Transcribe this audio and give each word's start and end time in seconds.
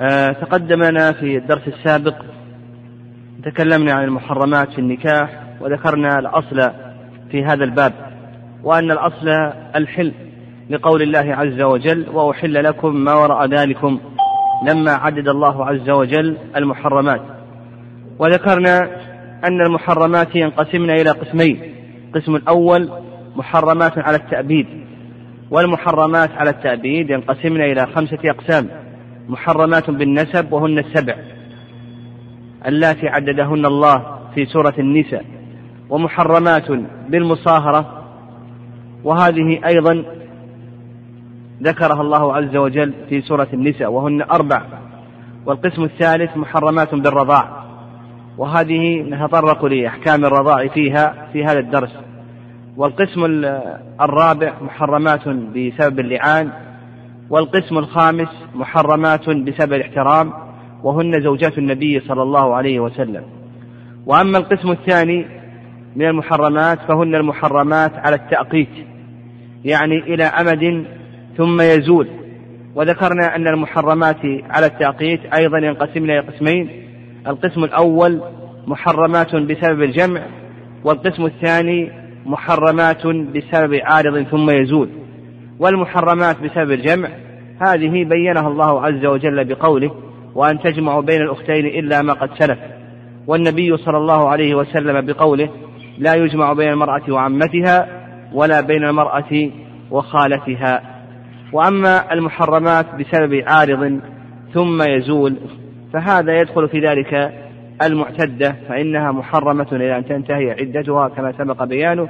آه 0.00 0.32
تقدم 0.32 0.82
لنا 0.82 1.12
في 1.12 1.36
الدرس 1.36 1.68
السابق 1.68 2.14
تكلمنا 3.44 3.92
عن 3.92 4.04
المحرمات 4.04 4.72
في 4.72 4.78
النكاح 4.78 5.42
وذكرنا 5.60 6.18
الأصل 6.18 6.70
في 7.30 7.44
هذا 7.44 7.64
الباب 7.64 7.92
وأن 8.62 8.90
الأصل 8.90 9.28
الحل 9.76 10.12
لقول 10.70 11.02
الله 11.02 11.34
عز 11.34 11.62
وجل 11.62 12.08
وأحل 12.08 12.64
لكم 12.64 12.96
ما 12.96 13.14
وراء 13.14 13.46
ذلكم 13.46 14.00
لما 14.68 14.92
عدد 14.92 15.28
الله 15.28 15.66
عز 15.66 15.90
وجل 15.90 16.36
المحرمات 16.56 17.20
وذكرنا 18.18 18.78
أن 19.44 19.60
المحرمات 19.66 20.36
ينقسمن 20.36 20.90
إلى 20.90 21.10
قسمين 21.10 21.74
القسم 22.08 22.36
الأول 22.36 22.90
محرمات 23.36 23.98
على 23.98 24.16
التأبيد 24.16 24.66
والمحرمات 25.50 26.30
على 26.30 26.50
التأبيد 26.50 27.10
ينقسمن 27.10 27.60
إلى 27.60 27.86
خمسة 27.86 28.18
أقسام. 28.24 28.68
محرمات 29.28 29.90
بالنسب 29.90 30.52
وهن 30.52 30.78
السبع 30.78 31.16
اللاتي 32.66 33.08
عددهن 33.08 33.66
الله 33.66 34.18
في 34.34 34.46
سورة 34.46 34.74
النساء 34.78 35.24
ومحرمات 35.90 36.70
بالمصاهرة 37.08 38.04
وهذه 39.04 39.60
أيضا 39.66 40.04
ذكرها 41.62 42.00
الله 42.00 42.36
عز 42.36 42.56
وجل 42.56 42.94
في 43.08 43.20
سورة 43.20 43.48
النساء 43.52 43.92
وهن 43.92 44.22
أربع 44.22 44.62
والقسم 45.46 45.82
الثالث 45.84 46.36
محرمات 46.36 46.94
بالرضاع 46.94 47.64
وهذه 48.38 49.02
نتطرق 49.02 49.64
لأحكام 49.64 50.24
الرضاع 50.24 50.68
فيها 50.68 51.28
في 51.32 51.44
هذا 51.44 51.58
الدرس 51.58 51.90
والقسم 52.76 53.24
الرابع 54.00 54.52
محرمات 54.62 55.28
بسبب 55.28 56.00
اللعان 56.00 56.50
والقسم 57.30 57.78
الخامس 57.78 58.28
محرمات 58.54 59.30
بسبب 59.30 59.72
الاحترام 59.72 60.32
وهن 60.82 61.22
زوجات 61.22 61.58
النبي 61.58 62.00
صلى 62.00 62.22
الله 62.22 62.54
عليه 62.54 62.80
وسلم. 62.80 63.22
وأما 64.06 64.38
القسم 64.38 64.70
الثاني 64.70 65.26
من 65.96 66.06
المحرمات 66.06 66.78
فهن 66.88 67.14
المحرمات 67.14 67.92
على 67.94 68.16
التأقيت 68.16 68.68
يعني 69.64 69.98
إلى 69.98 70.24
أمد 70.24 70.84
ثم 71.36 71.60
يزول. 71.60 72.08
وذكرنا 72.74 73.36
أن 73.36 73.48
المحرمات 73.48 74.20
على 74.50 74.66
التأقيت 74.66 75.20
أيضا 75.34 75.58
ينقسمن 75.58 76.10
إلى 76.10 76.20
قسمين 76.20 76.70
القسم 77.26 77.64
الأول 77.64 78.20
محرمات 78.66 79.36
بسبب 79.36 79.82
الجمع 79.82 80.22
والقسم 80.84 81.26
الثاني 81.26 81.90
محرمات 82.26 83.06
بسبب 83.06 83.74
عارض 83.82 84.22
ثم 84.22 84.50
يزول. 84.50 84.88
والمحرمات 85.58 86.36
بسبب 86.40 86.70
الجمع. 86.70 87.08
هذه 87.60 88.04
بينها 88.04 88.48
الله 88.48 88.86
عز 88.86 89.06
وجل 89.06 89.44
بقوله 89.44 89.90
وأن 90.34 90.58
تجمعوا 90.58 91.02
بين 91.02 91.22
الأختين 91.22 91.66
إلا 91.66 92.02
ما 92.02 92.12
قد 92.12 92.30
سلف. 92.38 92.58
والنبي 93.26 93.76
صلى 93.76 93.96
الله 93.96 94.28
عليه 94.28 94.54
وسلم 94.54 95.06
بقوله 95.06 95.48
لا 95.98 96.14
يجمع 96.14 96.52
بين 96.52 96.68
المرأة 96.68 97.02
وعمتها 97.08 97.88
ولا 98.32 98.60
بين 98.60 98.84
المرأة 98.84 99.50
وخالتها. 99.90 100.82
وأما 101.52 102.12
المحرمات 102.12 102.86
بسبب 102.94 103.42
عارض 103.46 104.00
ثم 104.54 104.82
يزول 104.82 105.36
فهذا 105.92 106.40
يدخل 106.40 106.68
في 106.68 106.80
ذلك 106.80 107.32
المعتدة 107.82 108.56
فإنها 108.68 109.12
محرمة 109.12 109.66
إلى 109.72 109.98
أن 109.98 110.04
تنتهي 110.04 110.50
عدتها 110.50 111.08
كما 111.08 111.32
سبق 111.32 111.64
بيانه. 111.64 112.08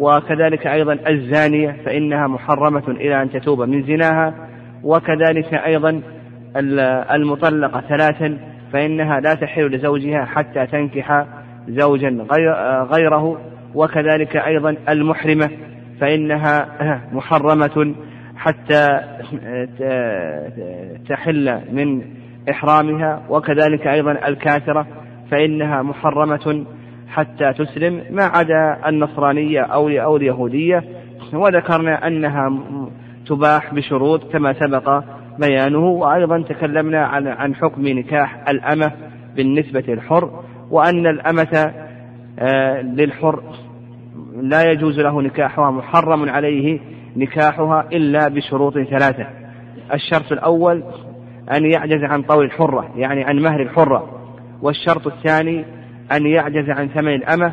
وكذلك 0.00 0.66
أيضا 0.66 0.98
الزانية 1.08 1.76
فإنها 1.84 2.26
محرمة 2.26 2.88
إلى 2.88 3.22
أن 3.22 3.30
تتوب 3.30 3.62
من 3.62 3.82
زناها. 3.82 4.34
وكذلك 4.84 5.54
أيضا 5.54 6.02
المطلقة 7.14 7.80
ثلاثا 7.80 8.38
فإنها 8.72 9.20
لا 9.20 9.34
تحل 9.34 9.66
لزوجها 9.66 10.24
حتى 10.24 10.66
تنكح 10.66 11.26
زوجا 11.68 12.26
غيره. 12.92 13.40
وكذلك 13.74 14.36
أيضا 14.36 14.76
المحرمة 14.88 15.50
فإنها 16.00 16.68
محرمة 17.12 17.94
حتى 18.36 18.86
تحل 21.08 21.60
من 21.72 22.02
إحرامها. 22.50 23.22
وكذلك 23.28 23.86
أيضا 23.86 24.12
الكافرة 24.12 24.86
فإنها 25.30 25.82
محرمة 25.82 26.64
حتى 27.10 27.52
تسلم 27.52 28.04
ما 28.10 28.24
عدا 28.24 28.88
النصرانية 28.88 29.60
أو 29.60 29.88
أو 29.88 30.16
اليهودية. 30.16 30.84
وذكرنا 31.32 32.06
أنها 32.06 32.52
تباح 33.26 33.74
بشروط 33.74 34.32
كما 34.32 34.52
سبق 34.52 35.04
بيانه. 35.38 35.78
وأيضا 35.78 36.42
تكلمنا 36.42 37.06
عن 37.06 37.26
عن 37.26 37.54
حكم 37.54 37.88
نكاح 37.88 38.48
الأمة 38.48 38.92
بالنسبة 39.36 39.84
للحر 39.88 40.30
وأن 40.70 41.06
الأمة 41.06 41.72
آه، 42.38 42.82
للحر 42.82 43.42
لا 44.42 44.70
يجوز 44.70 45.00
له 45.00 45.22
نكاحها 45.22 45.70
محرم 45.70 46.30
عليه 46.30 46.80
نكاحها 47.16 47.88
إلا 47.92 48.28
بشروط 48.28 48.74
ثلاثة. 48.74 49.26
الشرط 49.94 50.32
الأول 50.32 50.84
أن 51.56 51.70
يعجز 51.72 52.04
عن 52.04 52.22
طول 52.22 52.44
الحرة 52.44 52.90
يعني 52.96 53.24
عن 53.24 53.38
مهر 53.38 53.62
الحرة. 53.62 54.20
والشرط 54.62 55.06
الثاني 55.06 55.64
أن 56.12 56.26
يعجز 56.26 56.70
عن 56.70 56.88
ثمن 56.88 57.14
الأمة 57.14 57.52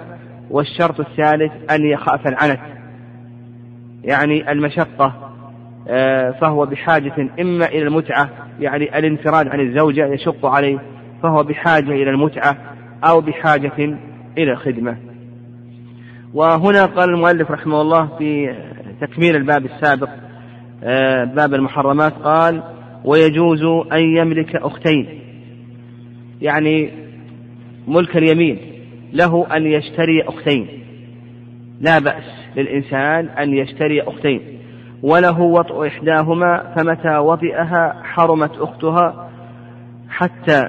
والشرط 0.49 0.99
الثالث 0.99 1.51
أن 1.71 1.85
يخاف 1.85 2.27
العنت. 2.27 2.59
يعني 4.03 4.51
المشقة 4.51 5.13
آه، 5.89 6.31
فهو 6.31 6.65
بحاجة 6.65 7.29
إما 7.39 7.65
إلى 7.65 7.83
المتعة 7.83 8.29
يعني 8.59 8.99
الانفراد 8.99 9.47
عن 9.47 9.59
الزوجة 9.59 10.05
يشق 10.07 10.45
عليه 10.45 10.79
فهو 11.23 11.43
بحاجة 11.43 11.91
إلى 11.91 12.09
المتعة 12.09 12.57
أو 13.03 13.21
بحاجة 13.21 13.97
إلى 14.37 14.51
الخدمة. 14.51 14.97
وهنا 16.33 16.85
قال 16.85 17.09
المؤلف 17.09 17.51
رحمه 17.51 17.81
الله 17.81 18.09
في 18.17 18.55
تكميل 19.01 19.35
الباب 19.35 19.65
السابق 19.65 20.09
آه، 20.83 21.23
باب 21.23 21.53
المحرمات 21.53 22.13
قال 22.13 22.63
ويجوز 23.05 23.63
أن 23.91 23.99
يملك 23.99 24.55
أختين. 24.55 25.19
يعني 26.41 27.06
ملك 27.87 28.17
اليمين 28.17 28.57
له 29.13 29.47
أن 29.55 29.65
يشتري 29.65 30.21
أختين. 30.21 30.67
لا 31.81 31.99
بأس 31.99 32.23
للإنسان 32.55 33.29
أن 33.29 33.53
يشتري 33.53 34.01
أختين. 34.01 34.41
وله 35.03 35.41
وطء 35.41 35.87
إحداهما 35.87 36.73
فمتى 36.75 37.17
وطئها 37.17 38.01
حرمت 38.03 38.57
أختها 38.57 39.29
حتى 40.09 40.63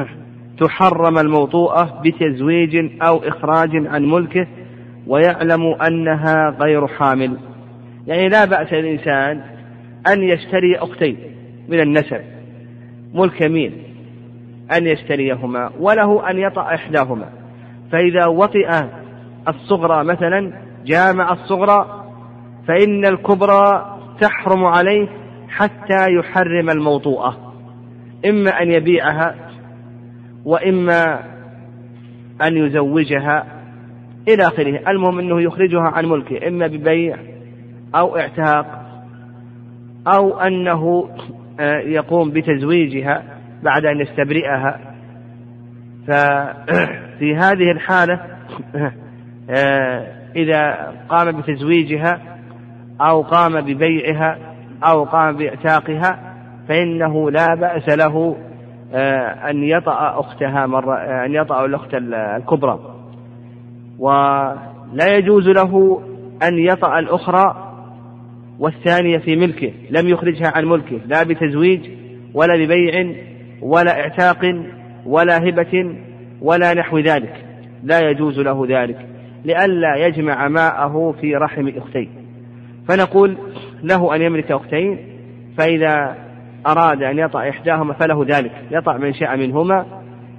تحرم 0.60 1.18
الموطوءة 1.18 2.02
بتزويج 2.04 3.02
أو 3.02 3.16
إخراج 3.16 3.70
عن 3.86 4.04
ملكه 4.04 4.46
ويعلم 5.06 5.66
أنها 5.66 6.56
غير 6.60 6.86
حامل. 6.86 7.36
يعني 8.06 8.28
لا 8.28 8.44
بأس 8.44 8.72
للإنسان 8.72 9.40
أن 10.06 10.22
يشتري 10.22 10.76
أختين 10.76 11.16
من 11.68 11.80
النسب 11.80 12.20
ملك 13.14 13.40
يمين. 13.40 13.93
أن 14.72 14.86
يشتريهما 14.86 15.70
وله 15.80 16.30
أن 16.30 16.38
يطأ 16.38 16.74
إحداهما. 16.74 17.28
فإذا 17.92 18.26
وطئ 18.26 18.68
الصغرى 19.48 20.04
مثلا 20.04 20.52
جامع 20.84 21.32
الصغرى 21.32 22.04
فإن 22.68 23.06
الكبرى 23.06 23.96
تحرم 24.20 24.64
عليه 24.64 25.08
حتى 25.48 26.06
يحرم 26.18 26.70
الموطوءة. 26.70 27.54
إما 28.26 28.62
أن 28.62 28.70
يبيعها 28.70 29.34
وإما 30.44 31.20
أن 32.42 32.56
يزوجها 32.56 33.46
إلى 34.28 34.42
آخره. 34.42 34.90
المهم 34.90 35.18
أنه 35.18 35.42
يخرجها 35.42 35.82
عن 35.82 36.06
ملكه 36.06 36.48
إما 36.48 36.66
ببيع 36.66 37.16
أو 37.94 38.16
اعتاق 38.16 38.66
أو 40.06 40.38
أنه 40.40 41.08
آه، 41.60 41.78
يقوم 41.78 42.30
بتزويجها. 42.30 43.33
بعد 43.64 43.84
أن 43.84 44.00
يستبرئها. 44.00 44.80
ففي 46.06 47.36
هذه 47.42 47.70
الحالة 47.70 48.20
آه، 49.50 50.06
إذا 50.36 50.92
قام 51.08 51.40
بتزويجها 51.40 52.20
أو 53.00 53.22
قام 53.22 53.60
ببيعها 53.60 54.38
أو 54.84 55.04
قام 55.04 55.36
بإعتاقها 55.36 56.34
فإنه 56.68 57.30
لا 57.30 57.54
بأس 57.54 57.88
له 57.88 58.36
آه، 58.94 59.50
أن 59.50 59.64
يطأ 59.64 60.20
أختها 60.20 60.66
مرة 60.66 60.94
أن 61.24 61.34
يطأ 61.34 61.64
الأخت 61.64 61.94
الكبرى. 61.94 62.78
ولا 63.98 65.16
يجوز 65.16 65.48
له 65.48 66.02
أن 66.42 66.58
يطأ 66.58 66.98
الأخرى 66.98 67.74
والثانية 68.58 69.18
في 69.18 69.36
ملكه 69.36 69.72
لم 69.90 70.08
يخرجها 70.08 70.52
عن 70.56 70.64
ملكه 70.64 71.00
لا 71.06 71.22
بتزويج 71.22 71.80
ولا 72.34 72.56
ببيع 72.56 73.14
ولا 73.62 74.00
اعتاق 74.00 74.54
ولا 75.06 75.48
هبة 75.48 75.96
ولا 76.40 76.74
نحو 76.74 76.98
ذلك. 76.98 77.44
لا 77.82 78.10
يجوز 78.10 78.40
له 78.40 78.66
ذلك. 78.68 79.06
لئلا 79.44 79.96
يجمع 79.96 80.48
ماءه 80.48 81.14
في 81.20 81.36
رحم 81.36 81.68
أختين 81.76 82.10
فنقول 82.88 83.36
له 83.82 84.16
أن 84.16 84.22
يملك 84.22 84.52
أختين 84.52 84.98
فإذا 85.58 86.16
أراد 86.66 87.02
أن 87.02 87.18
يطأ 87.18 87.48
إحداهما 87.48 87.94
فله 87.94 88.26
ذلك. 88.28 88.52
يطأ 88.70 88.96
من 88.96 89.14
شاء 89.14 89.36
منهما 89.36 89.86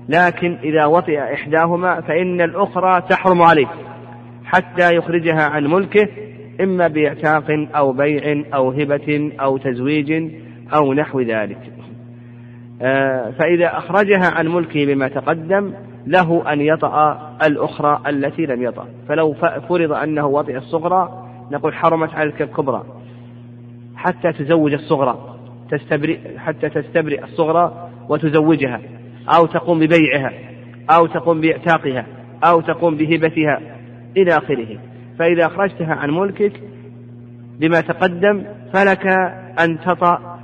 لكن 0.10 0.58
إذا 0.64 0.86
وطئ 0.86 1.34
إحداهما 1.34 2.02
فإن 2.02 2.42
الأخرى 2.42 3.02
تحرم 3.10 3.42
عليه 3.42 3.68
حتى 4.46 4.96
يخرجها 4.96 5.44
عن 5.44 5.68
ملكه 5.68 6.08
إما 6.62 6.88
بإعتاق 6.88 7.68
أو 7.76 7.94
بيع 7.94 8.44
أو 8.54 8.72
هبة 8.72 9.32
أو 9.42 9.58
تزويج 9.58 10.32
أو 10.74 10.94
نحو 10.94 11.22
ذلك. 11.22 11.75
فإذا 13.40 13.78
أخرجها 13.78 14.26
عن 14.26 14.48
ملكه 14.48 14.86
بما 14.86 15.08
تقدم 15.08 15.74
له 16.08 16.54
أن 16.54 16.62
يطأ 16.62 17.20
الأخرى 17.44 18.02
التي 18.08 18.46
لم 18.46 18.64
يطأ. 18.64 18.88
فلو 19.08 19.34
فرض 19.70 19.92
أنه 19.92 20.26
وطئ 20.26 20.58
الصغرى 20.58 21.28
نقول 21.52 21.74
حرمت 21.74 22.14
عليك 22.14 22.42
الكبرى. 22.42 22.84
حتى 23.96 24.32
تزوج 24.34 24.74
الصغرى 24.74 25.36
تستبرئ 25.72 26.38
حتى 26.38 26.70
تستبرئ 26.70 27.24
الصغرى 27.24 27.90
وتزوجها 28.10 28.82
أو 29.30 29.46
تقوم 29.46 29.80
ببيعها 29.80 30.32
أو 30.90 31.06
تقوم 31.06 31.42
بإعتاقها 31.42 32.06
أو 32.44 32.62
تقوم 32.62 32.96
بهبتها 32.96 33.62
إلى 34.18 34.38
آخره. 34.38 34.78
فإذا 35.20 35.46
أخرجتها 35.46 35.94
عن 35.94 36.10
ملكك 36.10 36.62
بما 37.60 37.82
تقدم 37.82 38.44
فلك 38.74 39.08
أن 39.60 39.80
تطأ 39.80 40.14
آه، 40.16 40.35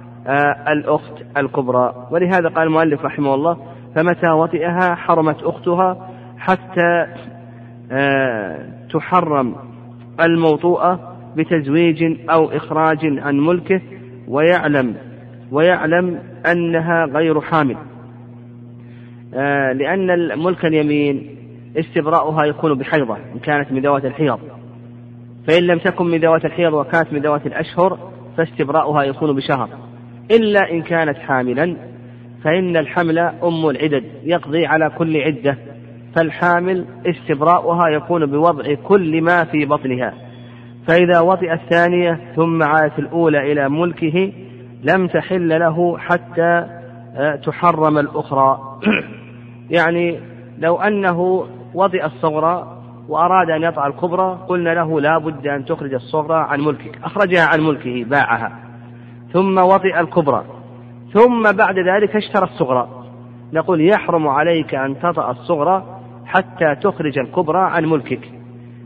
الأخت 0.68 1.14
الكبرى. 1.38 2.08
ولهذا 2.12 2.50
قال 2.50 2.68
المؤلف 2.68 3.06
رحمه 3.06 3.36
الله 3.36 3.58
فمتى 3.96 4.30
وطئها 4.30 4.96
حرمت 4.96 5.44
أختها 5.44 6.10
حتى 6.38 7.08
آه، 7.92 8.66
تحرم 8.94 9.56
الموطوءة 10.22 11.18
بتزويج 11.36 12.30
أو 12.30 12.46
إخراج 12.46 12.98
عن 13.04 13.40
ملكه 13.40 13.82
ويعلم 14.28 14.96
ويعلم 15.52 16.20
أنها 16.52 17.06
غير 17.06 17.42
حامل. 17.42 17.78
آه، 19.34 19.72
لأن 19.72 20.08
ملك 20.40 20.66
اليمين 20.66 21.36
استبراؤها 21.78 22.46
يكون 22.46 22.74
بحيضة 22.74 23.18
إن 23.34 23.40
كانت 23.40 23.72
من 23.72 23.82
ذوات 23.82 24.06
الحيض. 24.06 24.40
فإن 25.48 25.64
لم 25.64 25.80
تكن 25.80 26.06
من 26.06 26.20
ذوات 26.20 26.46
الحيض 26.46 26.74
وكانت 26.74 27.14
من 27.14 27.22
ذوات 27.22 27.46
الأشهر 27.46 27.98
فاستبراؤها 28.38 29.04
يكون 29.04 29.36
بشهر. 29.36 29.70
إلا 30.32 30.72
إن 30.72 30.82
كانت 30.82 31.18
حاملا 31.18 31.76
فإن 32.44 32.78
الحمل 32.78 33.20
أم 33.20 33.70
العدد 33.70 34.04
يقضي 34.24 34.66
على 34.66 34.90
كل 34.98 35.18
عدة. 35.18 35.58
فالحامل 36.16 36.86
استبراؤها 37.06 37.88
يكون 37.90 38.26
بوضع 38.26 38.74
كل 38.84 39.22
ما 39.22 39.44
في 39.44 39.66
بطنها. 39.66 40.14
فإذا 40.88 41.20
وطئ 41.20 41.54
الثانية 41.54 42.20
ثم 42.36 42.64
عادت 42.64 43.00
الأولى 43.00 43.52
إلى 43.52 43.70
ملكه 43.70 44.34
لم 44.84 45.08
تحل 45.08 45.60
له 45.60 45.98
حتى 45.98 46.66
آه، 47.16 47.36
تحرم 47.36 47.98
الأخرى. 47.98 48.80
يعني 49.78 50.20
لو 50.60 50.76
أنه 50.76 51.48
وطئ 51.74 52.06
الصغرى 52.06 52.78
وأراد 53.10 53.50
أن 53.50 53.64
يطع 53.64 53.88
الكبرى 53.88 54.40
قلنا 54.48 54.70
له 54.70 55.02
لا 55.02 55.18
بد 55.18 55.48
أن 55.48 55.66
تخرج 55.66 55.94
الصغرى 55.94 56.46
عن 56.50 56.62
ملكك. 56.62 57.00
أخرجها 57.04 57.46
عن 57.46 57.60
ملكه 57.62 58.04
باعها. 58.04 58.71
ثم 59.34 59.58
وطئ 59.58 60.00
الكبرى. 60.00 60.44
ثم 61.14 61.52
بعد 61.52 61.76
ذلك 61.80 62.16
اشترى 62.16 62.44
الصغرى. 62.44 62.88
نقول 63.54 63.90
يحرم 63.90 64.28
عليك 64.28 64.76
أن 64.76 65.00
تطأ 65.00 65.32
الصغرى 65.32 66.00
حتى 66.26 66.76
تخرج 66.76 67.20
الكبرى 67.20 67.60
عن 67.60 67.86
ملكك. 67.86 68.32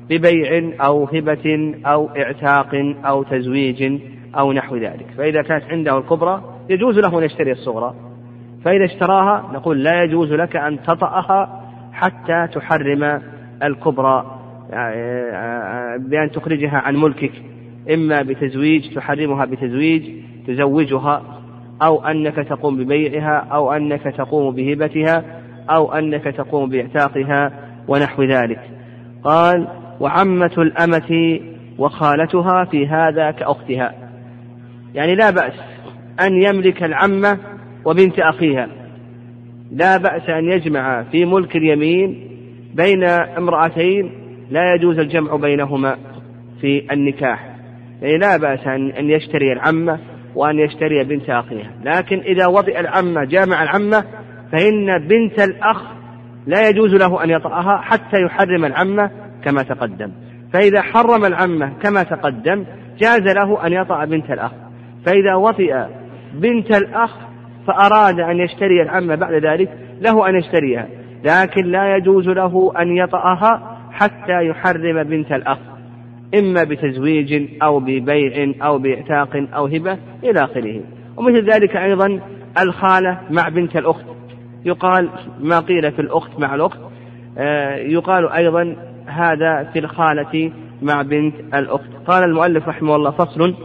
ببيع 0.09 0.71
أو 0.85 1.03
هبة 1.03 1.75
أو 1.85 2.09
إعتاق 2.17 2.95
أو 3.05 3.23
تزويج 3.23 4.01
أو 4.39 4.53
نحو 4.53 4.75
ذلك. 4.75 5.05
فإذا 5.17 5.41
كانت 5.41 5.63
عنده 5.63 5.97
الكبرى 5.97 6.41
يجوز 6.69 6.99
له 6.99 7.19
أن 7.19 7.23
يشتري 7.23 7.51
الصغرى. 7.51 7.93
فإذا 8.65 8.85
اشتراها 8.85 9.51
نقول 9.53 9.83
لا 9.83 10.03
يجوز 10.03 10.33
لك 10.33 10.55
أن 10.55 10.81
تطأها 10.81 11.61
حتى 11.93 12.47
تحرم 12.53 13.21
الكبرى 13.63 14.25
بأن 15.97 16.31
تخرجها 16.33 16.77
عن 16.77 16.95
ملكك. 16.95 17.31
إما 17.93 18.21
بتزويج 18.21 18.95
تحرمها 18.95 19.45
بتزويج 19.45 20.24
تزوجها 20.47 21.21
أو 21.81 22.05
أنك 22.05 22.35
تقوم 22.35 22.77
ببيعها 22.77 23.47
أو 23.51 23.71
أنك 23.71 24.03
تقوم 24.03 24.55
بهبتها 24.55 25.23
أو 25.69 25.93
أنك 25.93 26.23
تقوم 26.23 26.69
بإعتاقها 26.69 27.51
ونحو 27.87 28.23
ذلك. 28.23 28.59
قال 29.23 29.67
وعمة 29.99 30.51
الأمة 30.57 31.39
وخالتها 31.77 32.65
في 32.65 32.87
هذا 32.87 33.31
كأختها. 33.31 33.93
يعني 34.93 35.15
لا 35.15 35.29
بأس 35.29 35.53
أن 36.21 36.33
يملك 36.33 36.83
العمة 36.83 37.37
وبنت 37.85 38.19
أخيها. 38.19 38.67
لا 39.71 39.97
بأس 39.97 40.29
أن 40.29 40.51
يجمع 40.51 41.03
في 41.03 41.25
ملك 41.25 41.55
اليمين 41.55 42.27
بين 42.73 43.03
امرأتين 43.37 44.11
لا 44.51 44.73
يجوز 44.73 44.99
الجمع 44.99 45.35
بينهما 45.35 45.97
في 46.61 46.93
النكاح. 46.93 47.55
يعني 48.01 48.17
لا 48.17 48.37
بأس 48.37 48.67
أن 48.67 49.09
يشتري 49.09 49.53
العمة 49.53 49.99
وأن 50.35 50.59
يشتري 50.59 51.03
بنت 51.03 51.29
أخيها. 51.29 51.71
لكن 51.83 52.19
إذا 52.19 52.47
وطئ 52.47 52.79
العمة 52.79 53.23
جامع 53.23 53.63
العمة 53.63 54.03
فإن 54.51 55.07
بنت 55.07 55.39
الأخ 55.39 55.83
لا 56.47 56.69
يجوز 56.69 56.93
له 56.93 57.23
أن 57.23 57.29
يطأها 57.29 57.77
حتى 57.77 58.21
يحرم 58.21 58.65
العمة 58.65 59.11
كما 59.43 59.63
تقدم. 59.63 60.11
فإذا 60.53 60.81
حرم 60.81 61.25
العمة 61.25 61.73
كما 61.81 62.03
تقدم 62.03 62.65
جاز 62.97 63.21
له 63.21 63.67
أن 63.67 63.73
يطأ 63.73 64.05
بنت 64.05 64.31
الأخ. 64.31 64.51
فإذا 65.05 65.35
وطئ 65.35 65.85
بنت 66.33 66.71
الأخ 66.77 67.11
فأراد 67.67 68.19
أن 68.19 68.39
يشتري 68.39 68.81
العمة 68.81 69.15
بعد 69.15 69.33
ذلك 69.33 69.69
له 70.01 70.29
أن 70.29 70.35
يشتريها. 70.35 70.87
لكن 71.23 71.65
لا 71.65 71.97
يجوز 71.97 72.29
له 72.29 72.71
أن 72.79 72.97
يطأها 72.97 73.77
حتى 73.91 74.45
يحرم 74.47 75.03
بنت 75.03 75.31
الأخ. 75.31 75.57
إما 76.33 76.63
بتزويج 76.63 77.47
أو 77.61 77.79
ببيع 77.79 78.53
أو 78.61 78.77
بإعتاق 78.77 79.47
أو 79.53 79.65
هبة 79.65 79.97
إلى 80.23 80.43
آخره. 80.43 80.81
ومثل 81.17 81.51
ذلك 81.51 81.75
أيضا 81.75 82.19
الخالة 82.59 83.19
مع 83.29 83.49
بنت 83.49 83.77
الأخت. 83.77 84.05
يقال 84.65 85.09
ما 85.39 85.59
قيل 85.59 85.91
في 85.91 86.01
الأخت 86.01 86.39
مع 86.39 86.55
الأخت 86.55 86.79
آه، 87.37 87.75
يقال 87.75 88.31
أيضا 88.31 88.75
هذا 89.05 89.69
في 89.73 89.79
الخالة 89.79 90.51
مع 90.81 91.01
بنت 91.01 91.35
الأخت. 91.53 91.89
قال 92.07 92.23
المؤلف 92.23 92.67
رحمه 92.67 92.95
الله 92.95 93.11
فصل 93.11 93.55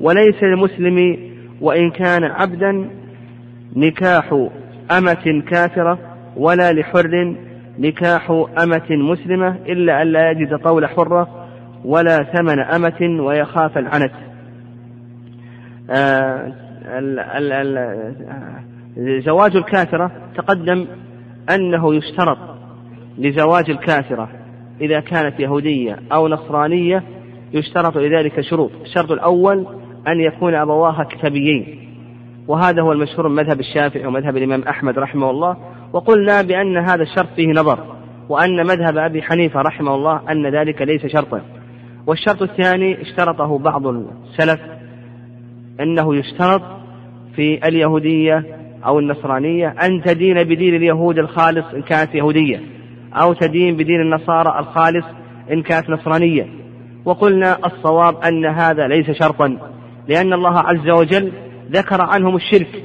وليس 0.00 0.42
للمسلم 0.42 1.18
وإن 1.60 1.90
كان 1.90 2.24
عبدا 2.24 2.90
نكاح 3.76 4.48
أمة 4.98 5.42
كافرة 5.50 5.98
ولا 6.36 6.72
لحر 6.72 7.36
نكاح 7.78 8.30
أمة 8.62 8.86
مسلمة 8.90 9.56
إلا 9.66 10.02
أن 10.02 10.06
لا 10.06 10.30
يجد 10.30 10.58
طول 10.58 10.86
حرة 10.86 11.43
ولا 11.84 12.18
ثمن 12.32 12.58
أمة 12.58 13.24
ويخاف 13.24 13.78
العنت. 13.78 14.12
آه 15.90 16.52
زواج 19.24 19.56
الكافرة 19.56 20.10
تقدم 20.36 20.86
أنه 21.50 21.94
يشترط 21.94 22.38
لزواج 23.18 23.70
الكافرة 23.70 24.28
إذا 24.80 25.00
كانت 25.00 25.40
يهودية 25.40 25.98
أو 26.12 26.28
نصرانية 26.28 27.02
يشترط 27.52 27.96
لذلك 27.96 28.40
شروط. 28.40 28.70
الشرط 28.82 29.10
الأول 29.12 29.66
أن 30.08 30.20
يكون 30.20 30.54
أبواها 30.54 31.04
كتابيين 31.04 31.78
وهذا 32.48 32.82
هو 32.82 32.92
المشهور 32.92 33.28
من 33.28 33.34
مذهب 33.34 33.60
الشافعي 33.60 34.06
ومذهب 34.06 34.36
الإمام 34.36 34.62
أحمد 34.62 34.98
رحمه 34.98 35.30
الله. 35.30 35.56
وقلنا 35.92 36.42
بأن 36.42 36.76
هذا 36.76 37.02
الشرط 37.02 37.28
فيه 37.36 37.52
نظر 37.52 37.78
وأن 38.28 38.66
مذهب 38.66 38.98
أبي 38.98 39.22
حنيفة 39.22 39.60
رحمه 39.60 39.94
الله 39.94 40.20
أن 40.30 40.46
ذلك 40.46 40.82
ليس 40.82 41.06
شرطا. 41.06 41.40
والشرط 42.06 42.42
الثاني 42.42 43.02
اشترطه 43.02 43.58
بعض 43.58 43.86
السلف 43.86 44.60
أنه 45.80 46.16
يشترط 46.16 46.62
في 47.36 47.68
اليهودية 47.68 48.44
أو 48.86 48.98
النصرانية 48.98 49.74
أن 49.82 50.02
تدين 50.02 50.42
بدين 50.42 50.74
اليهود 50.74 51.18
الخالص 51.18 51.66
إن 51.74 51.82
كانت 51.82 52.14
يهودية 52.14 52.60
أو 53.14 53.32
تدين 53.32 53.76
بدين 53.76 54.00
النصارى 54.00 54.58
الخالص 54.58 55.04
إن 55.52 55.62
كانت 55.62 55.90
نصرانية. 55.90 56.46
وقلنا 57.04 57.58
الصواب 57.66 58.16
أن 58.16 58.46
هذا 58.46 58.88
ليس 58.88 59.10
شرطا 59.10 59.58
لأن 60.08 60.32
الله 60.32 60.58
عز 60.58 60.90
وجل 60.90 61.32
ذكر 61.70 62.00
عنهم 62.00 62.36
الشرك. 62.36 62.82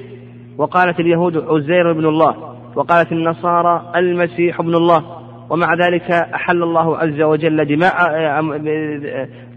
وقالت 0.58 1.00
اليهود 1.00 1.38
عزير 1.38 1.94
بن 1.94 2.06
الله 2.06 2.56
وقالت 2.76 3.12
النصارى 3.12 3.92
المسيح 3.96 4.60
ابن 4.60 4.76
الله. 4.76 5.19
ومع 5.50 5.74
ذلك 5.74 6.12
أحل 6.12 6.64
الله 6.64 6.98
عز 6.98 7.22
وجل 7.22 7.66
دماء 7.66 7.94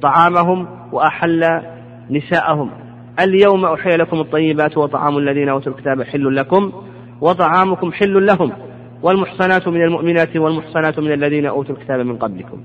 طعامهم 0.02 0.66
وأحل 0.92 1.62
نساءهم. 2.10 2.70
اليوم 3.20 3.64
أحيي 3.64 3.96
لكم 3.96 4.20
الطيبات 4.20 4.78
وطعام 4.78 5.18
الذين 5.18 5.48
أوتوا 5.48 5.72
الكتاب 5.72 6.02
حل 6.02 6.36
لكم 6.36 6.72
وطعامكم 7.20 7.92
حل 7.92 8.26
لهم 8.26 8.52
والمحصنات 9.02 9.68
من 9.68 9.82
المؤمنات 9.82 10.36
والمحصنات 10.36 10.98
من 10.98 11.12
الذين 11.12 11.46
أوتوا 11.46 11.74
الكتاب 11.74 12.00
من 12.00 12.16
قبلكم. 12.16 12.60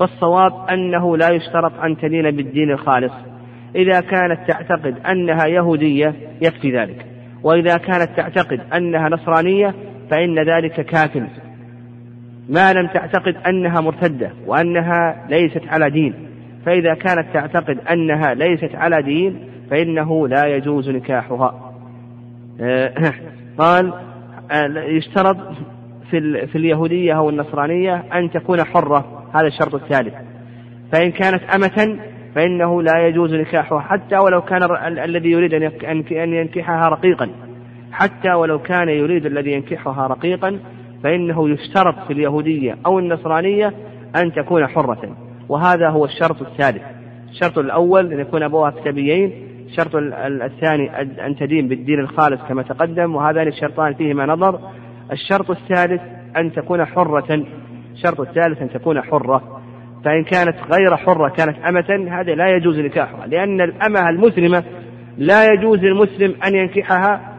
فالصواب 0.00 0.52
أنه 0.70 1.16
لا 1.16 1.30
يشترط 1.30 1.72
أن 1.84 1.96
تدين 1.96 2.30
بالدين 2.30 2.70
الخالص. 2.70 3.12
إذا 3.76 4.00
كانت 4.00 4.38
تعتقد 4.48 4.98
أنها 5.06 5.46
يهودية 5.46 6.14
يكفي 6.42 6.78
ذلك. 6.78 7.06
وإذا 7.42 7.76
كانت 7.76 8.10
تعتقد 8.16 8.60
أنها 8.76 9.08
نصرانية 9.08 9.74
فإن 10.10 10.38
ذلك 10.38 10.80
كاف. 10.80 11.22
ما 12.48 12.72
لم 12.72 12.86
تعتقد 12.86 13.36
أنها 13.46 13.80
مرتدة 13.80 14.30
وأنها 14.46 15.26
ليست 15.28 15.62
على 15.68 15.90
دين. 15.90 16.14
فإذا 16.66 16.94
كانت 16.94 17.26
تعتقد 17.34 17.78
أنها 17.90 18.34
ليست 18.34 18.74
على 18.74 19.02
دين 19.02 19.38
فإنه 19.70 20.28
لا 20.28 20.46
يجوز 20.46 20.88
نكاحها. 20.88 21.72
قال 23.58 23.92
يشترط 24.86 25.36
في 26.10 26.46
في 26.46 26.58
اليهودية 26.58 27.16
أو 27.16 27.30
النصرانية 27.30 28.04
أن 28.14 28.30
تكون 28.30 28.64
حرة. 28.64 29.28
هذا 29.34 29.46
الشرط 29.46 29.74
الثالث. 29.74 30.14
فإن 30.92 31.10
كانت 31.10 31.42
أمة 31.54 31.98
فإنه 32.34 32.82
لا 32.82 33.06
يجوز 33.06 33.34
نكاحها. 33.34 33.80
حتى 33.80 34.16
ولو 34.16 34.42
كان 34.42 34.62
الذي 34.88 35.30
يريد 35.30 35.54
أن 36.12 36.32
ينكحها 36.32 36.88
رقيقا. 36.88 37.28
حتى 37.92 38.32
ولو 38.32 38.58
كان 38.58 38.88
يريد 38.88 39.26
الذي 39.26 39.52
ينكحها 39.52 40.06
رقيقا 40.06 40.58
فإنه 41.02 41.50
يشترط 41.50 41.94
في 42.06 42.12
اليهودية 42.12 42.76
أو 42.86 42.98
النصرانية 42.98 43.72
أن 44.16 44.32
تكون 44.32 44.66
حرة. 44.66 45.16
وهذا 45.48 45.88
هو 45.88 46.04
الشرط 46.04 46.42
الثالث. 46.42 46.82
الشرط 47.30 47.58
الأول 47.58 48.12
أن 48.12 48.20
يكون 48.20 48.42
أبوها 48.42 48.70
كتابيين. 48.70 49.32
الشرط 49.66 49.96
الثاني 49.96 51.00
أن 51.26 51.36
تدين 51.36 51.68
بالدين 51.68 52.00
الخالص 52.00 52.42
كما 52.48 52.62
تقدم. 52.62 53.14
وهذان 53.14 53.48
الشرطان 53.48 53.94
فيهما 53.94 54.26
نظر. 54.26 54.60
الشرط 55.12 55.50
الثالث 55.50 56.02
أن 56.36 56.52
تكون 56.52 56.84
حرة. 56.84 57.44
الشرط 57.92 58.20
الثالث 58.20 58.62
أن 58.62 58.70
تكون 58.70 59.02
حرة. 59.02 59.60
فإن 60.04 60.24
كانت 60.24 60.56
غير 60.72 60.96
حرة 60.96 61.28
كانت 61.28 61.56
أمة 61.58 62.20
هذا 62.20 62.34
لا 62.34 62.56
يجوز 62.56 62.78
نكاحها. 62.78 63.26
لأن 63.26 63.60
الأمة 63.60 64.08
المسلمة 64.08 64.62
لا 65.18 65.44
يجوز 65.44 65.78
للمسلم 65.78 66.34
أن 66.46 66.54
ينكحها 66.54 67.31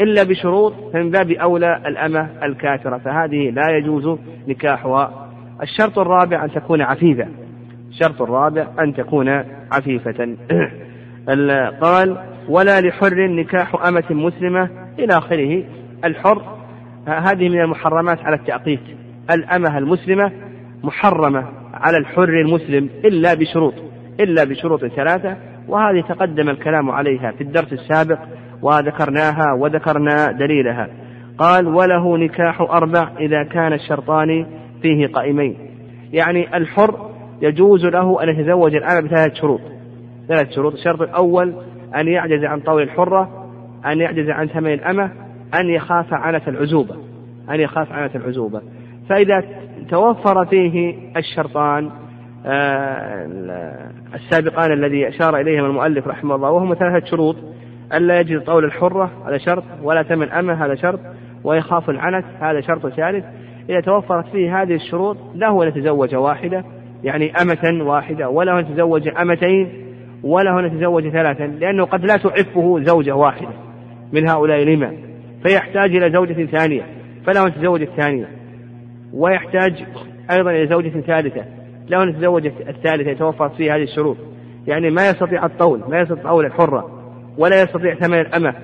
إلا 0.00 0.22
بشروط 0.22 0.74
فمن 0.92 1.10
باب 1.10 1.30
أولى 1.30 1.82
الأمة 1.86 2.28
الكافرة 2.42 2.98
فهذه 2.98 3.50
لا 3.50 3.76
يجوز 3.76 4.18
نكاحها. 4.48 5.28
الشرط 5.62 5.98
الرابع 5.98 6.44
أن 6.44 6.52
تكون 6.52 6.82
عفيفة. 6.82 7.26
الشرط 7.88 8.22
الرابع 8.22 8.66
أن 8.78 8.94
تكون 8.94 9.28
عفيفة. 9.72 10.36
قال 11.82 12.16
ولا 12.48 12.80
لحر 12.80 13.26
نكاح 13.26 13.86
أمة 13.86 14.04
مسلمة. 14.10 14.68
إلى 14.98 15.18
آخره. 15.18 15.64
الحر 16.04 16.42
هذه 17.06 17.48
من 17.48 17.60
المحرمات 17.60 18.18
على 18.24 18.36
التأقيت 18.36 18.80
الأمة 19.30 19.78
المسلمة 19.78 20.32
محرمة 20.82 21.44
على 21.74 21.98
الحر 21.98 22.40
المسلم 22.40 22.90
إلا 23.04 23.34
بشروط. 23.34 23.74
إلا 24.20 24.44
بشروط 24.44 24.84
ثلاثة 24.84 25.36
وهذه 25.68 26.00
تقدم 26.00 26.48
الكلام 26.48 26.90
عليها 26.90 27.30
في 27.30 27.40
الدرس 27.40 27.72
السابق 27.72 28.18
وذكرناها 28.64 29.52
وذكرنا 29.52 30.32
دليلها. 30.32 30.88
قال 31.38 31.66
وله 31.66 32.18
نكاح 32.18 32.60
أربع 32.60 33.08
إذا 33.20 33.42
كان 33.42 33.72
الشرطان 33.72 34.46
فيه 34.82 35.06
قائمين. 35.06 35.56
يعني 36.12 36.56
الحر 36.56 37.10
يجوز 37.42 37.84
له 37.84 38.22
أن 38.22 38.28
يتزوج 38.28 38.74
الأمة 38.74 39.00
بثلاث 39.00 39.34
شروط. 39.34 39.60
ثلاث 40.28 40.50
شروط 40.50 40.72
الشرط 40.72 41.02
الأول 41.02 41.54
أن 41.96 42.08
يعجز 42.08 42.44
عن 42.44 42.60
طول 42.60 42.82
الحرة 42.82 43.48
أن 43.86 44.00
يعجز 44.00 44.30
عن 44.30 44.46
ثمن 44.46 44.72
الأمة 44.72 45.10
أن 45.60 45.70
يخاف 45.70 46.14
عنة 46.14 46.42
العزوبة. 46.48 46.94
أن 47.50 47.60
يخاف 47.60 47.92
عنة 47.92 48.10
العزوبة. 48.14 48.60
فإذا 49.08 49.44
توفر 49.90 50.46
فيه 50.46 50.94
الشرطان 51.16 51.90
آه، 52.46 53.26
السابقان 54.14 54.72
الذي 54.72 55.08
أشار 55.08 55.36
إليهم 55.36 55.64
المؤلف 55.64 56.06
رحمه 56.06 56.34
الله 56.34 56.50
وهم 56.50 56.74
ثلاثة 56.74 57.06
شروط 57.06 57.36
ألا 57.92 58.20
يجد 58.20 58.44
طول 58.44 58.64
الحرة 58.64 59.10
هذا 59.26 59.38
شرط 59.38 59.64
ولا 59.82 60.02
ثمن 60.02 60.30
أمة 60.30 60.66
هذا 60.66 60.74
شرط 60.74 61.00
ويخاف 61.44 61.90
العنت 61.90 62.24
هذا 62.40 62.60
شرط 62.60 62.86
ثالث. 62.86 63.24
إذا 63.70 63.80
توفرت 63.80 64.26
فيه 64.26 64.62
هذه 64.62 64.74
الشروط 64.74 65.16
له 65.34 65.62
أن 65.62 65.68
يتزوج 65.68 66.14
واحدة 66.14 66.64
يعني 67.04 67.32
أمة 67.42 67.84
واحدة 67.84 68.28
وله 68.28 68.58
أن 68.58 68.64
يتزوج 68.64 69.08
أمتين 69.08 69.68
وله 70.22 70.60
أن 70.60 70.64
يتزوج 70.64 71.08
ثلاثا 71.08 71.46
لأنه 71.46 71.84
قد 71.84 72.04
لا 72.04 72.16
تعفه 72.16 72.80
زوجة 72.82 73.14
واحدة 73.16 73.48
من 74.12 74.28
هؤلاء 74.28 74.64
لما 74.64 74.92
فيحتاج 75.42 75.96
إلى 75.96 76.10
زوجة 76.10 76.46
ثانية 76.46 76.82
فله 77.26 77.42
أن 77.42 77.48
يتزوج 77.48 77.82
الثانية. 77.82 78.28
ويحتاج 79.12 79.84
أيضا 80.30 80.50
إلى 80.50 80.66
زوجة 80.66 81.00
ثالثة 81.00 81.44
له 81.88 82.02
أن 82.02 82.08
يتزوج 82.08 82.46
الثالثة 82.46 83.10
يتوفر 83.10 83.48
فيه 83.48 83.76
هذه 83.76 83.82
الشروط. 83.82 84.16
يعني 84.66 84.90
ما 84.90 85.08
يستطيع 85.08 85.46
الطول 85.46 85.80
ما 85.88 86.00
يستطيع 86.00 86.30
طول 86.30 86.46
الحرة. 86.46 87.03
ولا 87.38 87.62
يستطيع 87.62 87.94
ثمن 87.94 88.20
الأمة 88.20 88.54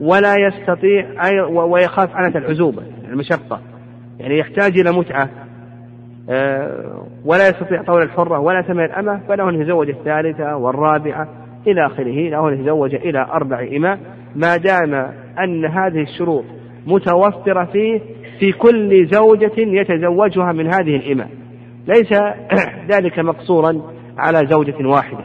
ولا 0.00 0.34
يستطيع 0.36 1.06
ويخاف 1.48 2.16
عنة 2.16 2.36
العزوبة 2.36 2.82
المشقة. 3.08 3.60
يعني 4.18 4.38
يحتاج 4.38 4.78
إلى 4.78 4.92
متعة 4.92 5.28
آه، 6.30 7.06
ولا 7.24 7.48
يستطيع 7.48 7.82
طول 7.82 8.02
الحرة 8.02 8.38
ولا 8.38 8.62
ثمن 8.62 8.84
الأمة 8.84 9.20
فله 9.28 9.48
أن 9.48 9.60
يتزوج 9.60 9.88
الثالثة 9.88 10.56
والرابعة 10.56 11.28
إلى 11.66 11.86
آخره 11.86 12.28
له 12.28 12.48
أن 12.48 12.54
يتزوج 12.54 12.94
إلى 12.94 13.26
أربع 13.32 13.68
إماء 13.76 13.98
ما 14.36 14.56
دام 14.56 14.94
أن 15.38 15.64
هذه 15.64 16.02
الشروط 16.02 16.44
متوفرة 16.86 17.64
فيه 17.64 18.00
في 18.40 18.52
كل 18.52 19.06
زوجة 19.06 19.52
يتزوجها 19.56 20.52
من 20.52 20.66
هذه 20.66 20.96
الإماء 20.96 21.28
ليس 21.86 22.12
ذلك 22.92 23.18
مقصورا 23.18 23.82
على 24.18 24.46
زوجة 24.46 24.86
واحدة 24.86 25.24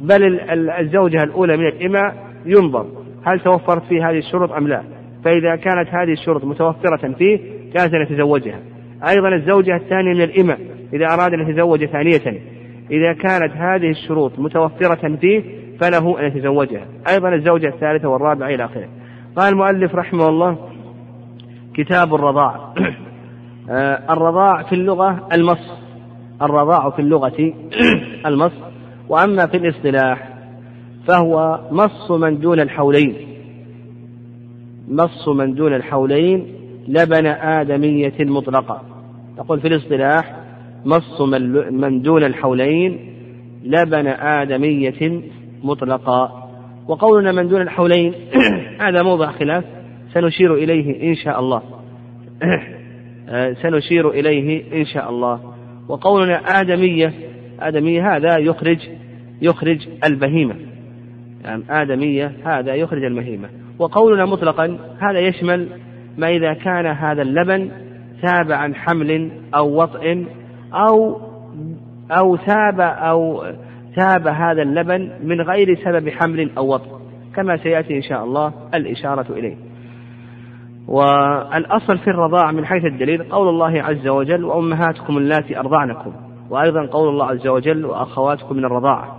بل 0.00 0.40
الزوجة 0.80 1.22
الأولى 1.22 1.56
من 1.56 1.66
الإماء 1.66 2.31
ينظر 2.46 2.86
هل 3.24 3.40
توفرت 3.40 3.82
فيه 3.84 4.10
هذه 4.10 4.18
الشروط 4.18 4.52
أم 4.52 4.68
لا. 4.68 4.82
فإذا 5.24 5.56
كانت 5.56 5.88
هذه 5.88 6.12
الشروط 6.12 6.44
متوفرة 6.44 7.12
فيه 7.18 7.40
جاز 7.74 7.94
أن 7.94 8.02
يتزوجها. 8.02 8.60
أيضا 9.08 9.28
الزوجة 9.28 9.76
الثانية 9.76 10.14
من 10.14 10.22
الإماء 10.22 10.58
إذا 10.92 11.06
أراد 11.06 11.32
أن 11.32 11.48
يتزوج 11.48 11.84
ثانية. 11.84 12.42
إذا 12.90 13.12
كانت 13.12 13.52
هذه 13.56 13.90
الشروط 13.90 14.38
متوفرة 14.38 15.16
فيه 15.16 15.42
فله 15.80 16.20
أن 16.20 16.24
يتزوجها. 16.24 16.86
أيضا 17.08 17.34
الزوجة 17.34 17.68
الثالثة 17.68 18.08
والرابعة 18.08 18.48
إلى 18.48 18.64
آخره. 18.64 18.88
قال 19.36 19.52
المؤلف 19.52 19.94
رحمه 19.94 20.28
الله 20.28 20.58
كتاب 21.74 22.14
الرضاع. 22.14 22.56
آه، 23.70 24.12
الرضاع 24.12 24.62
في 24.62 24.72
اللغة 24.72 25.28
المص. 25.32 25.82
الرضاع 26.42 26.90
في 26.90 26.98
اللغة 26.98 27.52
المص. 28.26 28.52
وأما 29.08 29.46
في 29.46 29.56
الاصطلاح 29.56 30.31
فهو 31.06 31.60
مص 31.70 32.10
من 32.10 32.38
دون 32.38 32.60
الحولين. 32.60 33.14
مص 34.88 35.28
من 35.28 35.54
دون 35.54 35.74
الحولين 35.74 36.46
لبن 36.88 37.26
آدمية 37.26 38.14
مطلقة. 38.20 38.82
تقول 39.36 39.60
في 39.60 39.68
الاصطلاح 39.68 40.36
مص 40.84 41.20
من 41.70 42.02
دون 42.02 42.24
الحولين 42.24 42.98
لبن 43.64 44.06
آدمية 44.06 45.22
مطلقا 45.62 46.48
وقولنا 46.88 47.32
من 47.32 47.48
دون 47.48 47.62
الحولين 47.62 48.14
هذا 48.86 49.02
موضع 49.02 49.32
خلاف 49.32 49.64
سنشير 50.14 50.54
إليه 50.54 51.10
إن 51.10 51.14
شاء 51.14 51.40
الله. 51.40 51.62
سنشير 53.62 54.10
إليه 54.10 54.80
إن 54.80 54.84
شاء 54.84 55.10
الله. 55.10 55.40
وقولنا 55.88 56.60
آدمية 56.60 57.12
آدمية 57.60 58.16
هذا 58.16 58.38
يخرج 58.38 58.78
يخرج 59.42 59.88
البهيمة. 60.04 60.54
آدمية 61.70 62.32
هذا 62.44 62.74
يخرج 62.74 63.04
البهيمة 63.04 63.48
وقولنا 63.78 64.24
مطلقا 64.24 64.78
هذا 65.00 65.18
يشمل 65.18 65.68
ما 66.18 66.28
إذا 66.28 66.54
كان 66.54 66.86
هذا 66.86 67.22
اللبن 67.22 67.70
تاب 68.22 68.52
عن 68.52 68.74
حمل 68.74 69.30
أو 69.54 69.82
وطئ 69.82 70.24
أو 70.74 71.20
أو 72.10 72.36
تاب 72.36 72.80
أو 72.80 73.44
تاب 73.96 74.26
هذا 74.26 74.62
اللبن 74.62 75.10
من 75.22 75.40
غير 75.40 75.74
سبب 75.84 76.08
حمل 76.08 76.50
أو 76.58 76.74
وطئ 76.74 77.02
كما 77.34 77.56
سيأتي 77.56 77.96
إن 77.96 78.02
شاء 78.02 78.24
الله 78.24 78.52
الإشارة 78.74 79.32
إليه. 79.32 79.56
والأصل 80.88 81.98
في 81.98 82.10
الرضاع 82.10 82.52
من 82.52 82.66
حيث 82.66 82.84
الدليل 82.84 83.22
قول 83.22 83.48
الله 83.48 83.82
عز 83.82 84.08
وجل 84.08 84.44
وأمهاتكم 84.44 85.18
اللاتي 85.18 85.58
أرضعنكم. 85.58 86.12
وأيضا 86.50 86.86
قول 86.86 87.08
الله 87.08 87.26
عز 87.26 87.46
وجل 87.46 87.84
وأخواتكم 87.84 88.56
من 88.56 88.64
الرضاعة. 88.64 89.16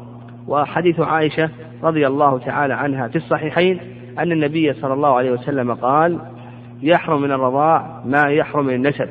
وحديث 0.48 1.00
عائشة 1.00 1.50
رضي 1.84 2.08
الله 2.08 2.40
تعالى 2.40 2.74
عنها 2.74 3.08
في 3.08 3.16
الصحيحين 3.16 3.80
أن 4.20 4.32
النبي 4.32 4.74
صلى 4.74 4.94
الله 4.94 5.16
عليه 5.16 5.32
وسلم 5.32 5.74
قال 5.74 6.20
يحرم 6.82 7.22
من 7.22 7.32
الرضاع 7.32 8.02
ما 8.06 8.30
يحرم 8.30 8.66
من 8.66 8.74
النسب. 8.74 9.10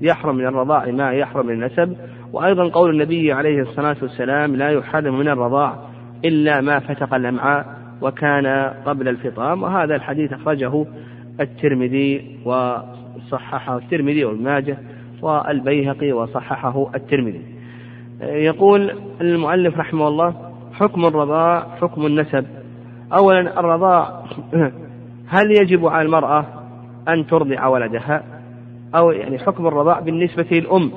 يحرم 0.00 0.36
من 0.36 0.46
الرضاع 0.46 0.86
ما 0.86 1.12
يحرم 1.12 1.46
من 1.46 1.52
النسب. 1.52 1.96
وأيضا 2.32 2.68
قول 2.68 2.90
النبي 2.90 3.32
عليه 3.32 3.60
الصلاة 3.60 3.96
والسلام 4.02 4.56
لا 4.56 4.70
يحرم 4.70 5.18
من 5.18 5.28
الرضاع 5.28 5.78
إلا 6.24 6.60
ما 6.60 6.78
فتق 6.78 7.14
الأمعاء 7.14 7.66
وكان 8.02 8.46
قبل 8.86 9.08
الفطام. 9.08 9.62
وهذا 9.62 9.96
الحديث 9.96 10.32
أخرجه 10.32 10.86
الترمذي 11.40 12.38
وصححه 12.44 13.76
الترمذي 13.76 14.24
وابن 14.24 14.42
ماجه 14.42 14.78
والبيهقي 15.22 16.12
وصححه 16.12 16.90
الترمذي. 16.94 17.42
يقول 18.20 18.90
المؤلف 19.20 19.78
رحمه 19.78 20.08
الله 20.08 20.47
حكم 20.80 21.06
الرضاع 21.06 21.66
حكم 21.80 22.06
النسب. 22.06 22.46
أولا 23.12 23.60
الرضاع 23.60 24.22
هل 25.34 25.50
يجب 25.50 25.86
على 25.86 26.06
المرأة 26.06 26.46
أن 27.08 27.26
ترضع 27.26 27.66
ولدها؟ 27.66 28.22
أو 28.94 29.10
يعني 29.10 29.38
حكم 29.38 29.66
الرضاع 29.66 30.00
بالنسبة 30.00 30.46
للأم 30.52 30.92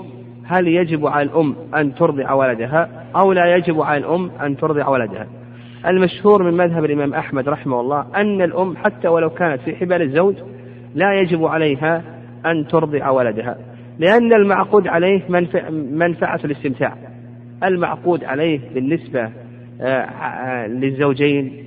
هل 0.45 0.67
يجب 0.67 1.07
على 1.07 1.29
الأم 1.29 1.55
أن 1.75 1.95
ترضع 1.95 2.33
ولدها 2.33 2.89
أو 3.15 3.33
لا 3.33 3.55
يجب 3.55 3.81
على 3.81 3.97
الأم 3.97 4.31
أن 4.41 4.57
ترضع 4.57 4.87
ولدها؟ 4.87 5.27
المشهور 5.87 6.43
من 6.43 6.53
مذهب 6.57 6.85
الإمام 6.85 7.13
أحمد 7.13 7.49
رحمه 7.49 7.79
الله 7.79 8.05
أن 8.15 8.41
الأم 8.41 8.77
حتى 8.77 9.07
ولو 9.07 9.29
كانت 9.29 9.61
في 9.61 9.75
حبال 9.75 10.01
الزوج 10.01 10.35
لا 10.95 11.13
يجب 11.13 11.45
عليها 11.45 12.03
أن 12.45 12.67
ترضع 12.67 13.09
ولدها 13.09 13.57
لأن 13.99 14.33
المعقود 14.33 14.87
عليه 14.87 15.21
منفعة 15.91 16.39
الاستمتاع. 16.45 16.93
المعقود 17.63 18.23
عليه 18.23 18.59
بالنسبة 18.73 19.29
للزوجين 20.67 21.65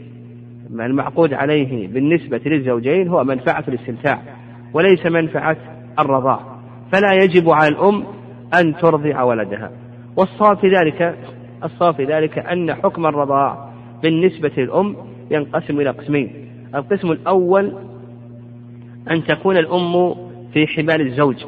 المعقود 0.70 1.34
عليه 1.34 1.88
بالنسبة 1.88 2.40
للزوجين 2.46 3.08
هو 3.08 3.24
منفعة 3.24 3.64
الاستمتاع 3.68 4.22
وليس 4.72 5.06
منفعة 5.06 5.56
الرضاع. 5.98 6.40
فلا 6.92 7.12
يجب 7.24 7.50
على 7.50 7.68
الأم 7.68 8.04
أن 8.60 8.76
ترضع 8.76 9.22
ولدها. 9.22 9.70
والصواب 10.16 10.56
في 10.58 10.68
ذلك 10.68 11.18
الصواب 11.64 11.94
في 11.94 12.04
ذلك 12.04 12.38
أن 12.38 12.74
حكم 12.74 13.06
الرضاع 13.06 13.68
بالنسبة 14.02 14.52
للأم 14.56 14.96
ينقسم 15.30 15.80
إلى 15.80 15.90
قسمين. 15.90 16.30
القسم 16.74 17.12
الأول 17.12 17.72
أن 19.10 19.24
تكون 19.24 19.56
الأم 19.56 20.14
في 20.52 20.66
حبال 20.66 21.00
الزوج. 21.00 21.44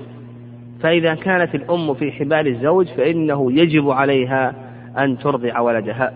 فإذا 0.80 1.14
كانت 1.14 1.54
الأم 1.54 1.94
في 1.94 2.12
حبال 2.12 2.46
الزوج 2.48 2.86
فإنه 2.86 3.52
يجب 3.52 3.90
عليها 3.90 4.54
أن 4.98 5.18
ترضع 5.18 5.60
ولدها. 5.60 6.12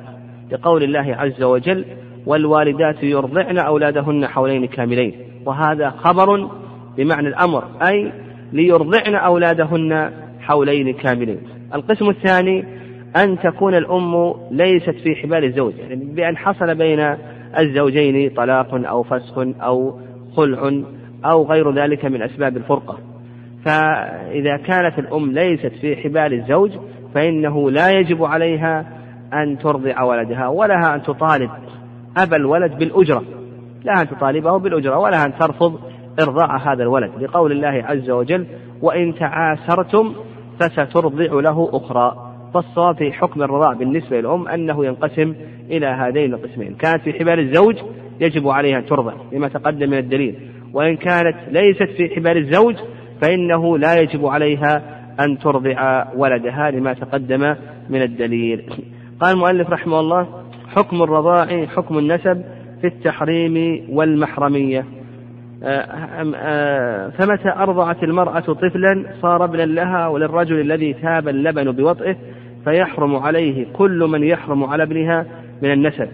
لقول 0.53 0.83
الله 0.83 1.17
عز 1.17 1.43
وجل 1.43 1.85
والوالدات 2.27 3.03
يرضعن 3.03 3.59
أولادهن 3.59 4.27
حولين 4.27 4.67
كاملين 4.67 5.15
وهذا 5.47 5.91
خبر 5.91 6.51
بمعنى 6.97 7.29
الأمر 7.29 7.65
أي 7.89 8.13
ليرضعن 8.53 9.15
أولادهن 9.15 10.11
حولين 10.41 10.93
كاملين. 10.93 11.41
القسم 11.75 12.09
الثاني 12.09 12.65
أن 13.17 13.39
تكون 13.39 13.75
الأم 13.75 14.35
ليست 14.51 14.95
في 15.05 15.15
حبال 15.15 15.45
الزوج 15.45 15.75
يعني 15.79 15.95
بأن 15.95 16.37
حصل 16.37 16.75
بين 16.75 17.17
الزوجين 17.59 18.31
طلاق 18.31 18.75
أو 18.75 19.03
فسخ 19.03 19.39
أو 19.39 19.99
خلع 20.37 20.83
أو 21.25 21.45
غير 21.45 21.75
ذلك 21.75 22.05
من 22.05 22.23
أسباب 22.23 22.57
الفرقة. 22.57 22.99
فإذا 23.65 24.57
كانت 24.57 24.99
الأم 24.99 25.33
ليست 25.33 25.73
في 25.81 25.97
حبال 25.97 26.33
الزوج 26.33 26.71
فإنه 27.15 27.71
لا 27.71 27.91
يجب 27.91 28.25
عليها 28.25 29.00
أن 29.35 29.59
ترضع 29.59 30.03
ولدها 30.03 30.49
ولها 30.49 30.95
أن 30.95 31.03
تطالب 31.03 31.51
أبا 32.17 32.37
الولد 32.37 32.79
بالأجرة. 32.79 33.23
لا 33.85 34.03
أن 34.03 34.09
تطالبه 34.09 34.57
بالأجرة 34.59 34.99
ولا 34.99 35.25
أن 35.25 35.39
ترفض 35.39 35.81
إرضاع 36.21 36.73
هذا 36.73 36.83
الولد. 36.83 37.11
لقول 37.21 37.53
الله 37.53 37.85
عز 37.87 38.11
وجل 38.11 38.47
وإن 38.83 39.15
تعاسرتم 39.15 40.15
فسترضع 40.61 41.41
له 41.41 41.71
أخرى. 41.73 42.27
فالصواب 42.55 42.97
في 42.97 43.13
حكم 43.13 43.43
الرضاع 43.43 43.73
بالنسبة 43.73 44.21
للأم 44.21 44.49
أنه 44.49 44.87
ينقسم 44.87 45.35
إلى 45.71 45.87
هذين 45.87 46.35
القسمين. 46.35 46.75
كانت 46.75 47.03
في 47.03 47.13
حبال 47.13 47.39
الزوج 47.39 47.77
يجب 48.21 48.49
عليها 48.49 48.79
أن 48.79 48.87
ترضع 48.87 49.13
لما 49.33 49.49
تقدم 49.49 49.91
من 49.91 49.99
الدليل. 49.99 50.35
وإن 50.73 50.97
كانت 50.97 51.37
ليست 51.51 51.91
في 51.97 52.15
حبال 52.17 52.37
الزوج 52.37 52.77
فإنه 53.23 53.79
لا 53.79 54.01
يجب 54.01 54.27
عليها 54.27 54.83
أن 55.21 55.39
ترضع 55.39 56.05
ولدها 56.17 56.71
لما 56.71 56.93
تقدم 56.93 57.55
من 57.91 58.03
الدليل. 58.03 58.65
قال 59.21 59.35
المؤلف 59.35 59.71
رحمه 59.71 60.01
الله 60.01 60.27
حكم 60.69 61.03
الرضاع 61.03 61.67
حكم 61.67 61.99
النسب 61.99 62.45
في 62.81 62.87
التحريم 62.87 63.87
والمحرمية. 63.91 64.85
آه، 65.63 65.87
آه، 66.37 67.09
فمتى 67.09 67.49
أرضعت 67.49 68.03
المرأة 68.03 68.41
طفلا 68.41 69.05
صار 69.23 69.45
ابنا 69.45 69.63
لها 69.63 70.07
وللرجل 70.09 70.61
الذي 70.61 70.93
ثاب 70.93 71.29
اللبن 71.29 71.73
بوطئه 71.73 72.17
فيحرم 72.65 73.17
عليه 73.17 73.67
كل 73.73 73.99
من 73.99 74.23
يحرم 74.23 74.65
على 74.65 74.83
ابنها 74.83 75.27
من 75.63 75.73
النسب. 75.73 76.09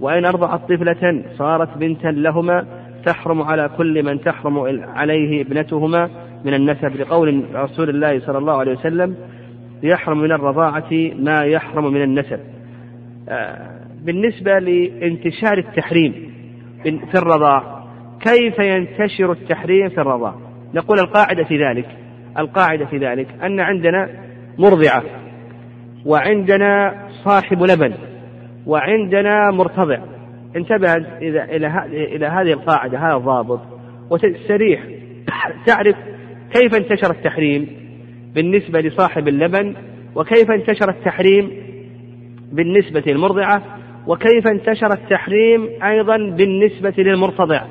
وإن 0.00 0.24
أرضعت 0.24 0.60
طفلة 0.72 1.22
صارت 1.38 1.78
بنتا 1.78 2.08
لهما 2.08 2.66
تحرم 3.06 3.42
على 3.42 3.70
كل 3.76 4.02
من 4.02 4.20
تحرم 4.20 4.58
عليه 4.96 5.42
ابنتهما 5.42 6.10
من 6.44 6.54
النسب 6.54 6.96
لقول 6.96 7.44
رسول 7.54 7.88
الله 7.88 8.20
صلى 8.20 8.38
الله 8.38 8.56
عليه 8.56 8.72
وسلم 8.72 9.16
يحرم 9.82 10.18
من 10.18 10.32
الرضاعة 10.32 10.90
ما 11.14 11.44
يحرم 11.44 11.92
من 11.92 12.02
النسب. 12.02 12.40
آه، 13.28 13.70
بالنسبة 14.04 14.58
لانتشار 14.58 15.58
التحريم 15.58 16.32
في 16.82 17.18
الرضاع 17.18 17.84
كيف 18.20 18.58
ينتشر 18.58 19.32
التحريم 19.32 19.88
في 19.88 20.00
الرضاع؟ 20.00 20.34
نقول 20.74 20.98
القاعدة 20.98 21.44
في 21.44 21.64
ذلك 21.64 21.86
القاعدة 22.38 22.84
في 22.84 22.98
ذلك 22.98 23.28
أن 23.42 23.60
عندنا 23.60 24.08
مرضعة 24.58 25.02
وعندنا 26.06 26.94
صاحب 27.24 27.62
لبن 27.62 27.94
وعندنا 28.66 29.50
مرتضع. 29.50 29.98
انتبه 30.56 30.92
إلى 30.92 31.56
إلى 31.56 31.84
إلى 31.86 32.26
هذه 32.26 32.52
القاعدة 32.52 32.98
هذا 32.98 33.16
الضابط 33.16 33.60
وتستريح 34.10 34.80
تعرف 35.66 35.96
كيف 36.52 36.74
انتشر 36.74 37.10
التحريم؟ 37.10 37.87
بالنسبة 38.34 38.80
لصاحب 38.80 39.28
اللبن 39.28 39.74
وكيف 40.14 40.50
انتشر 40.50 40.90
التحريم 40.90 41.50
بالنسبة 42.52 43.02
للمرضعة 43.06 43.62
وكيف 44.06 44.46
انتشر 44.46 44.92
التحريم 44.92 45.68
أيضا 45.82 46.16
بالنسبة 46.16 46.94
للمرتضع. 46.98 47.64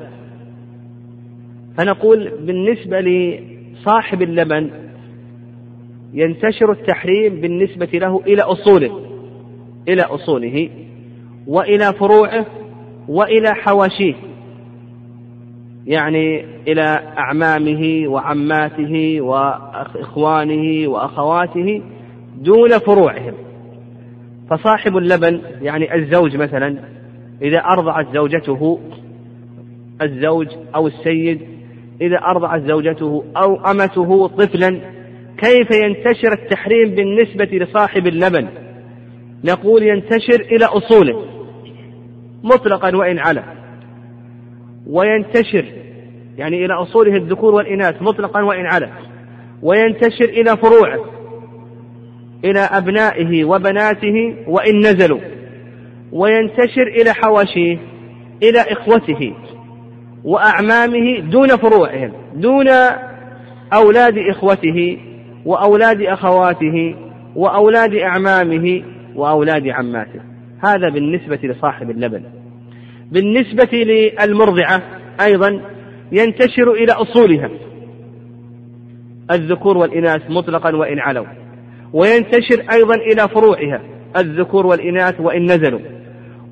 فنقول 1.78 2.32
بالنسبة 2.42 3.00
لصاحب 3.00 4.22
اللبن 4.22 4.70
ينتشر 6.14 6.72
التحريم 6.72 7.42
بالنسبة 7.42 7.90
له 7.94 8.22
إلى 8.28 8.42
أصوله 8.42 9.02
إلى 9.88 10.02
أصوله 10.02 10.70
وإلى 11.48 11.94
فروعه 11.94 12.46
وإلى 13.08 13.54
حواشيه. 13.54 14.14
يعني 15.88 16.46
إلى 16.68 17.14
أعمامه 17.18 18.08
وعماته 18.08 19.22
وإخوانه 19.22 20.90
وأخواته 20.90 21.82
دون 22.38 22.78
فروعهم. 22.78 23.34
فصاحب 24.50 24.98
اللبن 24.98 25.42
يعني 25.62 25.96
الزوج 25.96 26.38
مثلا 26.38 26.78
إذا 27.42 27.60
أرضعت 27.60 28.14
زوجته 28.14 28.80
الزوج 30.02 30.48
أو 30.76 30.88
السيد 30.88 31.42
إذا 32.02 32.18
أرضعت 32.18 32.62
زوجته 32.62 33.24
أو 33.38 33.56
أمته 33.56 34.28
طفلا 34.28 34.80
كيف 35.38 35.72
ينتشر 35.72 36.34
التحريم 36.44 36.96
بالنسبة 36.96 37.46
لصاحب 37.46 38.08
اللبن؟ 38.08 38.48
نقول 39.44 39.84
ينتشر 39.84 40.42
إلى 40.52 40.66
أصوله 40.66 41.26
مطلقا 42.44 42.96
وإن 42.96 43.20
علا 43.20 43.57
وينتشر 44.90 45.66
يعني 46.38 46.66
إلى 46.66 46.74
أصوله 46.74 47.16
الذكور 47.16 47.54
والإناث 47.54 48.02
مطلقا 48.02 48.44
وإن 48.44 48.66
علا 48.66 48.90
وينتشر 49.62 50.26
إلى 50.26 50.58
فروعه 50.58 51.06
إلى 52.46 52.60
أبنائه 52.60 53.44
وبناته 53.46 54.36
وإن 54.48 54.80
نزلوا. 54.80 55.20
وينتشر 56.12 56.88
إلى 56.88 57.14
حواشيه 57.14 57.78
إلى 58.44 58.60
إخوته 58.60 59.34
وأعمامه 60.24 61.20
دون 61.20 61.48
فروعهم 61.48 62.12
دون 62.36 62.68
أولاد 63.74 64.18
إخوته 64.18 64.98
وأولاد 65.46 66.02
أخواته 66.02 66.96
وأولاد 67.36 67.96
أعمامه 67.96 68.84
وأولاد 69.16 69.68
عماته. 69.68 70.20
هذا 70.64 70.90
بالنسبة 70.90 71.40
لصاحب 71.44 71.90
اللبن. 71.90 72.37
بالنسبة 73.12 73.70
للمرضعة 73.72 74.82
أيضا 75.22 75.62
ينتشر 76.12 76.72
إلى 76.72 76.92
أصولها. 76.92 77.50
الذكور 79.32 79.78
والإناث 79.78 80.22
مطلقا 80.30 80.76
وإن 80.76 81.00
علوا. 81.00 81.26
وينتشر 81.94 82.66
أيضا 82.72 82.96
إلى 82.96 83.28
فروعها 83.28 83.82
الذكور 84.18 84.68
والإناث 84.68 85.20
وإن 85.20 85.44
نزلوا. 85.46 85.80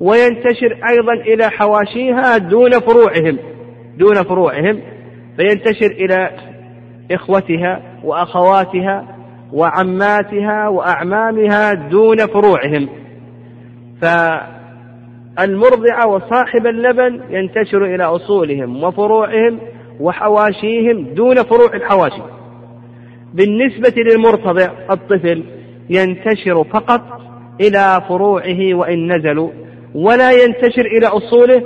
وينتشر 0.00 0.78
أيضا 0.90 1.12
إلى 1.12 1.50
حواشيها 1.50 2.38
دون 2.38 2.70
فروعهم 2.70 3.38
دون 3.98 4.14
فروعهم. 4.14 4.80
فينتشر 5.36 5.90
إلى 5.90 6.30
إخوتها 7.10 7.82
وأخواتها 8.04 9.16
وعماتها 9.52 10.68
وأعمامها 10.68 11.72
دون 11.72 12.26
فروعهم. 12.26 12.88
فالمرضعة 15.36 16.06
وصاحب 16.06 16.66
اللبن 16.66 17.20
ينتشر 17.30 17.84
إلى 17.84 18.04
أصولهم 18.04 18.84
وفروعهم 18.84 19.60
وحواشيهم 20.00 21.14
دون 21.14 21.42
فروع 21.42 21.74
الحواشي. 21.74 22.22
بالنسبة 23.34 23.94
للمرتضع 24.02 24.70
الطفل 24.90 25.42
ينتشر 25.90 26.64
فقط 26.64 27.00
إلى 27.60 28.02
فروعه 28.08 28.74
وإن 28.74 29.12
نزلوا 29.12 29.50
ولا 29.94 30.32
ينتشر 30.32 30.86
إلى 30.86 31.06
أصوله 31.06 31.62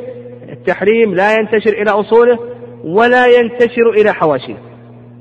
التحريم 0.52 1.14
لا 1.14 1.34
ينتشر 1.34 1.82
إلى 1.82 1.90
أصوله 1.90 2.38
ولا 2.84 3.26
ينتشر 3.26 3.90
إلى 3.90 4.14
حواشيه. 4.14 4.56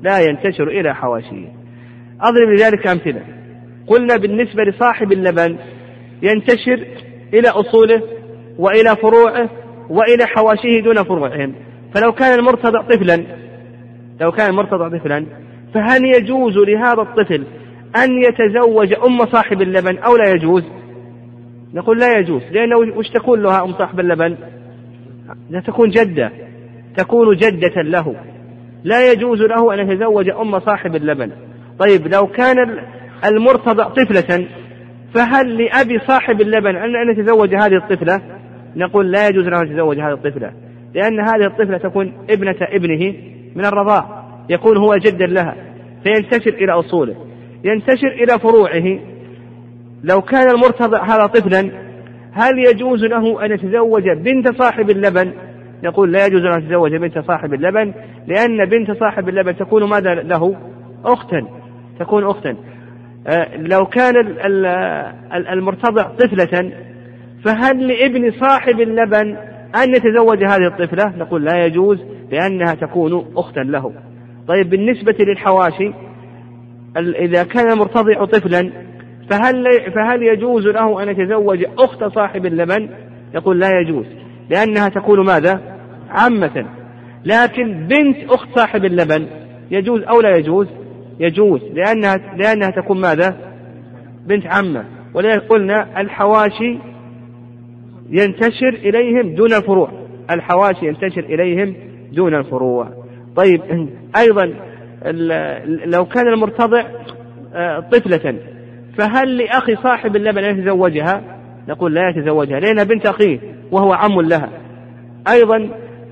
لا 0.02 0.20
ينتشر 0.20 0.68
إلى 0.68 0.94
حواشيه. 0.94 1.48
أضرب 2.20 2.48
لذلك 2.56 2.86
أمثلة. 2.86 3.22
قلنا 3.86 4.16
بالنسبة 4.16 4.62
لصاحب 4.64 5.12
اللبن 5.12 5.56
ينتشر 6.22 6.86
إلى 7.34 7.48
أصوله 7.48 8.02
وإلى 8.60 8.96
فروعه 8.96 9.50
وإلى 9.90 10.26
حواشيه 10.26 10.82
دون 10.82 11.02
فروعهم. 11.04 11.54
فلو 11.94 12.12
كان 12.12 12.38
المرتضع 12.38 12.82
طفلا 12.82 13.24
لو 14.20 14.32
كان 14.32 14.50
المرتضع 14.50 14.98
طفلا 14.98 15.26
فهل 15.74 16.04
يجوز 16.04 16.58
لهذا 16.58 17.02
الطفل 17.02 17.44
أن 17.96 18.22
يتزوج 18.22 18.94
أم 19.04 19.26
صاحب 19.26 19.62
اللبن 19.62 19.98
أو 19.98 20.16
لا 20.16 20.30
يجوز؟ 20.30 20.64
نقول 21.74 21.98
لا 21.98 22.18
يجوز 22.18 22.42
لأنه 22.50 22.76
وش 22.76 23.08
تكون 23.08 23.42
لها 23.42 23.64
أم 23.64 23.72
صاحب 23.72 24.00
اللبن؟ 24.00 24.36
لا 25.50 25.60
تكون 25.60 25.90
جدة 25.90 26.32
تكون 26.96 27.36
جدة 27.36 27.82
له. 27.82 28.16
لا 28.84 29.12
يجوز 29.12 29.42
له 29.42 29.74
أن 29.74 29.90
يتزوج 29.90 30.28
أم 30.28 30.60
صاحب 30.60 30.96
اللبن. 30.96 31.30
طيب 31.78 32.14
لو 32.14 32.26
كان 32.26 32.78
المرتضع 33.24 33.88
طفلة 33.88 34.46
فهل 35.14 35.64
لأبي 35.64 35.98
صاحب 35.98 36.40
اللبن 36.40 36.76
أن 36.76 37.10
يتزوج 37.10 37.54
هذه 37.54 37.76
الطفلة؟ 37.76 38.39
نقول 38.76 39.10
لا 39.12 39.28
يجوز 39.28 39.44
له 39.44 39.62
أن 39.62 39.66
يتزوج 39.66 39.98
هذه 39.98 40.12
الطفلة 40.12 40.52
لأن 40.94 41.20
هذه 41.20 41.46
الطفلة 41.46 41.78
تكون 41.78 42.12
ابنة 42.30 42.56
ابنه 42.60 43.14
من 43.56 43.64
الرضاع 43.64 44.24
يكون 44.50 44.76
هو 44.76 44.96
جدا 44.96 45.26
لها 45.26 45.56
فينتشر 46.04 46.54
إلى 46.54 46.72
أصوله 46.72 47.14
ينتشر 47.64 48.08
إلى 48.08 48.38
فروعه. 48.38 48.98
لو 50.04 50.22
كان 50.22 50.50
المرتضع 50.50 51.04
هذا 51.04 51.26
طفلا 51.26 51.70
هل 52.32 52.58
يجوز 52.58 53.04
له 53.04 53.44
أن 53.44 53.52
يتزوج 53.52 54.08
بنت 54.08 54.62
صاحب 54.62 54.90
اللبن؟ 54.90 55.32
يقول 55.82 56.12
لا 56.12 56.26
يجوز 56.26 56.40
له 56.40 56.56
أن 56.56 56.62
يتزوج 56.62 56.96
بنت 56.96 57.18
صاحب 57.18 57.54
اللبن 57.54 57.92
لأن 58.26 58.64
بنت 58.64 58.90
صاحب 58.90 59.28
اللبن 59.28 59.56
تكون 59.56 59.84
ماذا 59.84 60.14
له؟ 60.14 60.56
أختا 61.04 61.46
تكون 61.98 62.24
أختا. 62.24 62.56
آه، 63.26 63.56
لو 63.56 63.86
كان 63.86 64.14
المرتضع 65.52 66.02
طفلة 66.02 66.72
فهل 67.44 67.88
لابن 67.88 68.32
صاحب 68.40 68.80
اللبن 68.80 69.36
أن 69.76 69.94
يتزوج 69.94 70.44
هذه 70.44 70.66
الطفلة 70.66 71.16
نقول 71.16 71.44
لا 71.44 71.64
يجوز 71.66 71.98
لأنها 72.32 72.74
تكون 72.74 73.26
أختا 73.36 73.60
له 73.60 73.92
طيب 74.48 74.70
بالنسبة 74.70 75.16
للحواشي 75.20 75.92
إذا 76.96 77.42
كان 77.42 77.70
المرتضع 77.72 78.24
طفلا 78.24 78.72
فهل 79.30 79.64
فهل 79.94 80.22
يجوز 80.22 80.66
له 80.66 81.02
أن 81.02 81.08
يتزوج 81.08 81.64
أخت 81.78 82.04
صاحب 82.04 82.46
اللبن؟ 82.46 82.88
يقول 83.34 83.60
لا 83.60 83.80
يجوز 83.80 84.06
لأنها 84.50 84.88
تكون 84.88 85.26
ماذا؟ 85.26 85.60
عمة 86.10 86.66
لكن 87.24 87.86
بنت 87.86 88.30
أخت 88.30 88.48
صاحب 88.58 88.84
اللبن 88.84 89.26
يجوز 89.70 90.02
أو 90.02 90.20
لا 90.20 90.36
يجوز؟ 90.36 90.66
يجوز 91.20 91.60
لأنها 91.74 92.16
لأنها 92.36 92.70
تكون 92.70 93.00
ماذا؟ 93.00 93.36
بنت 94.26 94.46
عمة 94.46 94.84
ولذلك 95.14 95.42
قلنا 95.48 96.00
الحواشي 96.00 96.78
ينتشر 98.10 98.68
إليهم 98.68 99.34
دون 99.34 99.52
الفروع 99.52 99.90
الحواشي 100.30 100.86
ينتشر 100.86 101.24
إليهم 101.24 101.74
دون 102.12 102.34
الفروع 102.34 102.88
طيب 103.36 103.88
أيضا 104.16 104.54
لو 105.86 106.04
كان 106.04 106.28
المرتضع 106.28 106.84
آه، 107.54 107.80
طفلة 107.80 108.36
فهل 108.98 109.36
لأخي 109.36 109.76
صاحب 109.76 110.16
اللبن 110.16 110.44
أن 110.44 110.58
يتزوجها؟ 110.58 111.22
نقول 111.68 111.94
لا 111.94 112.08
يتزوجها 112.08 112.60
لأنها 112.60 112.84
بنت 112.84 113.06
أخيه 113.06 113.38
وهو 113.70 113.92
عم 113.92 114.20
لها. 114.20 114.48
أيضا 115.28 115.70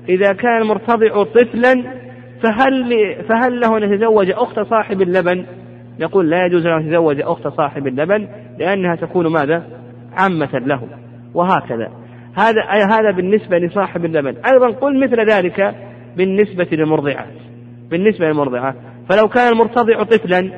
إذا 0.09 0.33
كان 0.33 0.61
المرتضع 0.61 1.23
طفلا 1.23 1.83
فهل 2.43 3.15
فهل 3.29 3.59
له 3.59 3.77
أن 3.77 3.93
يتزوج 3.93 4.31
أخت 4.31 4.59
صاحب 4.59 5.01
اللبن؟ 5.01 5.45
يقول 5.99 6.29
لا 6.29 6.45
يجوز 6.45 6.65
أن 6.65 6.81
يتزوج 6.81 7.21
أخت 7.21 7.47
صاحب 7.47 7.87
اللبن 7.87 8.27
لأنها 8.59 8.95
تكون 8.95 9.27
ماذا؟ 9.27 9.63
عمة 10.17 10.49
له 10.53 10.81
وهكذا. 11.33 11.91
هذا 12.35 12.61
هذا 12.91 13.11
بالنسبة 13.11 13.57
لصاحب 13.57 14.05
اللبن، 14.05 14.35
أيضا 14.53 14.67
قل 14.67 14.99
مثل 14.99 15.29
ذلك 15.31 15.75
بالنسبة 16.17 16.67
للمرضعات. 16.71 17.33
بالنسبة 17.89 18.27
للمرضعة، 18.27 18.75
فلو 19.09 19.27
كان 19.27 19.53
المرتضع 19.53 20.03
طفلا 20.03 20.51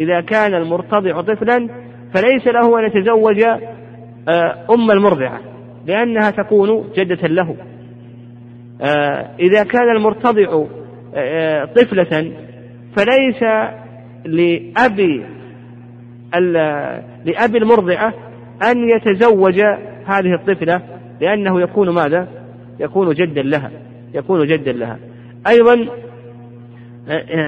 إذا 0.00 0.20
كان 0.20 0.54
المرتضع 0.54 1.20
طفلا 1.20 1.68
فليس 2.14 2.46
له 2.46 2.78
أن 2.78 2.84
يتزوج 2.84 3.42
آه، 4.28 4.66
أم 4.70 4.90
المرضعة 4.90 5.40
لأنها 5.86 6.30
تكون 6.30 6.84
جدة 6.96 7.28
له 7.28 7.56
آه، 8.80 9.30
إذا 9.40 9.62
كان 9.62 9.96
المرتضع 9.96 10.64
آه، 11.14 11.64
طفلة 11.64 12.32
فليس 12.96 13.42
لأبي 14.24 15.26
لأبي 17.24 17.58
المرضعة 17.58 18.14
أن 18.70 18.88
يتزوج 18.88 19.60
هذه 20.06 20.34
الطفلة 20.34 20.82
لأنه 21.20 21.60
يكون 21.60 21.90
ماذا؟ 21.90 22.28
يكون 22.80 23.14
جدا 23.14 23.42
لها 23.42 23.70
يكون 24.14 24.46
جدا 24.46 24.72
لها 24.72 24.98
أيضا 25.48 25.86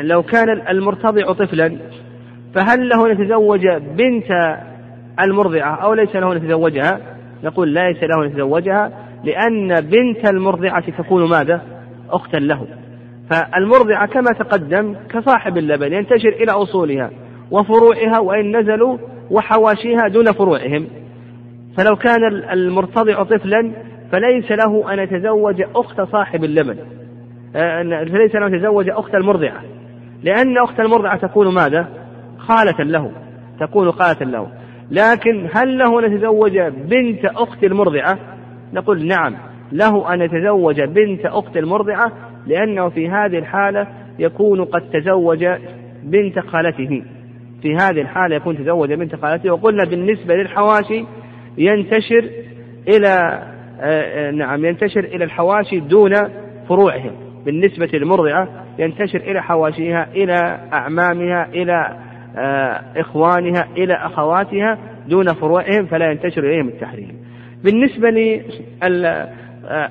لو 0.03 0.23
كان 0.23 0.69
المرتضع 0.69 1.33
طفلا 1.33 1.77
فهل 2.55 2.89
له 2.89 3.07
أن 3.07 3.11
يتزوج 3.11 3.67
بنت 3.97 4.59
المرضعة 5.21 5.75
أو 5.75 5.95
ليس 5.95 6.17
له 6.17 6.33
أن 6.33 6.37
يتزوجها؟ 6.37 7.01
نقول 7.45 7.69
ليس 7.69 8.03
له 8.03 8.25
أن 8.25 8.31
يتزوجها 8.31 8.93
لأن 9.25 9.81
بنت 9.81 10.31
المرضعة 10.31 10.91
تكون 10.91 11.31
ماذا؟ 11.31 11.63
أختا 12.11 12.37
له. 12.37 12.67
فالمرضعة 13.31 14.07
كما 14.07 14.31
تقدم 14.39 14.95
كصاحب 15.11 15.59
اللبن 15.59 15.93
ينتشر 15.93 16.29
إلى 16.29 16.53
أصولها 16.53 17.11
وفروعها 17.51 18.19
وإن 18.19 18.57
نزلوا 18.57 18.99
وحواشيها 19.31 20.09
دون 20.09 20.33
فروعهم. 20.33 20.87
فلو 21.77 21.97
كان 21.97 22.25
المرتضع 22.53 23.23
طفلا 23.23 23.73
فليس 24.13 24.53
له 24.53 24.93
أن 24.93 24.99
يتزوج 24.99 25.63
أخت 25.77 26.01
صاحب 26.01 26.45
اللبن. 26.45 26.77
آه، 27.57 27.83
فليس 28.05 28.35
له 28.35 28.47
أن 28.47 28.55
يتزوج 28.55 28.89
أخت 28.89 29.15
المرضعة. 29.15 29.63
لأن 30.23 30.59
أخت 30.59 30.81
المرضعة 30.81 31.17
تكون 31.17 31.55
ماذا؟ 31.55 31.89
خالة 32.39 32.85
له 32.85 33.13
تكون 33.61 33.93
خالة 33.93 34.27
له 34.27 34.49
لكن 34.91 35.49
هل 35.53 35.79
له 35.79 36.07
أن 36.07 36.13
يتزوج 36.13 36.59
بنت 36.59 37.25
أخت 37.25 37.65
المرضعة 37.65 38.19
نقول 38.73 39.07
نعم 39.07 39.37
له 39.73 40.15
أن 40.15 40.21
يتزوج 40.21 40.81
بنت 40.81 41.27
أخت 41.27 41.57
المرضعة 41.57 42.13
لأنه 42.47 42.89
في 42.89 43.09
هذه 43.09 43.39
الحالة 43.39 43.87
يكون 44.19 44.65
قد 44.65 44.91
تزوج 44.91 45.47
بنت 46.03 46.39
خالته 46.39 47.03
في 47.63 47.77
هذه 47.77 48.01
الحالة 48.01 48.37
يكون 48.37 48.59
تزوج 48.59 48.93
بنت 48.93 49.17
خالته 49.17 49.51
وقلنا 49.51 49.85
بالنسبة 49.85 50.35
للحواشي 50.35 51.05
ينتشر 51.59 52.31
إلى 52.89 53.43
آه، 53.81 54.29
آه، 54.29 54.31
نعم 54.31 54.65
ينتشر 54.65 55.05
إلى 55.05 55.25
الحواشي 55.25 55.81
دون 55.81 56.15
فروعهم. 56.69 57.13
بالنسبة 57.45 57.89
للمرضعة 57.93 58.49
ينتشر 58.79 59.21
إلى 59.21 59.43
حواشيها 59.43 60.09
إلى 60.15 60.61
أعمامها 60.73 61.49
إلى 61.55 61.97
آه، 62.37 62.83
إخوانها 62.97 63.69
إلى 63.77 63.95
أخواتها 63.95 64.79
دون 65.09 65.35
فروعهم 65.35 65.87
فلا 65.87 66.11
ينتشر 66.11 66.45
إليهم 66.45 66.69
التحريم. 66.69 67.19
بالنسبة 67.65 68.11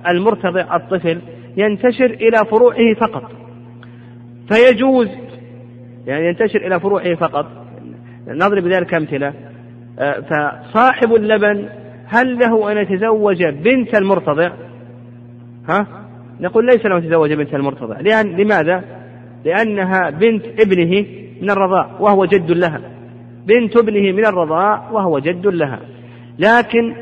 للمرتضع 0.09 0.75
الطفل 0.75 1.21
ينتشر 1.57 2.05
إلى 2.05 2.37
فروعه 2.51 2.93
فقط. 2.93 3.31
فيجوز 4.51 5.09
يعني 6.05 6.27
ينتشر 6.27 6.67
إلى 6.67 6.79
فروعه 6.79 7.15
فقط. 7.15 7.45
نضرب 8.27 8.63
بذلك 8.63 8.93
أمثلة. 8.93 9.33
فصاحب 9.97 11.15
اللبن 11.15 11.69
هل 12.05 12.39
له 12.39 12.71
أن 12.71 12.77
يتزوج 12.77 13.45
بنت 13.45 13.95
المرتضع؟ 13.95 14.51
ها؟ 15.69 15.87
نقول 16.39 16.65
ليس 16.65 16.85
له 16.85 16.97
أن 16.97 17.03
يتزوج 17.03 17.33
بنت 17.33 17.53
المرتضع. 17.55 17.99
لأن 17.99 18.35
لماذا؟ 18.35 18.83
لأنها 19.45 20.09
بنت 20.09 20.45
ابنه 20.45 21.05
من 21.41 21.49
الرضاع 21.49 21.89
وهو 21.99 22.25
جد 22.25 22.51
لها. 22.51 22.81
بنت 23.45 23.77
ابنه 23.77 24.11
من 24.11 24.25
الرضاع 24.25 24.91
وهو 24.91 25.19
جد 25.19 25.47
لها. 25.47 25.79
لكن 26.39 26.95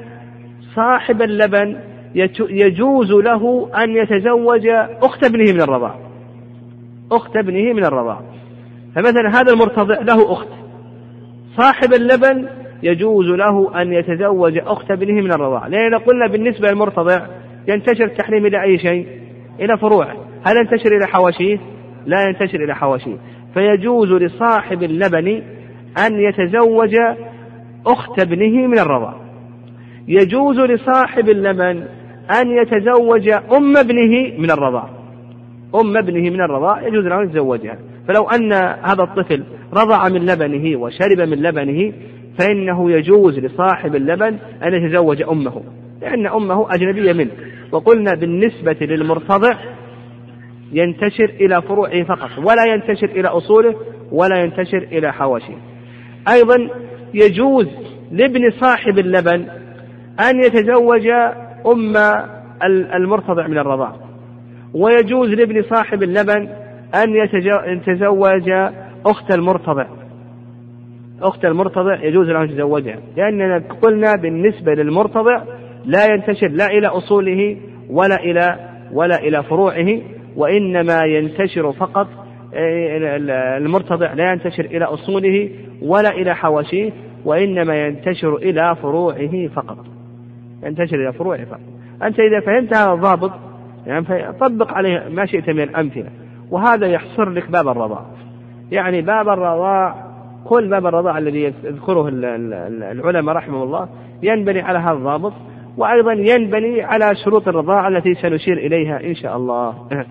صاحب 0.75 1.21
اللبن 1.21 1.77
يجوز 2.49 3.11
له 3.11 3.69
أن 3.83 3.95
يتزوج 3.95 4.67
أخت 5.01 5.23
ابنه 5.23 5.53
من 5.53 5.61
الرضاع. 5.61 5.95
أخت 7.11 7.37
ابنه 7.37 7.73
من 7.73 7.85
الرضاع. 7.85 8.21
فمثلا 8.95 9.29
هذا 9.29 9.53
المرتضع 9.53 10.01
له 10.01 10.33
أخت. 10.33 10.47
صاحب 11.57 11.93
اللبن 11.93 12.47
يجوز 12.83 13.25
له 13.25 13.81
أن 13.81 13.93
يتزوج 13.93 14.57
أخت 14.57 14.91
ابنه 14.91 15.21
من 15.21 15.33
الرضاع. 15.33 15.67
لأن 15.67 15.95
قلنا 15.95 16.27
بالنسبة 16.27 16.69
للمرتضع 16.69 17.21
ينتشر 17.67 18.03
التحريم 18.03 18.45
إلى 18.45 18.63
أي 18.63 18.77
شيء؟ 18.77 19.07
إلى 19.59 19.77
فروعه 19.77 20.15
هل 20.45 20.57
ينتشر 20.57 20.97
إلى 20.97 21.07
حواشيه؟ 21.07 21.57
لا 22.05 22.27
ينتشر 22.27 22.63
إلى 22.63 22.75
حواشيه. 22.75 23.17
فيجوز 23.53 24.11
لصاحب 24.11 24.83
اللبن 24.83 25.41
أن 26.07 26.19
يتزوج 26.19 26.95
أخت 27.87 28.19
ابنه 28.19 28.67
من 28.67 28.79
الرضاع. 28.79 29.15
يجوز 30.07 30.59
لصاحب 30.59 31.29
اللبن 31.29 31.83
أن 32.41 32.51
يتزوج 32.51 33.29
أم 33.29 33.77
ابنه 33.77 34.39
من 34.39 34.51
الرضاع. 34.51 34.89
أم 35.75 35.97
ابنه 35.97 36.29
من 36.29 36.41
الرضاع 36.41 36.87
يجوز 36.87 37.05
له 37.05 37.21
أن 37.21 37.29
يتزوجها. 37.29 37.77
فلو 38.07 38.23
أن 38.23 38.53
هذا 38.83 39.03
الطفل 39.03 39.43
رضع 39.73 40.09
من 40.09 40.25
لبنه 40.25 40.79
وشرب 40.79 41.21
من 41.21 41.37
لبنه 41.37 41.93
فإنه 42.37 42.91
يجوز 42.91 43.39
لصاحب 43.39 43.95
اللبن 43.95 44.37
أن 44.63 44.73
يتزوج 44.73 45.21
أمه 45.21 45.63
لأن 46.01 46.27
أمه 46.27 46.73
أجنبية 46.73 47.13
منه. 47.13 47.31
وقلنا 47.71 48.11
بالنسبة 48.15 48.77
للمرتضع 48.81 49.55
ينتشر 50.71 51.29
إلى 51.41 51.61
فروعه 51.61 52.03
فقط 52.03 52.29
ولا 52.37 52.65
ينتشر 52.73 53.09
إلى 53.09 53.27
أصوله 53.27 53.75
ولا 54.11 54.43
ينتشر 54.43 54.77
إلى 54.77 55.13
حواشيه. 55.13 55.57
أيضا 56.27 56.69
يجوز 57.13 57.67
لابن 58.11 58.49
صاحب 58.49 58.99
اللبن 58.99 59.45
أن 60.29 60.39
يتزوج 60.43 61.07
أم 61.67 61.97
المرتضع 62.95 63.47
من 63.47 63.57
الرضاع. 63.57 63.95
ويجوز 64.73 65.29
لابن 65.29 65.61
صاحب 65.61 66.03
اللبن 66.03 66.49
أن 66.95 67.15
يتزوج 67.15 68.49
أخت 69.05 69.35
المرتضع. 69.35 69.85
أخت 71.21 71.45
المرتضع 71.45 72.03
يجوز 72.03 72.29
له 72.29 72.43
أن 72.43 72.49
يتزوجها. 72.49 72.99
لأننا 73.17 73.63
قلنا 73.81 74.15
بالنسبة 74.15 74.73
للمرتضع 74.73 75.41
لا 75.85 76.05
ينتشر 76.13 76.47
لا 76.47 76.65
إلى 76.65 76.87
أصوله 76.87 77.57
ولا 77.89 78.15
إلى 78.15 78.59
ولا 78.93 79.19
إلى 79.19 79.43
فروعه 79.43 80.01
وإنما 80.35 81.03
ينتشر 81.03 81.71
فقط 81.71 82.07
آه، 82.53 83.17
المرتضع 83.57 84.13
لا 84.13 84.31
ينتشر 84.31 84.65
إلى 84.65 84.85
أصوله 84.85 85.49
ولا 85.81 86.09
إلى 86.09 86.35
حواشيه 86.35 86.91
وإنما 87.25 87.75
ينتشر 87.75 88.35
إلى 88.35 88.75
فروعه 88.81 89.47
فقط. 89.47 89.77
ينتشر 90.63 90.95
إلى 90.95 91.13
فروعه 91.13 91.45
فقط. 91.45 91.59
أنت 92.03 92.19
إذا 92.19 92.39
فهمت 92.39 92.73
هذا 92.73 92.93
الضابط 92.93 93.31
يعني 93.87 94.33
طبق 94.39 94.73
عليه 94.73 95.09
ما 95.09 95.25
شئت 95.25 95.49
من 95.49 95.61
الأمثلة 95.61 96.09
وهذا 96.51 96.87
يحصر 96.87 97.29
لك 97.29 97.51
باب 97.51 97.67
الرضاع. 97.67 98.05
يعني 98.71 99.01
باب 99.01 99.29
الرضاع 99.29 100.04
كل 100.45 100.69
باب 100.69 100.85
الرضاع 100.85 101.17
الذي 101.17 101.43
يذكره 101.43 102.07
العلماء 102.07 103.35
رحمه 103.35 103.63
الله 103.63 103.89
ينبني 104.23 104.61
على 104.61 104.79
هذا 104.79 104.97
الضابط 104.97 105.33
وأيضا 105.77 106.13
ينبني 106.13 106.81
على 106.81 107.15
شروط 107.25 107.47
الرضاعة 107.47 107.87
التي 107.87 108.15
سنشير 108.15 108.57
إليها 108.57 109.03
إن 109.03 109.15
شاء 109.15 109.37
الله. 109.37 109.73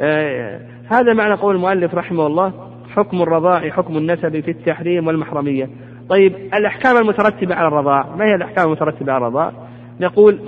آه، 0.00 0.60
هذا 0.90 1.14
معنى 1.14 1.34
قول 1.34 1.56
المؤلف 1.56 1.94
رحمه 1.94 2.26
الله 2.26 2.52
حكم 2.96 3.22
الرضاع 3.22 3.70
حكم 3.70 3.96
النسب 3.96 4.40
في 4.40 4.50
التحريم 4.50 5.06
والمحرمية. 5.06 5.68
طيب 6.08 6.34
الأحكام 6.54 6.96
المترتبة 6.96 7.54
على 7.54 7.68
الرضاع 7.68 8.16
ما 8.16 8.24
هي 8.24 8.34
الأحكام 8.34 8.66
المترتبة 8.66 9.12
على 9.12 9.26
الرضاع؟ 9.26 9.52
نقول 10.00 10.38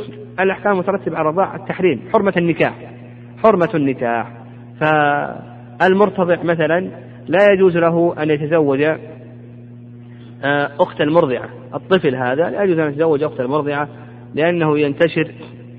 الأحكام 0.41 0.73
المترتبة 0.73 1.17
على 1.17 1.29
الرضاع 1.29 1.55
التحريم 1.55 2.01
حرمة 2.13 2.33
النكاح 2.37 2.75
حرمة 3.43 3.71
النكاح. 3.75 4.33
فالمرتضع 4.81 6.43
مثلا 6.43 6.91
لا 7.29 7.53
يجوز 7.53 7.77
له 7.77 8.15
أن 8.23 8.31
يتزوج 8.31 8.83
أخت 10.81 11.01
المرضعة. 11.01 11.49
الطفل 11.75 12.15
هذا 12.15 12.51
لا 12.51 12.63
يجوز 12.63 12.79
أن 12.79 12.89
يتزوج 12.89 13.23
أخت 13.23 13.41
المرضعة 13.41 13.89
لأنه 14.35 14.79
ينتشر 14.79 15.31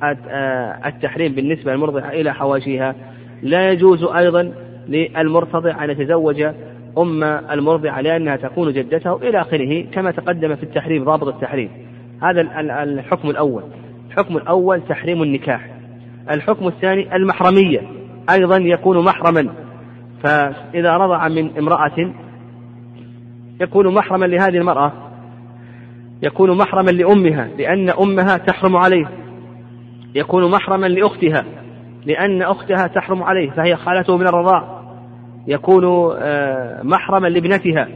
آه، 0.04 0.88
التحريم 0.88 1.32
بالنسبة 1.32 1.72
للمرضعة 1.72 2.10
إلى 2.10 2.34
حواشيها. 2.34 2.96
لا 3.42 3.70
يجوز 3.70 4.04
أيضا 4.04 4.54
للمرتضع 4.88 5.84
أن 5.84 5.90
يتزوج 5.90 6.42
أم 6.98 7.24
المرضعة 7.24 8.02
لأنها 8.02 8.36
تكون 8.36 8.74
جدته 8.74 9.16
إلى 9.16 9.42
آخره 9.42 9.86
كما 9.92 10.12
تقدم 10.12 10.56
في 10.56 10.64
التحريم 10.64 11.04
ضابط 11.04 11.28
التحريم. 11.28 11.70
هذا 12.22 12.42
الحكم 12.84 13.30
الأول. 13.30 13.64
الحكم 14.10 14.38
الأول 14.38 14.82
تحريم 14.90 15.24
النكاح. 15.24 15.70
الحكم 16.32 16.68
الثاني 16.68 17.16
المحرمية. 17.16 17.82
أيضا 18.30 18.58
يكون 18.58 19.06
محرما. 19.06 19.50
فإذا 20.24 20.98
رضع 20.98 21.28
من 21.28 21.58
امرأة 21.58 22.12
يكون 23.62 23.94
محرما 23.94 24.26
لهذه 24.26 24.58
المرأة 24.58 24.92
يكون 26.24 26.58
محرما 26.58 26.92
لأمها 26.92 27.50
لأن 27.58 27.90
أمها 27.90 28.38
تحرم 28.38 28.76
عليه. 28.76 29.06
يكون 30.16 30.52
محرما 30.52 30.88
لأختها 30.88 31.46
لأن 32.06 32.42
أختها 32.42 32.88
تحرم 32.88 33.24
عليه 33.24 33.52
فهي 33.52 33.76
خالته 33.76 34.18
من 34.18 34.28
الرضاع. 34.28 34.82
يكون 35.48 36.14
آه، 36.18 36.84
محرما 36.84 37.28
لابنتها 37.28 37.88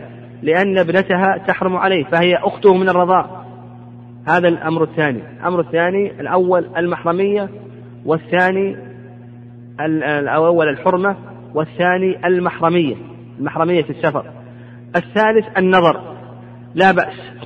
لأن 0.42 0.78
ابنتها 0.78 1.38
تحرم 1.48 1.76
عليه 1.76 2.04
فهي 2.04 2.36
أخته 2.36 2.74
من 2.74 2.90
الرضاع. 2.90 3.46
هذا 4.28 4.48
الأمر 4.48 4.84
الثاني. 4.84 5.22
الأمر 5.40 5.60
الثاني 5.60 6.12
الأول 6.20 6.70
المحرمية 6.78 7.50
والثاني 8.06 8.78
الأول 10.06 10.70
الحرمة 10.70 11.16
والثاني 11.54 12.28
المحرمية. 12.28 12.96
المحرمية 13.40 13.84
في 13.84 13.90
السفر. 13.90 14.39
الثالث 14.96 15.58
النظر. 15.58 16.02
لا 16.76 16.92
بأس. 16.92 17.40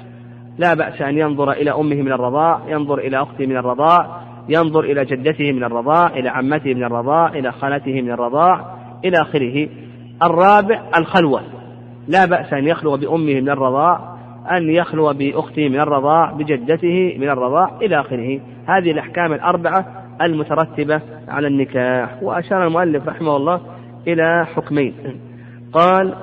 لا 0.58 0.74
بأس 0.74 1.02
أن 1.02 1.18
ينظر 1.18 1.52
إلى 1.52 1.72
أمه 1.72 1.96
من 1.96 2.12
الرضاع 2.12 2.62
ينظر 2.68 2.98
إلى 2.98 3.22
أخته 3.22 3.46
من 3.46 3.58
الرضاع 3.58 4.22
ينظر 4.50 4.80
إلى 4.80 5.06
جدته 5.06 5.52
من 5.52 5.64
الرضاع 5.64 6.08
إلى 6.08 6.30
عمته 6.30 6.74
من 6.74 6.84
الرضاع 6.84 7.28
إلى 7.28 7.52
خالته 7.52 8.02
من 8.02 8.12
الرضاع 8.12 8.76
إلى 9.06 9.22
آخره. 9.22 9.70
الرابع 10.24 10.82
الخلوة. 10.98 11.42
لا 12.08 12.26
بأس 12.26 12.54
أن 12.54 12.68
يخلو 12.68 12.98
بأمه 12.98 13.42
من 13.42 13.50
الرضاع 13.50 14.14
أن 14.52 14.70
يخلو 14.70 15.14
بأخته 15.14 15.70
من 15.70 15.80
الرضاع 15.80 16.32
بجدته 16.32 17.18
من 17.20 17.30
الرضاع 17.30 17.72
إلى 17.82 18.00
آخره. 18.00 18.40
هذه 18.68 18.92
الأحكام 18.92 19.34
الأربعة 19.34 19.86
المترتبة 20.22 21.02
على 21.28 21.48
النكاح. 21.48 22.24
وأشار 22.24 22.68
المؤلف 22.68 23.08
رحمه 23.08 23.36
الله 23.36 23.62
إلى 24.08 24.46
حكمين. 24.56 24.94
قال 25.74 26.16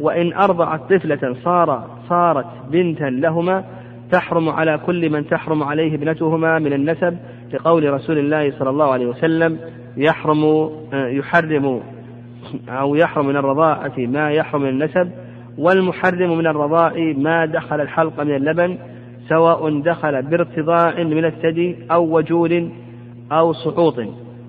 وإن 0.00 0.32
أرضعت 0.32 0.92
طفلة 0.92 1.36
صار 1.44 1.90
صارت 2.08 2.46
بنتا 2.70 3.04
لهما 3.04 3.64
تحرم 4.12 4.48
على 4.48 4.78
كل 4.86 5.10
من 5.10 5.26
تحرم 5.26 5.62
عليه 5.62 5.94
ابنتهما 5.94 6.58
من 6.58 6.72
النسب 6.72 7.16
لقول 7.52 7.92
رسول 7.92 8.18
الله 8.18 8.58
صلى 8.58 8.70
الله 8.70 8.92
عليه 8.92 9.06
وسلم 9.06 9.58
يحرم 9.96 10.44
آه، 10.92 11.06
يحرم 11.06 11.80
أو 12.68 12.94
يحرم 12.94 13.26
من 13.26 13.36
الرضاعة 13.36 13.92
ما 13.98 14.30
يحرم 14.30 14.62
من 14.62 14.68
النسب 14.68 15.10
والمحرم 15.58 16.38
من 16.38 16.46
الرضاع 16.46 16.92
ما 17.16 17.46
دخل 17.46 17.80
الحلق 17.80 18.20
من 18.20 18.36
اللبن 18.36 18.78
سواء 19.28 19.80
دخل 19.80 20.22
بارتضاع 20.22 21.02
من 21.02 21.24
الثدي 21.24 21.76
أو 21.90 22.16
وجور 22.16 22.68
أو 23.32 23.52
سقوط 23.52 23.94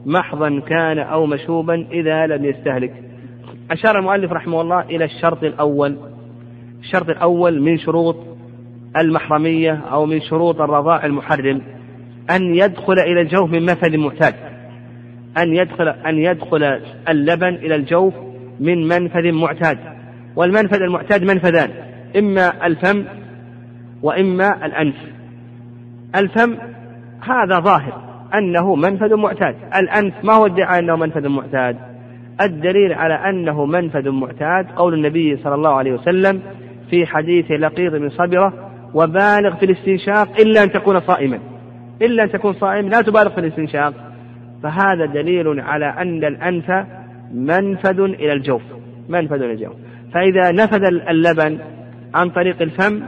محضا 0.06 0.60
كان 0.60 1.00
أو 1.00 1.26
مشوبا 1.26 1.88
إذا 1.92 2.28
لم 2.28 2.46
يستهلك. 2.46 2.94
أشار 3.72 4.00
المؤلف 4.00 4.32
رحمه 4.32 4.62
الله 4.62 4.82
إلى 4.82 5.06
الشرط 5.06 5.44
الأول. 5.44 5.98
الشرط 6.80 7.10
الأول 7.10 7.62
من 7.62 7.78
شروط 7.78 8.16
المحرمية 8.98 9.82
أو 9.92 10.06
من 10.06 10.22
شروط 10.22 10.62
الرضاع 10.62 11.06
المحرم. 11.06 11.62
أن 12.30 12.56
يدخل 12.56 13.00
إلى 13.00 13.22
الجوف 13.22 13.50
من 13.50 13.62
منفذ 13.62 13.98
معتاد 13.98 14.36
أن 15.38 15.56
يدخل 15.56 15.88
أن 15.88 16.18
يدخل 16.18 16.82
اللبن 17.10 17.56
إلى 17.56 17.76
الجوف 17.76 18.14
من 18.60 18.88
منفذ 18.88 19.32
معتاد 19.32 19.78
والمنفذ 20.36 20.82
المعتاد 20.82 21.24
منفذان. 21.24 21.70
إما 22.18 22.66
الفم 22.68 23.06
وإما 24.02 24.66
الأنف. 24.66 24.96
الفم 26.16 26.58
هذا 27.22 27.60
ظاهر 27.60 28.02
أنه 28.34 28.76
منفذ 28.76 29.16
معتاد 29.16 29.56
الأنف 29.76 30.14
ما 30.24 30.34
هو 30.34 30.46
ادعاء 30.46 30.80
أنه 30.80 30.96
منفذ 30.96 31.28
معتاد 31.28 31.90
الدليل 32.45 32.93
على 32.93 33.13
أنه 33.13 33.65
منفذ 33.65 34.10
معتاد 34.10 34.65
قول 34.75 34.93
النبي 34.93 35.38
صلى 35.38 35.56
الله 35.56 35.69
عليه 35.69 35.91
وسلم 35.91 36.41
في 36.89 37.06
حديث 37.06 37.51
لقيط 37.51 37.93
بن 37.93 38.10
صبرة 38.10 38.54
وبالغ 38.93 39.56
في 39.56 39.65
الاستنشاق 39.65 40.27
إلا 40.39 40.63
أن 40.63 40.71
تكون 40.71 40.99
صائما 40.99 41.39
إلا 42.01 42.23
أن 42.23 42.32
تكون 42.32 42.54
صائم 42.54 42.89
لا 42.89 43.01
تبالغ 43.01 43.30
في 43.30 43.38
الاستنشاق. 43.38 43.93
فهذا 44.63 45.06
دليل 45.06 45.60
على 45.60 45.86
أن 45.86 46.23
الأنف 46.23 46.88
منفذ 47.34 47.99
إلى 47.99 48.34
الجوف 48.34 48.62
منفذ 49.10 49.41
إلى 49.41 49.54
الجوف. 49.54 49.73
فإذا 50.13 50.51
نفذ 50.51 50.84
اللبن 51.10 51.60
عن 52.13 52.30
طريق 52.30 52.62
الفم 52.62 53.04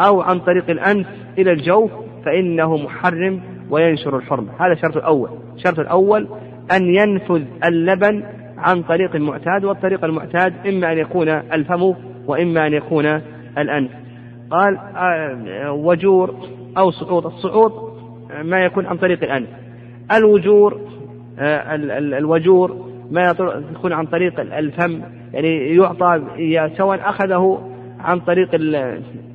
أو 0.00 0.20
عن 0.20 0.38
طريق 0.38 0.70
الأنف 0.70 1.06
إلى 1.38 1.52
الجوف 1.52 1.90
فإنه 2.24 2.76
محرم 2.76 3.40
وينشر 3.70 4.16
الحرمة. 4.16 4.52
هذا 4.58 4.72
الشرط 4.72 4.96
الأول. 4.96 5.30
الشرط 5.56 5.78
الأول 5.78 6.28
أن 6.72 6.94
ينفذ 6.94 7.42
اللبن 7.64 8.22
عن 8.58 8.82
طريق 8.82 9.16
معتاد 9.16 9.64
والطريق 9.64 10.04
المعتاد 10.04 10.66
إما 10.66 10.92
أن 10.92 10.98
يكون 10.98 11.28
الفم 11.28 11.94
وإما 12.26 12.66
أن 12.66 12.72
يكون 12.72 13.06
الأنف. 13.58 13.90
قال 14.50 14.78
آه، 14.96 15.72
وجور 15.72 16.34
أو 16.78 16.90
صعود. 16.90 17.26
الصعود 17.26 17.72
ما 18.44 18.64
يكون 18.64 18.86
عن 18.86 18.96
طريق 18.96 19.22
الأنف. 19.22 19.48
الوجور 20.12 20.80
آه، 21.38 21.74
الوجور 22.18 22.88
ما 23.10 23.34
يكون 23.74 23.92
عن 23.92 24.06
طريق 24.06 24.40
الفم. 24.40 25.02
يعني 25.32 25.76
يعطى 25.76 26.22
سواء 26.76 27.00
أخذه 27.08 27.70
عن 28.00 28.20
طريق 28.20 28.48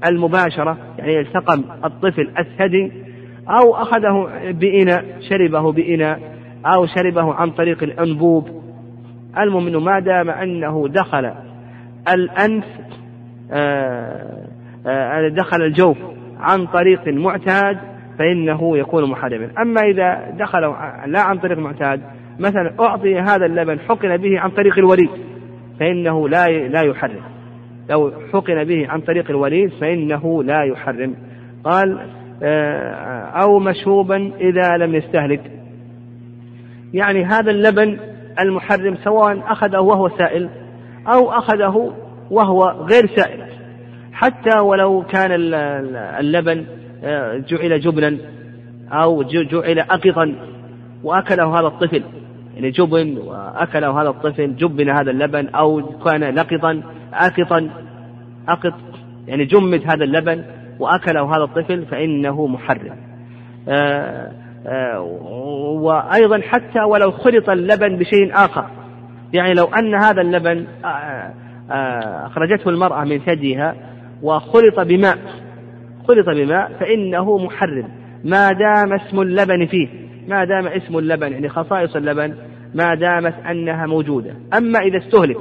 المباشرة 0.07 0.77
يعني 0.97 1.19
التقم 1.19 1.63
الطفل 1.85 2.29
الثدي 2.39 2.91
أو 3.49 3.75
أخذه 3.75 4.29
بإناء 4.51 5.05
شربه 5.29 5.71
بإناء 5.71 6.19
أو 6.65 6.85
شربه 6.85 7.33
عن 7.33 7.51
طريق 7.51 7.83
الأنبوب. 7.83 8.62
المهم 9.39 9.67
أنه 9.67 9.79
ما 9.79 9.99
دام 9.99 10.29
أنه 10.29 10.87
دخل 10.87 11.31
الأنف 12.13 12.65
آه، 13.51 14.47
آه، 14.87 15.27
دخل 15.27 15.61
الجوف 15.61 15.97
عن 16.39 16.65
طريق 16.65 17.07
معتاد 17.07 17.77
فإنه 18.19 18.77
يكون 18.77 19.09
محرما 19.09 19.49
أما 19.61 19.81
إذا 19.81 20.35
دخل 20.39 20.61
لا 21.07 21.21
عن 21.21 21.37
طريق 21.37 21.57
معتاد 21.57 22.01
مثلا 22.39 22.73
أعطي 22.79 23.19
هذا 23.19 23.45
اللبن 23.45 23.79
حقن 23.79 24.17
به 24.17 24.39
عن 24.39 24.49
طريق 24.49 24.77
الوريد 24.77 25.09
فإنه 25.79 26.29
لا 26.29 26.47
لا 26.47 26.81
يحرم. 26.81 27.21
لو 27.89 28.11
حقن 28.33 28.63
به 28.63 28.87
عن 28.89 29.01
طريق 29.01 29.29
الوريد 29.29 29.69
فإنه 29.81 30.43
لا 30.43 30.63
يحرم. 30.63 31.15
قال 31.63 31.99
آه، 32.43 32.91
أو 33.43 33.59
مشوبا 33.59 34.31
إذا 34.41 34.77
لم 34.77 34.95
يستهلك. 34.95 35.51
يعني 36.93 37.25
هذا 37.25 37.51
اللبن 37.51 37.97
المحرم 38.39 38.97
سواء 39.03 39.51
أخذه 39.51 39.79
وهو 39.79 40.09
سائل 40.17 40.49
أو 41.07 41.31
أخذه 41.31 41.93
وهو 42.31 42.63
غير 42.63 43.07
سائل. 43.15 43.43
حتى 44.13 44.59
ولو 44.59 45.03
كان 45.03 45.31
اللبن 46.19 46.65
آه، 47.03 47.37
جعل 47.37 47.79
جبنا 47.79 48.17
أو 48.91 49.23
جعل 49.23 49.79
أقطا 49.79 50.35
وأكله 51.03 51.59
هذا 51.59 51.67
الطفل. 51.67 52.03
يعني 52.55 52.71
جبن 52.71 53.17
وأكله 53.17 54.01
هذا 54.01 54.09
الطفل 54.09 54.55
جبن 54.55 54.89
هذا 54.89 55.11
اللبن 55.11 55.47
أو 55.47 55.81
كان 55.81 56.35
نقطا 56.35 56.81
أقطا 57.13 57.69
أقط 58.47 58.73
يعني 59.27 59.45
جمد 59.45 59.81
هذا 59.85 60.03
اللبن 60.03 60.43
وأكله 60.79 61.35
هذا 61.35 61.43
الطفل 61.43 61.85
فإنه 61.85 62.47
محرم. 62.47 62.97
آه، 63.67 64.31
وأيضا 65.81 66.41
حتى 66.41 66.79
ولو 66.89 67.11
خلط 67.11 67.49
اللبن 67.49 67.97
بشيء 67.97 68.31
آخر. 68.33 68.65
يعني 69.33 69.53
لو 69.53 69.65
أن 69.65 69.95
هذا 69.95 70.21
اللبن 70.21 70.65
أخرجته 72.25 72.69
المرأة 72.69 73.03
من 73.03 73.19
ثديها 73.19 73.75
وخلط 74.21 74.79
بماء 74.79 75.17
خلط 76.07 76.29
بماء 76.35 76.71
فإنه 76.79 77.37
محرم. 77.37 77.89
ما 78.23 78.49
دام 78.49 78.93
اسم 78.93 79.21
اللبن 79.21 79.65
فيه 79.65 79.87
ما 80.27 80.45
دام 80.45 80.67
اسم 80.67 80.97
اللبن 80.97 81.31
يعني 81.31 81.49
خصائص 81.49 81.95
اللبن 81.95 82.35
ما 82.75 82.95
دامت 82.95 83.33
أنها 83.49 83.85
موجودة. 83.85 84.35
أما 84.57 84.79
إذا 84.79 84.97
استهلك 84.97 85.37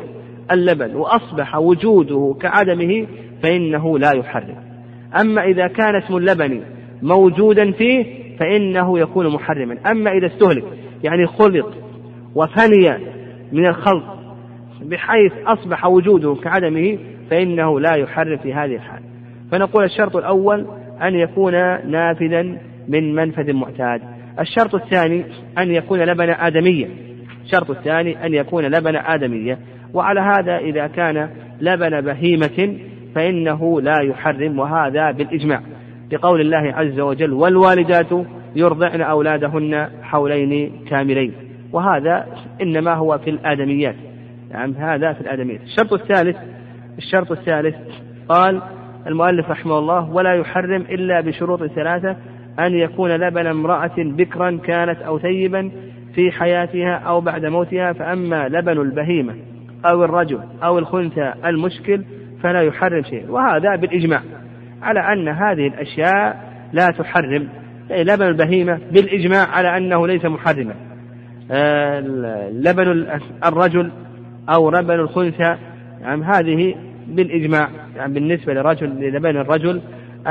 اللبن 0.51 0.95
وأصبح 0.95 1.57
وجوده 1.57 2.37
كعدمه 2.41 3.07
فإنه 3.43 3.99
لا 3.99 4.13
يحرم. 4.13 4.57
أما 5.21 5.43
إذا 5.43 5.67
كان 5.67 5.97
اسم 5.97 6.17
اللبن 6.17 6.63
موجودا 7.03 7.73
فيه 7.73 8.22
فإنه 8.39 8.99
يكون 8.99 9.35
محرما. 9.35 9.77
أما 9.91 10.11
إذا 10.11 10.27
استهلك 10.27 10.65
يعني 11.05 11.27
خلط 11.27 11.75
وفني 12.35 12.99
من 13.53 13.67
الخلط 13.67 14.05
بحيث 14.83 15.33
أصبح 15.47 15.87
وجوده 15.87 16.35
كعدمه 16.35 16.99
فإنه 17.31 17.81
لا 17.81 17.95
يحرم 17.95 18.37
في 18.37 18.55
هذه 18.55 18.75
الحال. 18.75 19.03
فنقول 19.51 19.85
الشرط 19.85 20.17
الأول 20.17 20.67
أن 21.03 21.15
يكون 21.15 21.53
نافذا 21.91 22.43
من 22.89 23.15
منفذ 23.15 23.53
معتاد. 23.53 24.01
الشرط 24.41 24.75
الثاني 24.75 25.25
أن 25.59 25.71
يكون 25.71 26.01
لبن 26.01 26.31
آدميا 26.31 26.89
الشرط 27.45 27.71
الثاني 27.71 28.27
أن 28.27 28.35
يكون 28.35 28.65
لبن 28.65 28.97
آدمية. 28.97 29.59
وعلى 29.95 30.21
هذا 30.21 30.59
إذا 30.59 30.87
كان 30.87 31.29
لبن 31.61 32.01
بهيمة 32.01 32.77
فإنه 33.15 33.81
لا 33.81 34.03
يحرم 34.03 34.59
وهذا 34.59 35.11
بالإجماع. 35.11 35.61
لقول 36.13 36.41
الله 36.41 36.75
عز 36.77 37.01
وجل 37.01 37.33
والوالدات 37.33 38.27
يرضعن 38.57 39.01
أولادهن 39.01 39.89
حولين 40.03 40.73
كاملين. 40.89 41.33
وهذا 41.73 42.27
إنما 42.63 42.95
هو 42.95 43.19
في 43.19 43.31
الآدميات. 43.31 43.97
يعني 44.51 44.75
هذا 44.79 45.13
في 45.13 45.21
الآدميات. 45.21 45.61
الشرط 45.63 45.93
الثالث 45.93 46.37
الشرط 46.99 47.33
الثالث 47.33 47.77
قال 48.29 48.63
المؤلف 49.07 49.51
رحمه 49.51 49.79
الله 49.79 50.11
ولا 50.11 50.35
يحرم 50.35 50.83
إلا 50.83 51.21
بشروط 51.21 51.67
ثلاثة 51.67 52.17
أن 52.59 52.75
يكون 52.75 53.11
لبن 53.11 53.47
امرأة 53.47 53.95
بكرا 53.99 54.59
كانت 54.65 55.03
أو 55.03 55.19
ثيبا 55.19 55.71
في 56.15 56.31
حياتها 56.31 56.95
أو 56.95 57.21
بعد 57.21 57.47
موتها 57.47 57.93
فأما 57.93 58.49
لبن 58.49 58.81
البهيمة 58.81 59.35
أو 59.85 60.05
الرجل 60.05 60.41
أو 60.63 60.79
الخنثى 60.79 61.33
المشكل 61.45 62.05
فلا 62.43 62.63
يحرم 62.63 63.03
شيء 63.03 63.31
وهذا 63.31 63.77
بالإجماع. 63.77 64.23
على 64.83 65.01
أن 65.13 65.29
هذه 65.29 65.67
الأشياء 65.67 66.53
لا 66.73 66.87
تحرم 66.87 67.49
لبن 67.91 68.27
البهيمة 68.27 68.79
بالإجماع 68.93 69.47
على 69.49 69.77
أنه 69.77 70.07
ليس 70.07 70.25
محرما. 70.25 70.75
آه، 71.51 72.01
لبن 72.51 73.07
الرجل 73.45 73.91
أو 74.49 74.71
لبن 74.71 74.95
الخنثى 74.95 75.57
يعني 76.01 76.25
هذه 76.25 76.75
بالإجماع 77.09 77.69
يعني 77.97 78.15
بالنسبة 78.15 78.55
لرجل 78.55 78.89
للبن 78.89 79.37
الرجل 79.37 79.81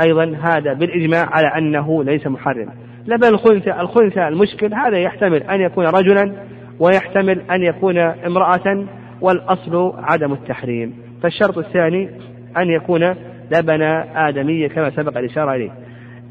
أيضا 0.04 0.36
هذا 0.42 0.72
بالإجماع 0.72 1.28
على 1.30 1.46
أنه 1.58 2.04
ليس 2.04 2.26
محرم. 2.26 2.68
لبن 3.06 3.28
الخنثى 3.28 3.80
الخنثى 3.80 4.28
المشكل 4.28 4.74
هذا 4.74 4.98
يحتمل 4.98 5.42
أن 5.42 5.60
يكون 5.60 5.86
رجلا 5.86 6.32
ويحتمل 6.80 7.40
أن 7.50 7.62
يكون 7.62 7.98
امرأة 7.98 8.84
والأصل 9.20 9.92
عدم 9.98 10.32
التحريم. 10.32 10.94
فالشرط 11.22 11.58
الثاني 11.58 12.10
أن 12.56 12.70
يكون 12.70 13.14
لبن 13.52 13.82
آدمية 14.16 14.68
كما 14.68 14.90
سبق 14.90 15.18
الإشارة 15.18 15.54
إليه. 15.54 15.70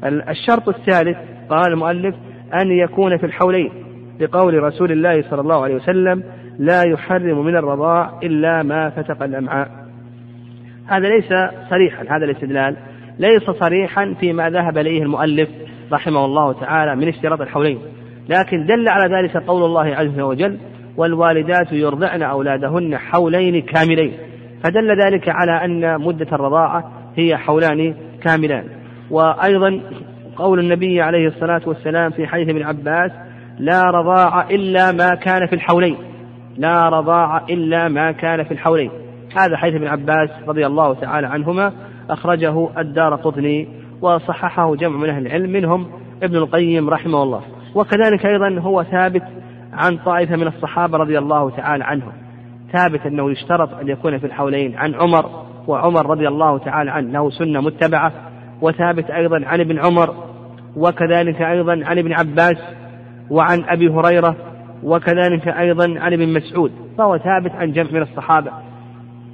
الشرط 0.04 0.68
الثالث 0.68 1.16
قال 1.48 1.72
المؤلف 1.72 2.14
أن 2.54 2.70
يكون 2.70 3.16
في 3.16 3.26
الحولين 3.26 3.70
لقول 4.20 4.62
رسول 4.62 4.92
الله 4.92 5.22
صلى 5.22 5.40
الله 5.40 5.62
عليه 5.62 5.74
وسلم 5.74 6.22
لا 6.58 6.82
يحرم 6.82 7.44
من 7.44 7.56
الرضاع 7.56 8.18
إلا 8.22 8.62
ما 8.62 8.90
فتق 8.90 9.22
الأمعاء. 9.22 9.68
هذا 10.86 11.08
ليس 11.08 11.28
صريحا 11.70 12.02
هذا 12.16 12.24
الاستدلال 12.24 12.76
ليس 13.18 13.50
صريحا 13.50 14.14
فيما 14.20 14.50
ذهب 14.50 14.78
إليه 14.78 15.02
المؤلف 15.02 15.48
رحمه 15.92 16.24
الله 16.24 16.52
تعالى 16.52 16.96
من 16.96 17.08
اشتراط 17.08 17.40
الحولين. 17.40 17.78
لكن 18.28 18.66
دل 18.66 18.88
على 18.88 19.16
ذلك 19.16 19.36
قول 19.36 19.64
الله 19.64 19.96
عز 19.96 20.20
وجل 20.20 20.58
والوالدات 20.96 21.72
يرضعن 21.72 22.22
أولادهن 22.22 22.96
حولين 22.96 23.62
كاملين. 23.62 24.12
فدل 24.64 25.04
ذلك 25.04 25.28
على 25.28 25.64
أن 25.64 26.00
مدة 26.00 26.26
الرضاعة 26.32 27.01
هي 27.16 27.36
حولان 27.36 27.94
كاملان. 28.22 28.64
وأيضا 29.10 29.80
قول 30.36 30.58
النبي 30.58 31.02
عليه 31.02 31.26
الصلاة 31.26 31.60
والسلام 31.66 32.10
في 32.10 32.26
حديث 32.26 32.48
ابن 32.48 32.62
عباس 32.62 33.10
لا 33.58 33.82
رضاع 33.82 34.50
إلا 34.50 34.92
ما 34.92 35.14
كان 35.14 35.46
في 35.46 35.52
الحولين. 35.52 35.96
لا 36.56 36.88
رضاع 36.88 37.42
إلا 37.50 37.88
ما 37.88 38.12
كان 38.12 38.44
في 38.44 38.52
الحولين. 38.52 38.90
هذا 39.38 39.56
حديث 39.56 39.74
ابن 39.74 39.86
عباس 39.86 40.30
رضي 40.48 40.66
الله 40.66 40.94
تعالى 40.94 41.26
عنهما. 41.26 41.72
أخرجه 42.10 42.68
الدار 42.78 43.14
قطني 43.14 43.68
وصححه 44.00 44.74
جمع 44.74 44.96
من 44.96 45.08
أهل 45.08 45.26
العلم 45.26 45.50
منهم 45.50 45.86
ابن 46.22 46.36
القيم 46.36 46.90
رحمه 46.90 47.22
الله. 47.22 47.42
وكذلك 47.74 48.26
أيضا 48.26 48.60
هو 48.60 48.82
ثابت 48.82 49.22
عن 49.72 49.96
طائفة 49.96 50.36
من 50.36 50.46
الصحابة 50.46 50.98
رضي 50.98 51.18
الله 51.18 51.50
تعالى 51.50 51.84
عنهم. 51.84 52.12
ثابت 52.72 53.06
أنه 53.06 53.30
يشترط 53.30 53.74
أن 53.74 53.88
يكون 53.88 54.18
في 54.18 54.26
الحولين 54.26 54.76
عن 54.76 54.94
عمر. 54.94 55.51
وعمر 55.66 56.10
رضي 56.10 56.28
الله 56.28 56.58
تعالى 56.58 56.90
عنه 56.90 57.10
له 57.10 57.30
سنة 57.30 57.60
متبعة 57.60 58.12
وثابت 58.60 59.10
أيضا 59.10 59.40
عن 59.46 59.60
ابن 59.60 59.78
عمر 59.78 60.14
وكذلك 60.76 61.42
أيضا 61.42 61.72
عن 61.84 61.98
ابن 61.98 62.12
عباس 62.12 62.56
وعن 63.30 63.64
أبي 63.64 63.88
هريرة 63.88 64.36
وكذلك 64.84 65.48
أيضا 65.48 65.84
عن 66.00 66.12
ابن 66.12 66.32
مسعود 66.32 66.72
فهو 66.98 67.18
ثابت 67.18 67.50
عن 67.50 67.72
جمع 67.72 67.90
من 67.90 68.02
الصحابة. 68.02 68.50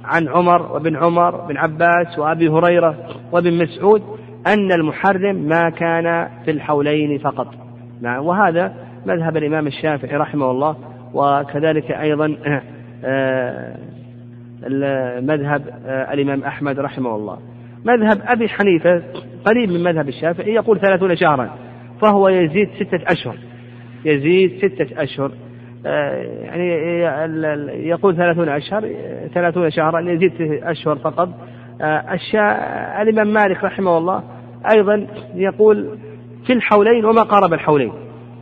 عن 0.03 0.27
عمر 0.27 0.61
وابن 0.61 0.95
عمر 0.95 1.35
بن 1.35 1.57
عباس 1.57 2.19
وأبي 2.19 2.49
هريرة 2.49 2.95
وابن 3.31 3.63
مسعود 3.63 4.01
أن 4.47 4.71
المحرم 4.71 5.35
ما 5.35 5.69
كان 5.69 6.27
في 6.45 6.51
الحولين 6.51 7.17
فقط. 7.17 7.47
نعم 8.01 8.25
وهذا 8.25 8.73
مذهب 9.05 9.37
الإمام 9.37 9.67
الشافعي 9.67 10.17
رحمه 10.17 10.51
الله 10.51 10.75
وكذلك 11.13 11.91
أيضا 11.91 12.37
آه، 13.05 13.75
مذهب 15.21 15.61
آه، 15.85 16.13
الإمام 16.13 16.43
أحمد 16.43 16.79
رحمه 16.79 17.15
الله. 17.15 17.39
مذهب 17.85 18.21
أبي 18.27 18.49
حنيفة 18.49 19.03
قريب 19.45 19.71
من 19.71 19.83
مذهب 19.83 20.07
الشافعي 20.07 20.53
يقول 20.53 20.79
ثلاثون 20.79 21.15
شهرا 21.15 21.49
فهو 22.01 22.29
يزيد 22.29 22.69
ستة 22.75 22.99
أشهر. 23.07 23.35
يزيد 24.05 24.57
ستة 24.57 25.03
أشهر. 25.03 25.31
آه، 25.85 26.23
يعني 26.43 26.69
يقول 27.89 28.15
ثلاثون 28.15 28.49
أشهر 28.49 28.89
ثلاثون 29.33 29.71
شهرا 29.71 30.11
يزيد 30.11 30.31
أشهر 30.63 30.95
فقط. 30.95 31.29
الشا... 32.11 33.01
الإمام 33.01 33.33
مالك 33.33 33.63
رحمه 33.63 33.97
الله 33.97 34.23
أيضا 34.75 35.07
يقول 35.35 35.97
في 36.45 36.53
الحولين 36.53 37.05
وما 37.05 37.21
قارب 37.21 37.53
الحولين. 37.53 37.91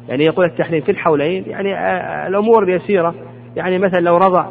يعني 0.10 0.26
يقول 0.26 0.46
التحريم 0.46 0.82
في 0.82 0.92
الحولين 0.92 1.44
يعني 1.48 1.74
الأمور 2.28 2.70
يسيرة 2.70 3.16
يعني 3.56 3.78
مثلا 3.78 4.00
لو 4.00 4.18
رضع 4.18 4.46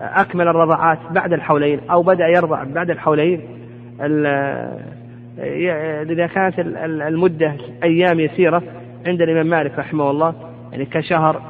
أكمل 0.00 0.48
الرضعات 0.48 0.98
بعد 1.10 1.32
الحولين 1.32 1.80
أو 1.90 2.02
بدأ 2.02 2.26
يرضع 2.26 2.64
بعد 2.64 2.90
الحولين. 2.90 3.40
إذا 6.10 6.26
كانت 6.26 6.58
المدة 6.84 7.54
أيام 7.82 8.20
يسيرة 8.20 8.62
عند 9.06 9.22
الإمام 9.22 9.46
مالك 9.46 9.78
رحمه 9.78 10.10
الله 10.10 10.34
يعني 10.72 10.84
كشهر 10.84 11.42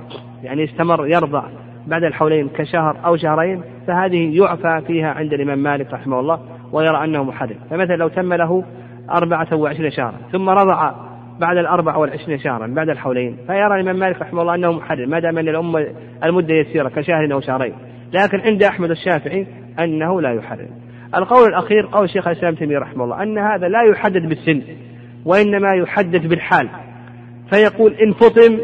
يعني 0.42 0.64
استمر 0.64 1.06
يرضع 1.06 1.42
بعد 1.86 2.04
الحولين 2.04 2.48
كشهر 2.48 2.96
أو 3.04 3.16
شهرين 3.16 3.62
فهذه 3.86 4.38
يعفى 4.38 4.82
فيها 4.86 5.10
عند 5.12 5.32
الإمام 5.32 5.58
مالك 5.58 5.92
رحمه 5.92 6.20
الله 6.20 6.40
ويرى 6.72 7.04
أنه 7.04 7.24
محرم. 7.24 7.56
فمثلا 7.70 7.96
لو 7.96 8.08
تم 8.08 8.34
له 8.34 8.64
أربعة 9.10 9.48
وعشرين 9.52 9.90
شهرا 9.90 10.14
ثم 10.32 10.48
رضع 10.48 10.92
بعد 11.40 11.56
الأربع 11.56 11.96
والعشرين 11.96 12.38
شهرا 12.38 12.66
بعد 12.66 12.88
الحولين 12.88 13.36
فيرى 13.46 13.80
الإمام 13.80 13.96
مالك 13.98 14.22
رحمه 14.22 14.42
الله 14.42 14.54
أنه 14.54 14.72
محرم 14.72 15.10
ما 15.10 15.20
دام 15.20 15.38
أن 15.38 15.48
الأمة 15.48 15.86
المدة 16.24 16.54
يسيرة 16.54 16.88
كشهر 16.88 17.32
أو 17.32 17.40
شهرين. 17.40 17.74
لكن 18.12 18.40
عند 18.40 18.62
أحمد 18.62 18.90
الشافعي 18.90 19.46
أنه 19.78 20.20
لا 20.20 20.32
يحرم. 20.32 20.68
القول 21.14 21.48
الأخير 21.48 21.86
قول 21.92 22.10
شيخ 22.10 22.28
الإسلام 22.28 22.54
تيمية 22.54 22.78
رحمه 22.78 23.04
الله 23.04 23.22
أن 23.22 23.38
هذا 23.38 23.68
لا 23.68 23.82
يحدد 23.90 24.28
بالسن 24.28 24.62
وإنما 25.24 25.74
يحدد 25.74 26.26
بالحال. 26.26 26.68
فيقول 27.50 27.94
إن 27.94 28.12
فطم 28.12 28.58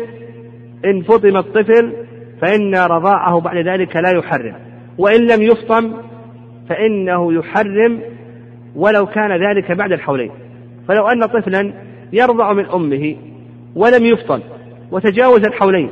إن 0.85 1.03
فطم 1.03 1.37
الطفل 1.37 1.93
فإن 2.41 2.75
رضاعه 2.75 3.41
بعد 3.41 3.57
ذلك 3.57 3.97
لا 3.97 4.11
يحرم 4.19 4.55
وإن 4.99 5.21
لم 5.21 5.43
يفطم 5.43 5.93
فإنه 6.69 7.33
يحرم 7.33 8.01
ولو 8.77 9.07
كان 9.07 9.49
ذلك 9.49 9.73
بعد 9.73 9.93
الحولين. 9.93 10.31
فلو 10.89 11.09
أن 11.09 11.27
طفلا 11.27 11.73
يرضع 12.13 12.53
من 12.53 12.67
أمه 12.67 13.17
ولم 13.77 14.05
يفطن 14.05 14.41
وتجاوز 14.91 15.45
الحولين 15.47 15.91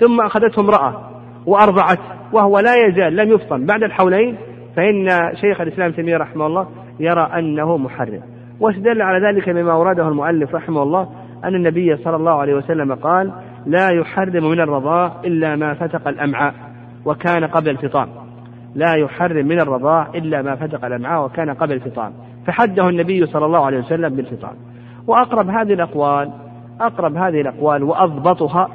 ثم 0.00 0.20
أخذته 0.20 0.60
امرأة 0.60 1.10
وأرضعت 1.46 1.98
وهو 2.32 2.58
لا 2.58 2.74
يزال 2.86 3.16
لم 3.16 3.32
يفطن. 3.32 3.66
بعد 3.66 3.82
الحولين 3.82 4.36
فإن 4.76 5.08
شيخ 5.34 5.60
الإسلام 5.60 5.92
تيمية 5.92 6.16
رحمه 6.16 6.46
الله 6.46 6.68
يرى 7.00 7.30
أنه 7.38 7.76
محرم. 7.76 8.20
واستدل 8.60 9.02
على 9.02 9.26
ذلك 9.26 9.50
بما 9.50 9.72
أورده 9.72 10.08
المؤلف 10.08 10.54
رحمه 10.54 10.82
الله؟ 10.82 11.08
أن 11.44 11.54
النبي 11.54 11.96
صلى 11.96 12.16
الله 12.16 12.32
عليه 12.32 12.54
وسلم 12.54 12.94
قال 12.94 13.32
لا 13.66 13.88
يحرم 13.90 14.50
من 14.50 14.60
الرضاع 14.60 15.12
إلا 15.24 15.56
ما 15.56 15.74
فتق 15.74 16.08
الأمعاء 16.08 16.54
وكان 17.04 17.44
قبل 17.44 17.70
الفطام. 17.70 18.08
لا 18.74 18.94
يحرم 18.94 19.46
من 19.46 19.60
الرضاع 19.60 20.08
إلا 20.14 20.42
ما 20.42 20.56
فتق 20.56 20.84
الأمعاء 20.84 21.24
وكان 21.24 21.50
قبل 21.50 21.72
الفطام. 21.72 22.12
فحده 22.46 22.88
النبي 22.88 23.26
صلى 23.26 23.46
الله 23.46 23.66
عليه 23.66 23.78
وسلم 23.78 24.16
بالفطام. 24.16 24.54
وأقرب 25.06 25.48
هذه 25.48 25.72
الأقوال 25.72 26.30
أقرب 26.80 27.16
هذه 27.16 27.40
الأقوال 27.40 27.82
وأضبطها 27.82 28.68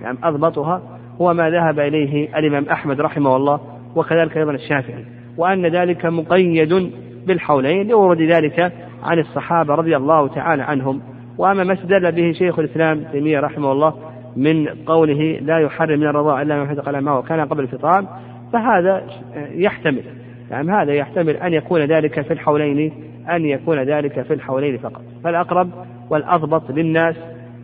يعني 0.00 0.18
أضبطها 0.24 0.82
هو 1.20 1.34
ما 1.34 1.50
ذهب 1.50 1.80
إليه 1.80 2.38
الإمام 2.38 2.64
أحمد 2.64 3.00
رحمه 3.00 3.36
الله 3.36 3.60
وكذلك 3.96 4.36
أيضا 4.36 4.52
الشافعي 4.52 5.04
وأن 5.36 5.66
ذلك 5.66 6.06
مقيد 6.06 6.92
بالحولين 7.26 7.88
لورود 7.88 8.20
ذلك 8.20 8.72
عن 9.02 9.18
الصحابة 9.18 9.74
رضي 9.74 9.96
الله 9.96 10.28
تعالى 10.28 10.62
عنهم. 10.62 11.00
وأما 11.38 11.64
ما 11.64 11.72
استدل 11.72 12.12
به 12.12 12.32
شيخ 12.32 12.58
الإسلام 12.58 13.04
تيمية 13.12 13.40
رحمه 13.40 13.72
الله 13.72 13.94
من 14.36 14.66
قوله 14.86 15.38
لا 15.42 15.58
يحرم 15.58 16.00
من 16.00 16.06
الرضاع 16.06 16.42
إلا 16.42 16.56
ما 16.56 16.68
حدق 16.68 16.88
الأمعاء 16.88 17.18
وكان 17.18 17.40
قبل 17.40 17.62
الفطام 17.62 18.06
فهذا 18.52 19.06
يحتمل 19.54 20.02
يعني 20.50 20.72
هذا 20.72 20.92
يحتمل 20.92 21.36
أن 21.36 21.52
يكون 21.52 21.80
ذلك 21.80 22.20
في 22.20 22.32
الحولين 22.32 22.92
أن 23.30 23.44
يكون 23.44 23.82
ذلك 23.82 24.22
في 24.22 24.34
الحولين 24.34 24.78
فقط. 24.78 25.02
فالأقرب 25.24 25.70
والأضبط 26.10 26.70
للناس 26.70 27.16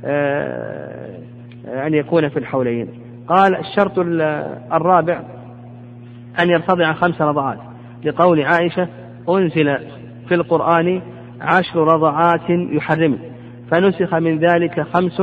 آه، 0.04 1.08
أن 1.86 1.94
يكون 1.94 2.28
في 2.28 2.38
الحولين. 2.38 2.88
قال 3.28 3.56
الشرط 3.56 3.98
الرابع 4.72 5.20
أن 6.40 6.50
يرتضع 6.50 6.92
خمس 6.92 7.22
رضعات. 7.22 7.58
لقول 8.04 8.42
عائشة 8.42 8.88
أنزل 9.28 9.78
في 10.28 10.34
القرآن 10.34 11.02
عشر 11.40 11.80
رضعات 11.80 12.50
يحرم 12.50 13.18
فنسخ 13.70 14.14
من 14.14 14.38
ذلك 14.38 14.80
خمس 14.80 15.22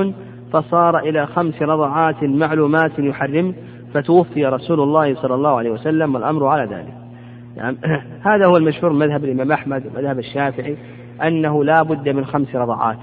فصار 0.53 0.99
إلى 0.99 1.26
خمس 1.28 1.62
رضعات 1.62 2.24
معلومات 2.24 2.99
يحرم 2.99 3.56
فتوفي 3.93 4.45
رسول 4.45 4.80
الله 4.80 5.16
صلى 5.16 5.36
الله 5.36 5.58
عليه 5.58 5.70
وسلم 5.70 6.16
والأمر 6.16 6.47
على 6.47 6.76
ذلك. 6.76 6.93
يعني 7.58 7.78
هذا 8.30 8.45
هو 8.45 8.58
المشهور 8.58 8.93
مذهب 8.93 9.24
الإمام 9.24 9.51
أحمد 9.51 9.84
ومذهب 9.86 10.20
الشافعي 10.20 10.78
أنه 11.24 11.64
لا 11.64 11.84
بد 11.84 12.10
من 12.10 12.26
خمس 12.26 12.56
رضعات. 12.56 12.97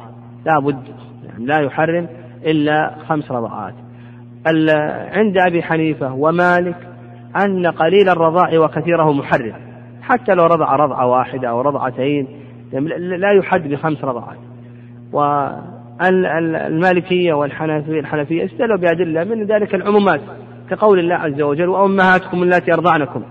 لا 0.47 0.61
بد 0.61 0.83
يعني 1.29 1.47
لا 1.47 1.61
يحرم 1.61 2.07
إلا 2.47 2.95
خمس 3.09 3.31
رضعات. 3.31 3.75
عند 4.47 5.39
أبي 5.39 5.63
حنيفة 5.63 6.15
ومالك 6.15 6.77
أن 7.37 7.67
قليل 7.67 8.09
الرضاع 8.09 8.59
وكثيره 8.59 9.13
محرم. 9.13 9.53
حتى 10.03 10.35
لو 10.35 10.45
رضع 10.45 10.77
رضعة 10.77 11.07
واحدة 11.07 11.49
أو 11.49 11.61
رضعتين 11.61 12.27
لا 12.99 13.33
يحد 13.33 13.69
بخمس 13.69 14.05
رضعات. 14.05 14.39
والمالكية 16.01 17.33
والحنفية 17.33 18.01
الحنفية 18.01 18.45
استدلوا 18.45 18.79
بأدلة 18.79 19.25
من 19.25 19.47
ذلك 19.47 19.75
العمومات 19.75 20.21
كقول 20.71 20.99
الله 20.99 21.15
عز 21.15 21.43
وجل 21.43 21.69
وأمهاتكم 21.69 22.43
اللاتي 22.43 22.73
أرضعنكم 22.73 23.23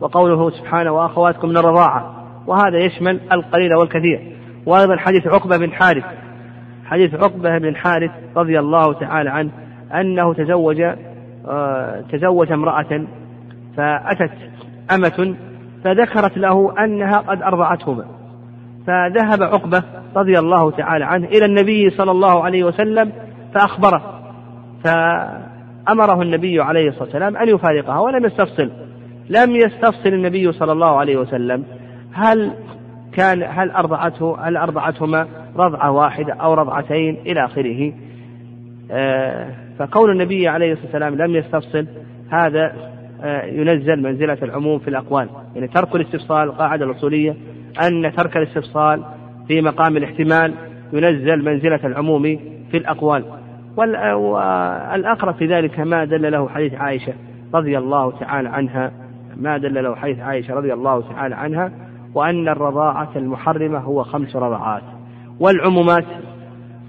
وقوله 0.00 0.50
سبحانه 0.50 0.92
وأخواتكم 0.92 1.48
من 1.48 1.56
الرضاعة 1.56 2.14
وهذا 2.46 2.78
يشمل 2.78 3.20
القليل 3.32 3.74
والكثير. 3.74 4.20
وأيضا 4.66 4.96
حديث 4.96 5.26
عقبة 5.26 5.56
بن 5.56 5.72
حارث 5.72 6.04
حديث 6.84 7.14
عقبة 7.14 7.58
بن 7.58 7.76
حارث 7.76 8.10
رضي 8.36 8.58
الله 8.58 8.92
تعالى 8.92 9.30
عنه 9.30 9.50
أنه 9.94 10.34
تزوج 10.34 10.82
آه، 11.48 12.04
تزوج 12.12 12.52
امرأة 12.52 13.06
فأتت 13.76 14.32
أمة 14.94 15.34
فذكرت 15.84 16.38
له 16.38 16.84
أنها 16.84 17.18
قد 17.18 17.42
أرضعتهما. 17.42 18.04
فذهب 18.86 19.42
عقبة 19.42 19.82
رضي 20.16 20.38
الله 20.38 20.70
تعالى 20.70 21.04
عنه 21.04 21.26
إلى 21.26 21.44
النبي 21.44 21.90
صلى 21.90 22.10
الله 22.10 22.44
عليه 22.44 22.64
وسلم 22.64 23.12
فأخبره. 23.54 24.20
فأمره 24.84 26.22
النبي 26.22 26.60
عليه 26.60 26.88
الصلاة 26.88 27.04
والسلام 27.04 27.36
أن 27.36 27.48
يفارقها 27.48 27.98
ولم 27.98 28.24
يستفصل. 28.26 28.70
لم 29.30 29.56
يستفصل 29.56 30.08
النبي 30.08 30.52
صلى 30.52 30.72
الله 30.72 30.98
عليه 30.98 31.16
وسلم 31.16 31.64
هل 32.12 32.52
كان 33.12 33.42
هل 33.42 33.70
أرضعته 33.70 34.48
هل 34.48 34.56
أرضعتهما 34.56 35.26
رضعة 35.56 35.90
واحدة 35.90 36.32
أو 36.34 36.54
رضعتين 36.54 37.16
إلى 37.26 37.44
آخره. 37.44 37.92
فقول 39.78 40.10
النبي 40.10 40.48
عليه 40.48 40.72
الصلاة 40.72 40.86
والسلام 40.86 41.14
لم 41.14 41.36
يستفصل 41.36 41.86
هذا 42.30 42.72
آه، 43.22 43.44
ينزل 43.44 44.02
منزلة 44.02 44.38
العموم 44.42 44.78
في 44.78 44.88
الأقوال. 44.88 45.28
يعني 45.54 45.68
ترك 45.68 45.96
الاستفصال 45.96 46.48
القاعدة 46.48 46.84
الأصولية 46.84 47.36
أن 47.82 48.12
ترك 48.16 48.36
الاستفصال 48.36 49.04
في 49.48 49.60
مقام 49.60 49.96
الاحتمال 49.96 50.54
ينزل 50.92 51.44
منزلة 51.44 51.86
العموم 51.86 52.22
في 52.70 52.76
الأقوال. 52.76 53.24
والأقرب 53.76 55.34
في 55.34 55.46
ذلك 55.46 55.80
ما 55.80 56.04
دل 56.04 56.32
له 56.32 56.48
حديث 56.48 56.74
عائشة 56.74 57.12
رضي 57.54 57.78
الله 57.78 58.18
تعالى 58.18 58.48
عنها. 58.48 58.92
ما 59.36 59.58
دل 59.58 59.84
له 59.84 59.96
حديث 59.96 60.18
عائشة 60.18 60.54
رضي 60.54 60.72
الله 60.72 61.00
تعالى 61.00 61.34
عنها 61.34 61.72
وأن 62.14 62.48
الرضاعة 62.48 63.10
المحرمة 63.16 63.78
هو 63.78 64.04
خمس 64.04 64.36
رضعات 64.36 64.82
والعمومات 65.40 66.04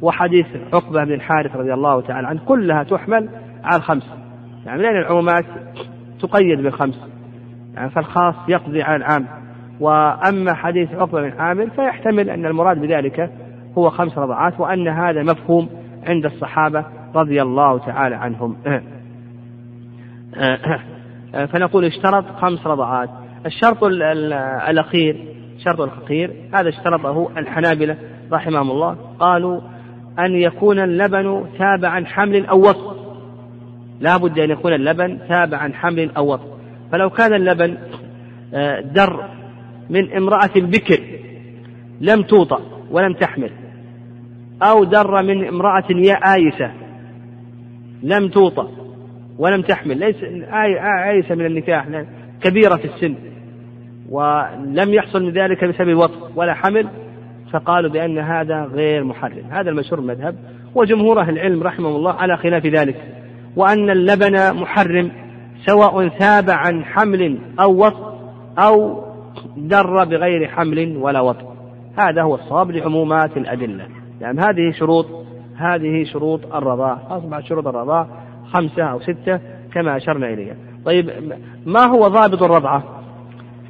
وحديث 0.01 0.45
عقبة 0.73 1.03
بن 1.03 1.13
الحارث 1.13 1.55
رضي 1.55 1.73
الله 1.73 2.01
تعالى 2.01 2.27
عنه 2.27 2.39
كلها 2.45 2.83
تحمل 2.83 3.29
على 3.63 3.75
الخمس. 3.75 4.13
يعني 4.65 4.81
لأن 4.81 4.95
العمومات 4.95 5.45
تقيد 6.19 6.61
بالخمس. 6.61 6.99
يعني 7.75 7.89
فالخاص 7.89 8.35
يقضي 8.47 8.81
على 8.81 8.95
العام. 8.95 9.27
وأما 9.79 10.53
حديث 10.53 10.93
عقبة 10.93 11.21
بن 11.21 11.39
عامر 11.39 11.69
فيحتمل 11.69 12.29
أن 12.29 12.45
المراد 12.45 12.81
بذلك 12.81 13.31
هو 13.77 13.89
خمس 13.89 14.17
رضعات 14.17 14.59
وأن 14.59 14.87
هذا 14.87 15.23
مفهوم 15.23 15.69
عند 16.07 16.25
الصحابة 16.25 16.85
رضي 17.15 17.41
الله 17.41 17.77
تعالى 17.77 18.15
عنهم. 18.15 18.57
فنقول 21.51 21.85
اشترط 21.85 22.25
خمس 22.25 22.67
رضعات. 22.67 23.09
الشرط 23.45 23.83
الأخير 24.69 25.31
الشرط 25.61 25.81
الأخير 25.81 26.33
هذا 26.53 26.69
اشترطه 26.69 27.29
الحنابلة 27.37 27.97
رحمهم 28.31 28.71
الله 28.71 28.97
قالوا 29.19 29.61
أن 30.19 30.35
يكون 30.35 30.79
اللبن 30.79 31.45
تابعا 31.57 32.05
حمل 32.05 32.45
أو 32.45 32.69
وطء 32.69 33.01
لا 33.99 34.17
بد 34.17 34.39
أن 34.39 34.49
يكون 34.51 34.73
اللبن 34.73 35.19
تابعا 35.27 35.71
حمل 35.73 36.11
أو 36.17 36.33
وطء 36.33 36.57
فلو 36.91 37.09
كان 37.09 37.33
اللبن 37.33 37.77
آه، 38.53 38.79
در 38.79 39.29
من 39.89 40.13
امرأة 40.13 40.51
بكر 40.55 40.99
لم 42.01 42.21
توطأ 42.21 42.61
ولم 42.91 43.13
تحمل 43.13 43.51
أو 44.63 44.83
در 44.83 45.21
من 45.21 45.47
امرأة 45.47 45.91
يا 45.91 46.13
آيسة 46.13 46.71
لم 48.03 48.29
توطأ 48.29 48.71
ولم 49.37 49.61
تحمل 49.61 49.97
ليس 49.97 50.15
آيسة 51.09 51.35
من 51.35 51.45
النكاح 51.45 51.85
كبيرة 52.41 52.75
في 52.75 52.85
السن 52.85 53.15
ولم 54.09 54.93
يحصل 54.93 55.23
من 55.23 55.31
ذلك 55.31 55.65
بسبب 55.65 55.89
الوطء 55.89 56.31
ولا 56.35 56.53
حمل 56.53 56.87
فقالوا 57.51 57.91
بأن 57.91 58.17
هذا 58.17 58.63
غير 58.63 59.03
محرم. 59.03 59.43
هذا 59.49 59.69
المشهور 59.69 59.99
المذهب 59.99 60.35
وجمهور 60.75 61.19
أهل 61.19 61.33
العلم 61.33 61.63
رحمه 61.63 61.89
الله 61.89 62.13
على 62.13 62.37
خلاف 62.37 62.65
ذلك. 62.65 62.95
وأن 63.55 63.89
اللبن 63.89 64.53
محرم 64.53 65.11
سواء 65.65 66.07
ثاب 66.07 66.49
عن 66.49 66.85
حمل 66.85 67.37
أو 67.59 67.85
وطء 67.85 68.13
أو 68.57 69.03
در 69.57 70.03
بغير 70.03 70.47
حمل 70.47 70.97
ولا 70.97 71.21
وطء. 71.21 71.45
هذا 71.97 72.21
هو 72.21 72.35
الصواب 72.35 72.71
لعمومات 72.71 73.37
الأدلة. 73.37 73.87
يعني 74.21 74.41
هذه 74.41 74.71
شروط 74.79 75.05
هذه 75.57 76.03
شروط 76.03 76.55
الرضاع 76.55 76.97
أصبحت 77.09 77.43
شروط 77.43 77.67
الرضاع 77.67 78.07
خمسة 78.53 78.83
أو 78.83 78.99
ستة 78.99 79.39
كما 79.73 79.97
أشرنا 79.97 80.27
إليها. 80.27 80.55
طيب 80.85 81.11
ما 81.65 81.85
هو 81.85 82.07
ضابط 82.07 82.43
الرضعة؟ 82.43 82.83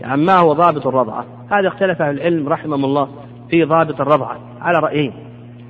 يعني 0.01 0.21
ما 0.21 0.37
هو 0.37 0.53
ضابط 0.53 0.87
الرضعة؟ 0.87 1.25
هذا 1.51 1.67
اختلف 1.67 2.01
أهل 2.01 2.15
العلم 2.15 2.49
رحمهم 2.49 2.85
الله. 2.85 3.07
في 3.51 3.63
ضابط 3.63 4.01
الرضعة 4.01 4.39
على 4.61 4.79
رأيين. 4.79 5.13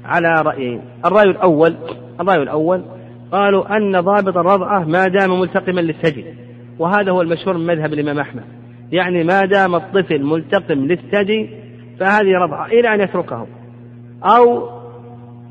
على 0.06 0.42
رأيين. 0.46 0.82
الرأي 1.06 1.30
الأول 1.30 1.76
الرأي 2.20 2.44
الأول 2.44 2.84
قالوا 3.32 3.78
أن 3.78 4.00
ضابط 4.00 4.38
الرضعة 4.38 4.84
ما 4.84 5.08
دام 5.08 5.40
ملتقما 5.40 5.82
للثدي 5.82 6.26
وهذا 6.80 7.12
هو 7.12 7.22
المشهور 7.22 7.58
من 7.58 7.66
مذهب 7.66 7.94
الإمام 7.94 8.20
أحمد. 8.20 8.44
يعني 8.92 9.24
ما 9.24 9.46
دام 9.46 9.76
الطفل 9.76 10.24
ملتقم 10.24 10.80
للثدي 10.80 11.50
فهذه 12.00 12.32
رضعة 12.32 12.66
إلى 12.66 12.94
أن 12.94 13.02
يتركه. 13.02 13.48
أو 14.24 14.70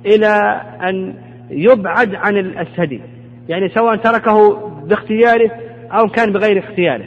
إلى 0.07 0.63
أن 0.89 1.15
يبعد 1.51 2.15
عن 2.15 2.37
الثدي 2.37 3.01
يعني 3.49 3.69
سواء 3.69 3.97
تركه 3.97 4.69
باختياره 4.87 5.51
أو 5.93 6.09
كان 6.09 6.33
بغير 6.33 6.59
اختياره. 6.59 7.05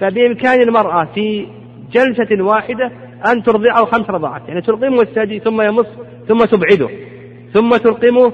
فبإمكان 0.00 0.62
المرأة 0.62 1.04
في 1.14 1.46
جلسة 1.92 2.42
واحدة 2.44 2.92
أن 3.26 3.42
ترضعه 3.42 3.84
خمس 3.84 4.10
رضعات 4.10 4.42
يعني 4.48 4.60
تلقمه 4.60 5.00
الثدي 5.00 5.38
ثم 5.38 5.62
يمص 5.62 5.86
ثم 6.28 6.38
تبعده. 6.38 6.88
ثم 7.52 7.76
تلقمه 7.76 8.32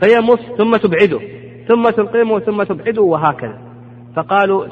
فيمص 0.00 0.40
ثم 0.58 0.76
تبعده. 0.76 1.20
ثم 1.68 1.90
تلقمه 1.90 2.40
ثم 2.40 2.62
تبعده 2.62 3.02
وهكذا. 3.02 3.58
فقالوا 4.16 4.66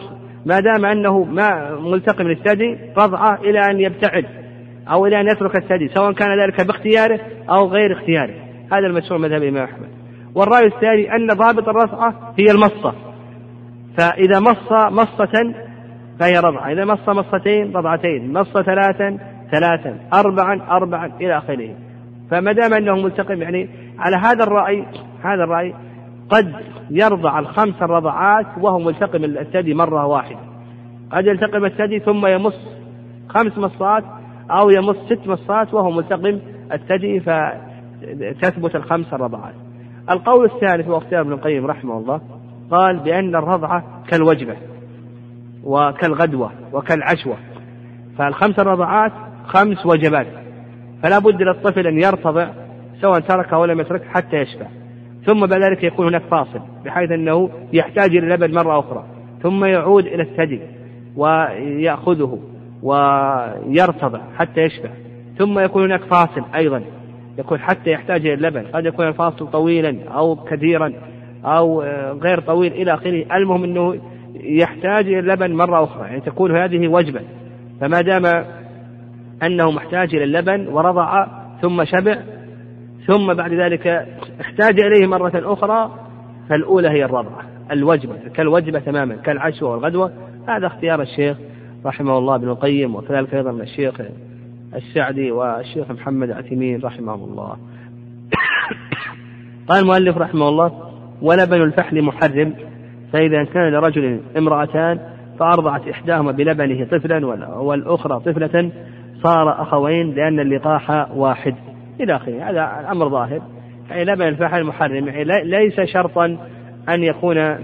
ما 0.46 0.60
دام 0.60 0.84
أنه 0.86 1.24
ما 1.24 1.78
ملتقم 1.80 2.28
للثدي 2.28 2.78
رضعة 2.98 3.34
إلى 3.34 3.58
أن 3.70 3.80
يبتعد 3.80 4.24
أو 4.90 5.06
إلى 5.06 5.20
أن 5.20 5.26
يترك 5.26 5.56
الثدي 5.56 5.88
سواء 5.88 6.12
كان 6.12 6.40
ذلك 6.44 6.66
باختياره 6.66 7.20
أو 7.50 7.68
غير 7.68 7.92
اختياره. 7.92 8.34
هذا 8.72 8.86
المشهور 8.86 9.18
مذهب 9.18 9.42
الإمام 9.42 9.64
أحمد. 9.64 9.88
والرأي 10.34 10.66
الثاني 10.66 11.16
أن 11.16 11.26
ضابط 11.26 11.68
الرضعة 11.68 12.34
هي 12.38 12.50
المصة. 12.50 12.94
فإذا 13.98 14.40
مص 14.40 14.72
مصة 14.72 15.54
فهي 16.20 16.38
رضعة 16.38 16.72
إذا 16.72 16.84
مص 16.84 17.08
مصتين 17.08 17.76
رضعتين. 17.76 18.32
مص 18.32 18.52
ثلاثا 18.52 19.18
ثلاثا 19.53 19.98
أربعا 20.14 20.61
أربعا 20.70 21.11
إلى 21.20 21.38
آخره. 21.38 21.74
فما 22.30 22.53
دام 22.53 22.74
أنه 22.74 22.94
ملتقم 22.94 23.42
يعني 23.42 23.68
على 23.98 24.16
هذا 24.16 24.44
الرأي 24.44 24.86
هذا 25.22 25.44
الرأي 25.44 25.74
قد 26.28 26.55
يرضع 26.90 27.38
الخمس 27.38 27.82
الرضعات 27.82 28.46
وهو 28.61 28.78
ملتقم 28.78 29.24
الثدي 29.24 29.74
مرة 29.74 30.07
واحدة. 30.07 30.38
قد 31.12 31.26
يلتقم 31.26 31.64
الثدي 31.64 31.98
ثم 31.98 32.26
يمص 32.26 32.59
خمس 33.28 33.59
مصات 33.59 34.05
أو 34.50 34.70
يمص 34.70 34.96
ست 35.07 35.26
مصات 35.26 35.74
وهو 35.74 35.90
ملتقم 35.90 36.38
الثدي 36.72 37.20
فتثبت 37.20 38.76
الخمس 38.76 39.14
الرضعات 39.14 39.55
القول 40.11 40.44
الثالث 40.44 40.88
واختيار 40.88 41.20
ابن 41.20 41.32
القيم 41.32 41.66
رحمه 41.66 41.98
الله. 41.98 42.20
قال 42.70 42.98
بأن 42.98 43.36
الرضعة 43.36 43.84
كالوجبة 44.09 44.57
وكالغدوة 45.64 46.50
وكالعشوة. 46.72 47.36
فالخمس 48.18 48.59
الرضعات 48.59 49.12
خمس 49.45 49.86
وجبات. 49.86 50.26
فلا 51.03 51.18
بد 51.18 51.43
للطفل 51.43 51.86
أن 51.86 52.03
يرتضع 52.03 52.49
سواء 53.01 53.20
ترك 53.20 53.53
أو 53.53 53.64
لم 53.64 53.80
يترك 53.80 54.03
حتى 54.05 54.36
يشبع. 54.36 54.66
ثم 55.26 55.47
بعد 55.47 55.62
ذلك 55.62 55.84
يكون 55.84 56.07
هناك 56.07 56.22
فاصل 56.22 56.61
بحيث 56.84 57.11
أنه 57.11 57.51
يحتاج 57.72 58.16
إلى 58.16 58.34
اللبن 58.34 58.55
مرة 58.55 58.78
أخرى. 58.78 59.05
ثم 59.43 59.64
يعود 59.64 60.07
إلى 60.07 60.22
الثدي 60.22 60.61
ويأخذه 61.16 62.38
ويرتضع 62.82 64.20
حتى 64.36 64.61
يشبع. 64.61 64.90
ثم 65.38 65.59
يكون 65.59 65.84
هناك 65.84 66.01
فاصل 66.01 66.43
أيضا 66.55 66.82
يكون 67.38 67.59
حتى 67.59 67.90
يحتاج 67.90 68.20
إلى 68.20 68.34
اللبن. 68.34 68.64
قد 68.74 68.86
يكون 68.86 69.09
الفاصل 69.09 69.51
طويلا 69.51 69.97
أو 70.09 70.36
كثيرا 70.36 70.93
أو 71.45 71.82
غير 72.22 72.40
طويل 72.40 72.72
إلى 72.72 72.95
آخره. 72.95 73.36
المهم 73.36 73.64
أنه 73.64 74.01
يحتاج 74.34 75.07
إلى 75.07 75.18
اللبن 75.18 75.53
مرة 75.53 75.84
أخرى. 75.84 76.07
يعني 76.07 76.20
تكون 76.20 76.57
هذه 76.57 76.88
وجبة. 76.88 77.20
فما 77.80 78.01
دام 78.01 78.45
أنه 79.43 79.70
محتاج 79.70 80.14
إلى 80.14 80.24
اللبن 80.24 80.68
ورضع 80.68 81.26
ثم 81.62 81.84
شبع 81.84 82.16
ثم 83.07 83.34
بعد 83.34 83.53
ذلك 83.53 83.86
احتاج 84.40 84.80
إليه 84.80 85.07
مرة 85.07 85.32
أخرى 85.34 85.90
فالأولى 86.49 86.88
هي 86.88 87.05
الرضعة 87.05 87.43
الوجبة 87.70 88.14
كالوجبة 88.34 88.78
تماما 88.78 89.16
كالعشوة 89.16 89.70
والغدوة. 89.70 90.12
هذا 90.49 90.66
اختيار 90.66 91.03
الشيخ 91.03 91.36
رحمه 91.86 92.18
الله 92.18 92.34
ابن 92.34 92.49
القيم 92.49 92.95
وكذلك 92.95 93.34
أيضا 93.34 93.51
الشيخ 93.51 93.95
السعدي 94.74 95.30
والشيخ 95.30 95.90
محمد 95.90 96.30
عثيمين 96.30 96.80
رحمه 96.84 97.14
الله. 97.14 97.57
قال 99.68 99.82
المؤلف 99.82 100.18
رحمه 100.18 100.49
الله 100.49 100.72
ولبن 101.22 101.62
الفحل 101.62 102.03
محرم 102.03 102.55
فإذا 103.12 103.45
كان 103.45 103.72
لرجل 103.72 104.20
امرأتان 104.36 104.99
فأرضعت 105.38 105.88
إحداهما 105.88 106.32
بلبنه 106.32 106.84
طفلا 106.84 107.26
والأخرى 107.59 108.20
طفلة 108.20 108.70
صار 109.23 109.62
أخوين 109.62 110.14
لأن 110.14 110.41
اللقاح 110.41 111.09
واحد. 111.14 111.55
إلى 112.01 112.16
آخره. 112.16 112.51
هذا 112.51 112.81
الأمر 112.81 113.09
ظاهر. 113.09 113.43
يعني 113.91 114.05
لبن 114.05 114.23
الفحل 114.23 114.64
محرم 114.64 115.09
يعني 115.09 115.25
ليس 115.45 115.81
شرطا 115.81 116.39
أن 116.89 117.03
يكون 117.03 117.57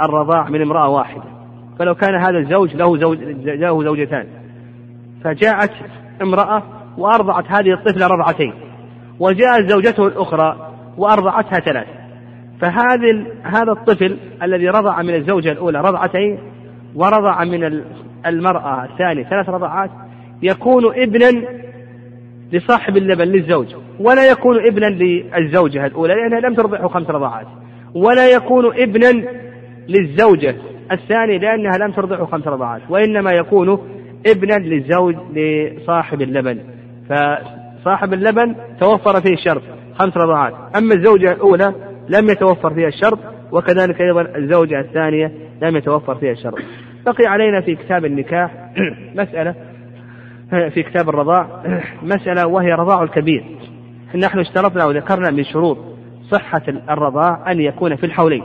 الرضاع 0.00 0.48
من 0.48 0.62
امرأة 0.62 0.88
واحدة. 0.88 1.24
فلو 1.78 1.94
كان 1.94 2.14
هذا 2.14 2.38
الزوج 2.38 2.76
له 2.76 2.96
زوج 2.96 3.18
له 3.44 3.84
زوجتان. 3.84 4.26
فجاءت 5.24 5.70
امرأة 6.22 6.62
وأرضعت 6.98 7.44
هذه 7.48 7.72
الطفلة 7.72 8.06
رضعتين. 8.06 8.52
وجاءت 9.20 9.70
زوجته 9.70 10.06
الأخرى 10.06 10.70
وأرضعتها 10.98 11.60
ثلاث. 11.60 11.86
فهذا 12.60 13.26
هذا 13.42 13.72
الطفل 13.72 14.16
الذي 14.42 14.68
رضع 14.68 15.02
من 15.02 15.14
الزوجة 15.14 15.52
الأولى 15.52 15.80
رضعتين 15.80 16.38
ورضع 16.94 17.44
من 17.44 17.82
المرأة 18.26 18.84
الثانية 18.84 19.24
ثلاث 19.24 19.48
رضعات 19.48 19.90
يكون 20.42 20.82
ابنا 21.02 21.30
لصاحب 22.52 22.96
اللبن 22.96 23.24
للزوج 23.24 23.66
ولا 24.00 24.30
يكون 24.30 24.66
ابنا 24.66 24.86
للزوجة 24.86 25.86
الأولى 25.86 26.14
لأنها 26.14 26.40
لم 26.40 26.54
ترضعه 26.54 26.88
خمس 26.88 27.10
رضعات 27.10 27.46
ولا 27.94 28.28
يكون 28.28 28.80
ابنا 28.80 29.28
للزوجة 29.88 30.54
الثانية 30.92 31.38
لأنها 31.38 31.78
لم 31.78 31.92
ترضعه 31.92 32.26
خمس 32.26 32.46
رضعات 32.46 32.82
وإنما 32.88 33.32
يكون 33.32 33.78
ابنا 34.26 34.54
للزوج 34.54 35.14
لصاحب 35.34 36.22
اللبن. 36.22 36.58
فصاحب 37.08 38.12
اللبن 38.12 38.54
توفر 38.80 39.20
فيه 39.20 39.32
الشرط 39.34 39.62
خمس 39.98 40.16
رضعات 40.16 40.54
أما 40.76 40.94
الزوجة 40.94 41.32
الأولى 41.32 41.74
لم 42.08 42.30
يتوفر 42.30 42.74
فيها 42.74 42.88
الشرط 42.88 43.18
وكذلك 43.52 44.00
أيضا 44.00 44.36
الزوجة 44.36 44.80
الثانية 44.80 45.32
لم 45.62 45.76
يتوفر 45.76 46.14
فيها 46.14 46.32
الشرط. 46.32 46.58
بقي 47.06 47.26
علينا 47.26 47.60
في 47.60 47.74
كتاب 47.74 48.04
النكاح 48.04 48.50
مسألة 49.20 49.54
في 50.74 50.82
كتاب 50.82 51.08
الرضاع 51.08 51.62
مسألة 52.02 52.46
وهي 52.46 52.72
رضاع 52.72 53.02
الكبير. 53.02 53.44
نحن 54.14 54.38
اشترطنا 54.38 54.84
وذكرنا 54.84 55.30
من 55.30 55.44
شروط 55.44 55.78
صحة 56.30 56.62
الرضاع 56.68 57.52
أن 57.52 57.60
يكون 57.60 57.96
في 57.96 58.06
الحولين 58.06 58.42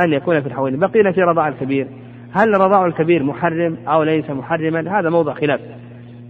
أن 0.00 0.12
يكون 0.12 0.40
في 0.40 0.46
الحولين. 0.46 0.78
بقينا 0.78 1.12
في 1.12 1.20
رضاع 1.20 1.48
الكبير. 1.48 1.86
هل 2.32 2.60
رضاع 2.60 2.86
الكبير 2.86 3.22
محرم 3.22 3.76
أو 3.88 4.02
ليس 4.02 4.30
محرما؟ 4.30 5.00
هذا 5.00 5.10
موضع 5.10 5.34
خلاف. 5.34 5.60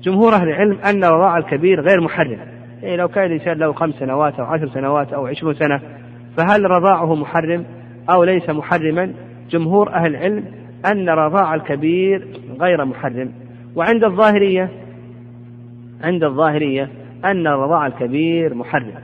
جمهور 0.02 0.34
أهل 0.34 0.48
العلم 0.48 0.78
أن 0.90 1.04
رضاع 1.04 1.38
الكبير 1.38 1.80
غير 1.80 2.00
محرم. 2.00 2.38
يعني 2.82 2.96
لو 2.96 3.08
كان 3.08 3.24
الإنسان 3.24 3.58
له 3.58 3.72
خمس 3.72 3.94
سنوات 3.94 4.40
أو 4.40 4.44
عشر 4.44 4.68
سنوات 4.68 5.12
أو 5.12 5.26
عشرون 5.26 5.54
سنة 5.54 5.80
فهل 6.36 6.70
رضاعه 6.70 7.14
محرم 7.14 7.64
أو 8.10 8.24
ليس 8.24 8.50
محرما؟ 8.50 9.12
جمهور 9.50 9.94
أهل 9.94 10.06
العلم 10.06 10.59
أن 10.86 11.08
رضاع 11.08 11.54
الكبير 11.54 12.26
غير 12.60 12.84
محرم. 12.84 13.32
وعند 13.76 14.04
الظاهرية 14.04 14.70
عند 16.02 16.24
الظاهرية 16.24 16.88
أن 17.24 17.46
رضاع 17.46 17.86
الكبير 17.86 18.54
محرم. 18.54 18.94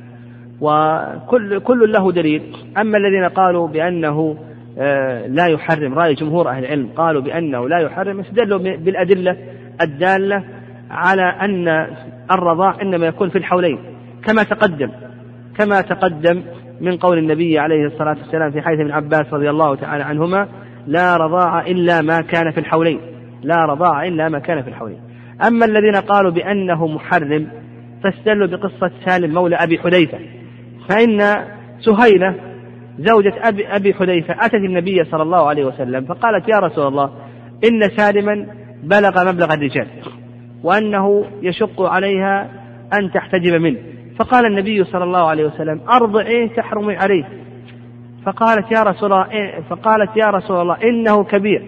وكل 0.61 1.59
كل 1.59 1.93
له 1.93 2.13
دليل. 2.13 2.43
أما 2.79 2.99
الذين 2.99 3.25
قالوا 3.25 3.69
بأنه 3.69 4.37
آه، 4.79 5.27
لا 5.27 5.47
يحرم 5.47 5.95
رأي 5.95 6.15
جمهور 6.15 6.49
أهل 6.49 6.65
العلم 6.65 6.89
قالوا 6.97 7.23
بأنه 7.23 7.69
لا 7.69 7.79
يحرم 7.79 8.21
استدلوا 8.21 8.59
بالأدلة 8.59 9.37
الدالة 9.83 10.45
على 10.91 11.23
أن 11.23 11.87
الرضاع 12.31 12.75
إنما 12.83 13.07
يكون 13.07 13.29
في 13.29 13.39
الحولين. 13.39 13.79
كما 14.25 14.43
تقدم 14.43 14.91
كما 15.59 15.81
تقدم 15.81 16.43
من 16.81 16.97
قول 16.97 17.19
النبي 17.19 17.59
عليه 17.59 17.87
الصلاة 17.87 18.17
والسلام 18.23 18.51
في 18.51 18.63
حديث 18.63 18.81
ابن 18.81 18.91
عباس 18.91 19.33
رضي 19.33 19.51
الله 19.51 19.75
تعالى 19.75 20.05
عنهما 20.05 20.49
لا 20.87 21.17
رضاع 21.17 21.61
إلا 21.61 22.03
ما 22.03 22.21
كان 22.21 22.51
في 22.51 22.61
الحولين. 22.61 23.01
لا 23.43 23.65
رضاع 23.65 24.07
إلا 24.07 24.29
ما 24.29 24.39
كان 24.39 24.63
في 24.63 24.69
الحولين. 24.69 25.01
أما 25.47 25.65
الذين 25.67 25.97
قالوا 25.97 26.31
بأنه 26.31 26.87
محرم 26.87 27.49
فاستدلوا 28.05 28.47
بقصة 28.47 28.91
سالم 29.05 29.35
مولى 29.35 29.57
أبي 29.57 29.79
حذيفة. 29.79 30.19
فإن 30.89 31.37
سهيلة 31.81 32.35
زوجة 32.99 33.35
أبي, 33.49 33.67
أبي 33.67 33.95
حذيفة 33.95 34.35
أتت 34.41 34.55
النبي 34.55 35.05
صلى 35.05 35.23
الله 35.23 35.49
عليه 35.49 35.65
وسلم 35.65 36.05
فقالت 36.05 36.49
يا 36.49 36.59
رسول 36.59 36.87
الله 36.87 37.11
إن 37.69 37.89
سالما 37.97 38.47
بلغ 38.83 39.33
مبلغ 39.33 39.55
الرجال 39.55 39.87
وأنه 40.63 41.25
يشق 41.43 41.83
عليها 41.83 42.51
أن 42.93 43.11
تحتجب 43.11 43.55
منه. 43.55 43.79
فقال 44.19 44.47
النبي 44.47 44.85
صلى 44.85 45.05
الله 45.05 45.29
عليه 45.29 45.45
وسلم 45.45 45.81
أرضعيه 45.89 46.49
تحرمي 46.49 46.97
عليه. 46.97 47.25
فقالت 48.27 48.73
يا 48.73 48.83
رسول 48.83 49.13
الله 49.13 49.31
إيه 49.31 49.61
فقالت 49.61 50.17
يا 50.17 50.27
رسول 50.27 50.61
الله 50.61 50.77
إنه 50.83 51.25
كبير. 51.25 51.63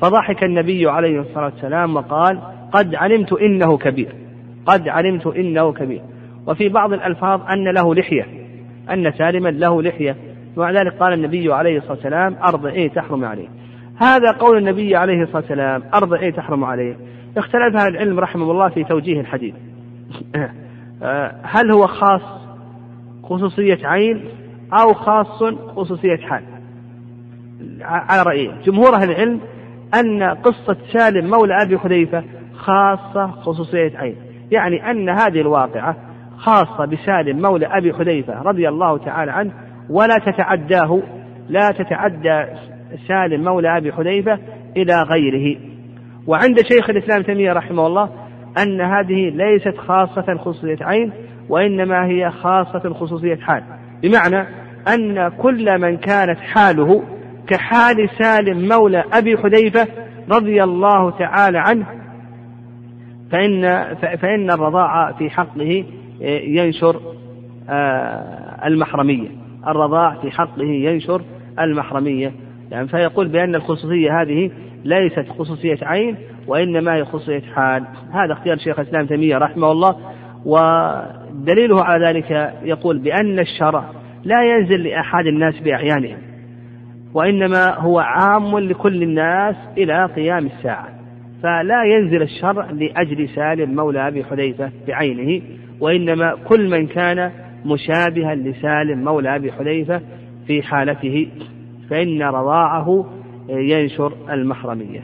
فضحك 0.00 0.44
النبي 0.44 0.90
عليه 0.90 1.20
الصلاة 1.20 1.44
والسلام 1.44 1.96
وقال 1.96 2.40
قد 2.72 2.94
علمت 2.94 3.32
إنه 3.32 3.78
كبير. 3.78 4.14
قد 4.66 4.88
علمت 4.88 5.26
إنه 5.26 5.72
كبير. 5.72 6.02
وفي 6.46 6.68
بعض 6.68 6.92
الألفاظ 6.92 7.40
أن 7.50 7.68
له 7.68 7.94
لحية 7.94 8.26
أن 8.90 9.12
سالما 9.12 9.48
له 9.48 9.82
لحية. 9.82 10.16
ومع 10.56 10.70
ذلك 10.70 10.92
قال 10.92 11.12
النبي 11.12 11.52
عليه 11.52 11.76
الصلاة 11.76 11.92
والسلام 11.92 12.36
أرضعيه 12.42 12.88
تحرم 12.88 13.24
عليه. 13.24 13.48
هذا 14.00 14.30
قول 14.30 14.58
النبي 14.58 14.96
عليه 14.96 15.22
الصلاة 15.22 15.36
والسلام 15.36 15.82
أرضعيه 15.94 16.30
تحرم 16.30 16.64
عليه. 16.64 16.96
اختلف 17.36 17.76
أهل 17.76 17.88
العلم 17.88 18.20
رحمه 18.20 18.50
الله 18.50 18.68
في 18.68 18.84
توجيه 18.84 19.20
الحديث. 19.20 19.54
هل 21.54 21.70
هو 21.70 21.86
خاص 21.86 22.22
خصوصية 23.22 23.78
عين؟ 23.84 24.41
أو 24.72 24.94
خاص 24.94 25.42
خصوصية 25.76 26.16
حال. 26.16 26.42
على 27.82 28.22
رأيين 28.22 28.60
جمهور 28.64 28.94
أهل 28.94 29.10
العلم 29.10 29.40
أن 29.94 30.22
قصة 30.22 30.76
سالم 30.92 31.30
مولى 31.30 31.62
أبي 31.62 31.78
حذيفة 31.78 32.24
خاصة 32.54 33.26
خصوصية 33.26 33.92
عين. 33.96 34.16
يعني 34.50 34.90
أن 34.90 35.08
هذه 35.08 35.40
الواقعة 35.40 35.96
خاصة 36.36 36.84
بسالم 36.84 37.42
مولى 37.42 37.66
أبي 37.66 37.94
حذيفة 37.94 38.42
رضي 38.42 38.68
الله 38.68 38.98
تعالى 38.98 39.32
عنه 39.32 39.52
ولا 39.90 40.18
تتعداه 40.18 41.02
لا 41.48 41.70
تتعدى 41.70 42.44
سالم 43.08 43.44
مولى 43.44 43.76
أبي 43.76 43.92
حذيفة 43.92 44.38
إلى 44.76 45.02
غيره. 45.02 45.58
وعند 46.26 46.56
شيخ 46.60 46.90
الإسلام 46.90 47.22
تيمية 47.22 47.52
رحمه 47.52 47.86
الله 47.86 48.08
أن 48.58 48.80
هذه 48.80 49.30
ليست 49.30 49.76
خاصة 49.76 50.36
خصوصية 50.36 50.78
عين 50.80 51.12
وإنما 51.48 52.06
هي 52.06 52.30
خاصة 52.30 52.94
خصوصية 52.94 53.36
حال. 53.36 53.62
بمعنى 54.02 54.46
أن 54.88 55.28
كل 55.28 55.78
من 55.78 55.96
كانت 55.96 56.38
حاله 56.38 57.02
كحال 57.46 58.10
سالم 58.18 58.68
مولى 58.68 59.04
أبي 59.12 59.38
حذيفة 59.38 59.88
رضي 60.30 60.64
الله 60.64 61.10
تعالى 61.10 61.58
عنه 61.58 61.86
فإن 63.30 63.84
فإن 64.16 64.50
الرضاعة 64.50 65.18
في 65.18 65.30
حقه 65.30 65.84
ينشر 66.46 67.00
آه، 67.68 68.66
المحرمية. 68.66 69.28
الرضاع 69.66 70.14
في 70.22 70.30
حقه 70.30 70.62
ينشر 70.62 71.22
المحرمية. 71.60 72.32
يعني 72.70 72.88
فيقول 72.88 73.28
بأن 73.28 73.54
الخصوصية 73.54 74.22
هذه 74.22 74.50
ليست 74.84 75.28
خصوصية 75.38 75.78
عين 75.82 76.16
وإنما 76.46 76.94
هي 76.94 77.04
خصوصية 77.04 77.42
حال. 77.54 77.84
هذا 78.12 78.32
اختيار 78.32 78.58
شيخ 78.58 78.78
الإسلام 78.78 79.06
تيمية 79.06 79.38
رحمه 79.38 79.72
الله 79.72 79.96
ودليله 80.44 81.84
على 81.84 82.06
ذلك 82.06 82.54
يقول 82.62 82.98
بأن 82.98 83.38
الشرع 83.38 83.84
لا 84.24 84.42
ينزل 84.42 84.82
لأحد 84.82 85.26
الناس 85.26 85.60
بأعيانهم 85.60 86.18
وإنما 87.14 87.78
هو 87.78 87.98
عام 87.98 88.58
لكل 88.58 89.02
الناس 89.02 89.56
إلى 89.78 90.06
قيام 90.06 90.46
الساعة. 90.46 90.88
فلا 91.42 91.84
ينزل 91.84 92.22
الشرع 92.22 92.70
لأجل 92.70 93.28
سالم 93.28 93.74
مولى 93.74 94.08
أبي 94.08 94.24
حذيفة 94.24 94.70
بعينه 94.88 95.42
وإنما 95.80 96.36
كل 96.48 96.70
من 96.70 96.86
كان 96.86 97.30
مشابها 97.64 98.34
لسالم 98.34 99.04
مولى 99.04 99.36
أبي 99.36 99.52
حذيفة 99.52 100.00
في 100.46 100.62
حالته 100.62 101.28
فإن 101.90 102.22
رضاعه 102.22 103.06
ينشر 103.48 104.12
المحرمية. 104.30 105.00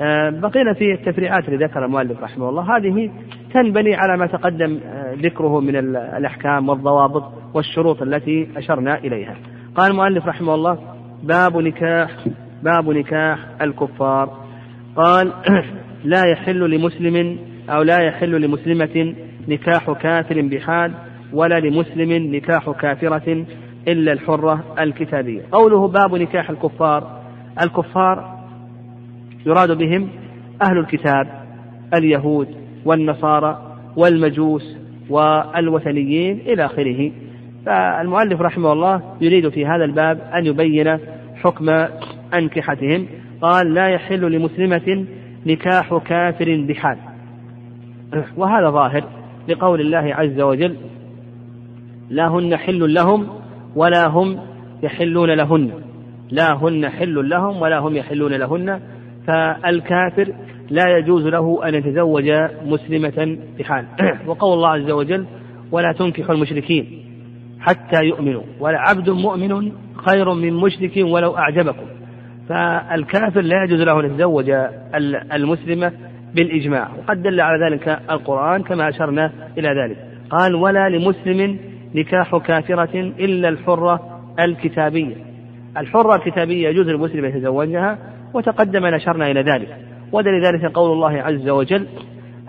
آه، 0.00 0.30
بقينا 0.30 0.72
في 0.72 0.92
التفريعات 0.92 1.48
اللي 1.48 1.64
ذكر 1.64 1.84
المؤلف 1.84 2.22
رحمه 2.22 2.48
الله. 2.48 2.76
هذه 2.76 3.10
تنبني 3.54 3.94
على 3.94 4.16
ما 4.16 4.26
تقدم 4.26 4.78
آه، 4.86 5.14
ذكره 5.14 5.60
من 5.60 5.76
الأحكام 5.96 6.68
والضوابط. 6.68 7.32
والشروط 7.56 8.02
التي 8.02 8.48
أشرنا 8.56 8.98
إليها. 8.98 9.36
قال 9.74 9.90
المؤلف 9.90 10.26
رحمه 10.26 10.54
الله 10.54 10.78
باب 11.22 11.56
نكاح 11.56 12.10
باب 12.62 12.90
نكاح 12.90 13.38
الكفار. 13.62 14.46
قال 14.96 15.32
لا 16.04 16.22
يحل 16.26 16.70
لمسلم 16.70 17.38
أو 17.70 17.82
لا 17.82 17.98
يحل 17.98 18.40
لمسلمة 18.40 19.14
نكاح 19.48 19.92
كافر 19.92 20.40
بحال 20.40 20.92
ولا 21.32 21.60
لمسلم 21.60 22.12
نكاح 22.34 22.70
كافرة 22.70 23.46
إلا 23.88 24.12
الحرة 24.12 24.64
الكتابية. 24.80 25.42
قوله 25.52 25.88
باب 25.88 26.14
نكاح 26.14 26.50
الكفار 26.50 27.20
الكفار 27.62 28.36
يراد 29.46 29.78
بهم 29.78 30.08
أهل 30.62 30.78
الكتاب 30.78 31.46
اليهود 31.94 32.48
والنصارى 32.84 33.76
والمجوس 33.96 34.76
والوثنيين 35.10 36.40
إلى 36.40 36.64
آخره. 36.64 37.12
فالمؤلف 37.66 38.40
رحمه 38.40 38.72
الله 38.72 39.02
يريد 39.20 39.48
في 39.48 39.66
هذا 39.66 39.84
الباب 39.84 40.20
أن 40.34 40.46
يبين 40.46 40.98
حكم 41.34 41.68
أنكحتهم. 42.34 43.06
قال 43.40 43.74
لا 43.74 43.88
يحل 43.88 44.32
لمسلمة 44.32 45.06
نكاح 45.46 45.96
كافر 45.96 46.66
بحال. 46.68 46.98
وهذا 48.38 48.70
ظاهر 48.70 49.04
لقول 49.48 49.80
الله 49.80 50.14
عز 50.14 50.40
وجل 50.40 50.76
لا 52.10 52.28
هن 52.28 52.56
حل 52.56 52.94
لهم 52.94 53.28
ولا 53.76 54.06
هم 54.06 54.38
يحلون 54.82 55.30
لهن. 55.30 55.70
لا 56.30 56.52
هن 56.52 56.88
حل 56.88 57.28
لهم 57.28 57.62
ولا 57.62 57.78
هم 57.78 57.96
يحلون 57.96 58.32
لهن. 58.32 58.80
فالكافر 59.26 60.32
لا 60.70 60.98
يجوز 60.98 61.26
له 61.26 61.68
أن 61.68 61.74
يتزوج 61.74 62.30
مسلمة 62.66 63.38
بحال. 63.58 63.86
وقول 64.28 64.52
الله 64.52 64.68
عز 64.68 64.90
وجل 64.90 65.26
ولا 65.72 65.92
تنكحوا 65.92 66.34
المشركين. 66.34 67.05
حتى 67.60 68.04
يؤمنوا. 68.04 68.42
ولا 68.60 68.78
عبد 68.78 69.10
مؤمن 69.10 69.72
خير 70.08 70.34
من 70.34 70.54
مشرك 70.54 70.92
ولو 70.96 71.36
أعجبكم. 71.36 71.86
فالكافر 72.48 73.40
لا 73.40 73.64
يجوز 73.64 73.80
له 73.80 74.00
أن 74.00 74.04
يتزوج 74.04 74.50
المسلمة 75.32 75.92
بالإجماع. 76.34 76.88
وقد 76.98 77.22
دل 77.22 77.40
على 77.40 77.64
ذلك 77.64 78.00
القرآن 78.10 78.62
كما 78.62 78.88
أشرنا 78.88 79.32
إلى 79.58 79.68
ذلك. 79.68 79.96
قال 80.30 80.54
ولا 80.54 80.88
لمسلم 80.88 81.58
نكاح 81.94 82.36
كافرة 82.36 83.00
إلا 83.00 83.48
الحرة 83.48 84.20
الكتابية. 84.40 85.16
الحرة 85.76 86.16
الكتابية 86.16 86.68
يجوز 86.68 86.88
للمسلم 86.88 87.24
أن 87.24 87.30
يتزوجها 87.30 87.98
وتقدم 88.34 88.86
نشرنا 88.86 89.30
إلى 89.30 89.40
ذلك. 89.40 89.76
ودل 90.12 90.44
ذلك 90.44 90.64
قول 90.64 90.92
الله 90.92 91.22
عز 91.22 91.48
وجل 91.48 91.86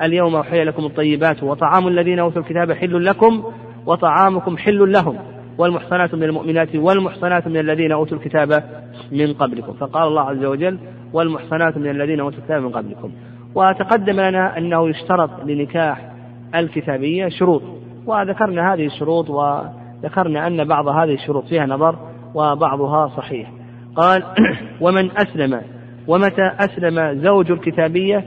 اليوم 0.02 0.36
أحيي 0.36 0.64
لكم 0.64 0.86
الطيبات 0.86 1.44
وطعام 1.44 1.88
الذين 1.88 2.20
أوتوا 2.20 2.42
الكتاب 2.42 2.72
حل 2.72 3.06
لكم 3.06 3.44
وطعامكم 3.88 4.58
حل 4.58 4.92
لهم 4.92 5.18
والمحصنات 5.58 6.16
من 6.16 6.24
المؤمنات 6.24 6.76
والمحصنات 6.76 7.48
من 7.48 7.58
الذين 7.58 7.92
أوتوا 7.92 8.18
الكتاب 8.18 8.64
من 9.12 9.34
قبلكم. 9.34 9.74
فقال 9.74 10.08
الله 10.08 10.22
عز 10.22 10.46
وجل 10.46 10.80
والمحصنات 11.14 11.78
من 11.78 11.90
الذين 11.90 12.20
أوتوا 12.20 12.40
الكتاب 12.40 12.62
من 12.62 12.70
قبلكم. 12.70 13.12
وتقدم 13.56 14.20
لنا 14.20 14.58
أنه 14.58 14.90
يشترط 14.90 15.30
لنكاح 15.46 16.12
الكتابية 16.56 17.28
شروط. 17.28 17.62
وذكرنا 18.06 18.74
هذه 18.74 18.86
الشروط 18.86 19.30
وذكرنا 19.30 20.48
أن 20.48 20.64
بعض 20.64 20.88
هذه 20.88 21.14
الشروط 21.14 21.46
فيها 21.46 21.66
نظر 21.66 21.96
وبعضها 22.36 23.08
صحيح. 23.08 23.52
قال 23.96 24.24
ومن 24.82 25.12
أسلم 25.18 25.62
ومتى 26.08 26.52
أسلم 26.60 27.22
زوج 27.24 27.52
الكتابية 27.52 28.26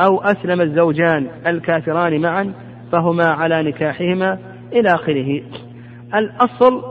أو 0.00 0.20
أسلم 0.20 0.60
الزوجان 0.60 1.26
الكافران 1.46 2.20
معا 2.20 2.52
فهما 2.92 3.24
على 3.24 3.62
نكاحهما 3.62 4.38
إلى 4.72 4.94
آخره. 4.94 5.42
الأصل 6.14 6.82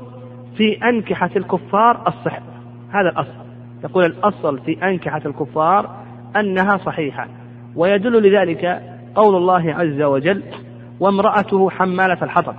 في 0.58 0.78
أنكحة 0.90 1.30
الكفار 1.36 2.08
الصحة 2.08 2.42
هذا 2.90 3.10
الأصل. 3.10 3.50
يقول 3.84 4.06
الأصل 4.06 4.60
في 4.60 4.84
أنكحة 4.84 5.22
الكفار 5.26 5.96
أنها 6.36 6.78
صحيحة. 6.78 7.28
ويدل 7.76 8.30
لذلك 8.30 8.82
قول 9.16 9.36
الله 9.36 9.74
عز 9.74 10.02
وجل 10.02 10.44
وامرأته 11.00 11.70
حمالة 11.70 12.18
الحطب 12.24 12.56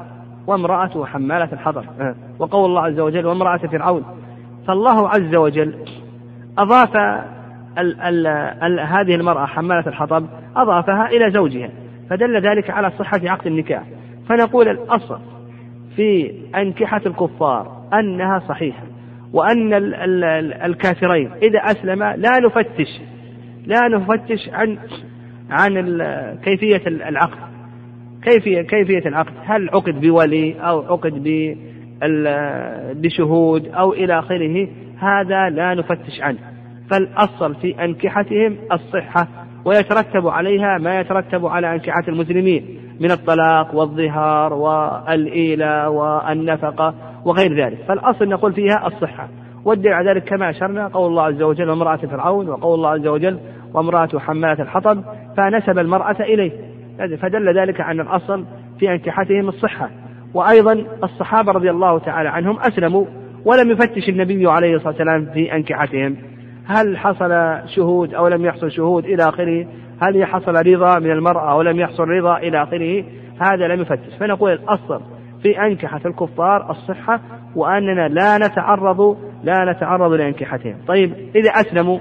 وامرأته 0.46 1.06
حمالة 1.06 1.48
الحطب. 1.52 1.84
وقول 2.38 2.64
الله 2.64 2.80
عز 2.80 3.00
وجل 3.00 3.26
وامرأة 3.26 3.58
فرعون 3.58 4.04
فالله 4.66 5.08
عز 5.08 5.34
وجل 5.34 5.74
أضاف 6.58 6.96
ال 7.78 8.00
ال 8.00 8.26
ال 8.62 8.80
هذه 8.80 9.14
المرأة 9.14 9.46
حمالة 9.46 9.86
الحطب 9.86 10.26
أضافها 10.56 11.06
إلى 11.06 11.30
زوجها. 11.30 11.70
فدل 12.10 12.40
ذلك 12.40 12.70
على 12.70 12.90
صحة 12.98 13.20
عقد 13.24 13.46
النكاح. 13.46 13.82
فنقول 14.30 14.68
الأصل 14.68 15.18
في 15.96 16.32
أنكحة 16.56 17.02
الكفار 17.06 17.88
أنها 17.94 18.38
صحيحة 18.48 18.82
وأن 19.32 19.74
ال 19.74 19.94
ال 19.94 20.24
الكافرين 20.52 21.30
إذا 21.42 21.58
أسلما 21.58 22.16
لا 22.16 22.30
نفتش 22.46 23.00
لا 23.66 23.88
نفتش 23.88 24.48
عن 24.52 24.78
عن 25.50 25.74
كيفية 26.44 26.86
العقد. 26.86 27.50
كيفية 28.22 28.62
كيفية 28.62 29.08
العقد؟ 29.08 29.32
هل 29.44 29.68
عقد 29.68 30.00
بولي 30.00 30.54
أو 30.60 30.80
عقد 30.80 31.22
بشهود 33.02 33.68
أو 33.68 33.92
إلى 33.92 34.18
آخره؟ 34.18 34.68
هذا 34.98 35.50
لا 35.50 35.74
نفتش 35.74 36.20
عنه. 36.20 36.38
فالأصل 36.90 37.54
في 37.54 37.84
أنكحتهم 37.84 38.56
الصحة 38.72 39.28
ويترتب 39.64 40.28
عليها 40.28 40.78
ما 40.78 41.00
يترتب 41.00 41.46
على 41.46 41.74
أنكحة 41.74 42.02
المسلمين 42.08 42.80
من 43.00 43.10
الطلاق 43.10 43.74
والظهار 43.74 44.52
والإيلة 44.52 45.88
والنفقة 45.88 46.94
وغير 47.24 47.64
ذلك. 47.64 47.78
فالأصل 47.88 48.28
نقول 48.28 48.52
فيها 48.52 48.86
الصحة. 48.86 49.28
والدليل 49.64 49.92
على 49.92 50.10
ذلك 50.10 50.24
كما 50.24 50.50
أشرنا 50.50 50.88
قول 50.88 51.10
الله 51.10 51.22
عز 51.22 51.42
وجل 51.42 51.70
وامرأة 51.70 51.96
فرعون 51.96 52.48
وقول 52.48 52.74
الله 52.74 52.90
عز 52.90 53.06
وجل 53.06 53.38
وامرأة 53.74 54.18
حمالة 54.18 54.62
الحطب 54.62 55.02
فنسب 55.36 55.78
المرأة 55.78 56.16
إليه. 56.20 56.52
فدل 57.22 57.58
ذلك 57.58 57.80
أن 57.80 58.00
الأصل 58.00 58.44
في 58.78 58.92
أنكحتهم 58.92 59.48
الصحة. 59.48 59.90
وأيضا 60.34 60.84
الصحابة 61.04 61.52
رضي 61.52 61.70
الله 61.70 61.98
تعالى 61.98 62.28
عنهم 62.28 62.58
أسلموا 62.60 63.04
ولم 63.44 63.70
يفتش 63.70 64.08
النبي 64.08 64.46
عليه 64.46 64.74
الصلاة 64.74 64.88
والسلام 64.88 65.26
في 65.34 65.54
أنكحتهم. 65.54 66.16
هل 66.70 66.98
حصل 66.98 67.58
شهود 67.76 68.14
أو 68.14 68.28
لم 68.28 68.44
يحصل 68.44 68.70
شهود 68.70 69.04
إلى 69.04 69.28
آخره؟ 69.28 69.66
هل 70.02 70.24
حصل 70.24 70.52
رضا 70.52 70.98
من 70.98 71.10
المرأة 71.10 71.52
أو 71.52 71.62
لم 71.62 71.80
يحصل 71.80 72.08
رضا 72.08 72.36
إلى 72.36 72.62
آخره؟ 72.62 73.04
هذا 73.40 73.68
لم 73.68 73.80
يفتش. 73.80 74.14
فنقول 74.20 74.52
الأصل 74.52 75.00
في 75.42 75.66
أنكحة 75.66 76.00
الكفار 76.06 76.70
الصحة 76.70 77.20
وأننا 77.56 78.08
لا 78.08 78.38
نتعرض 78.38 79.16
لا 79.44 79.72
نتعرض 79.72 80.12
لأنكحتهم. 80.12 80.76
طيب 80.88 81.12
إذا 81.36 81.50
أسلموا 81.50 81.98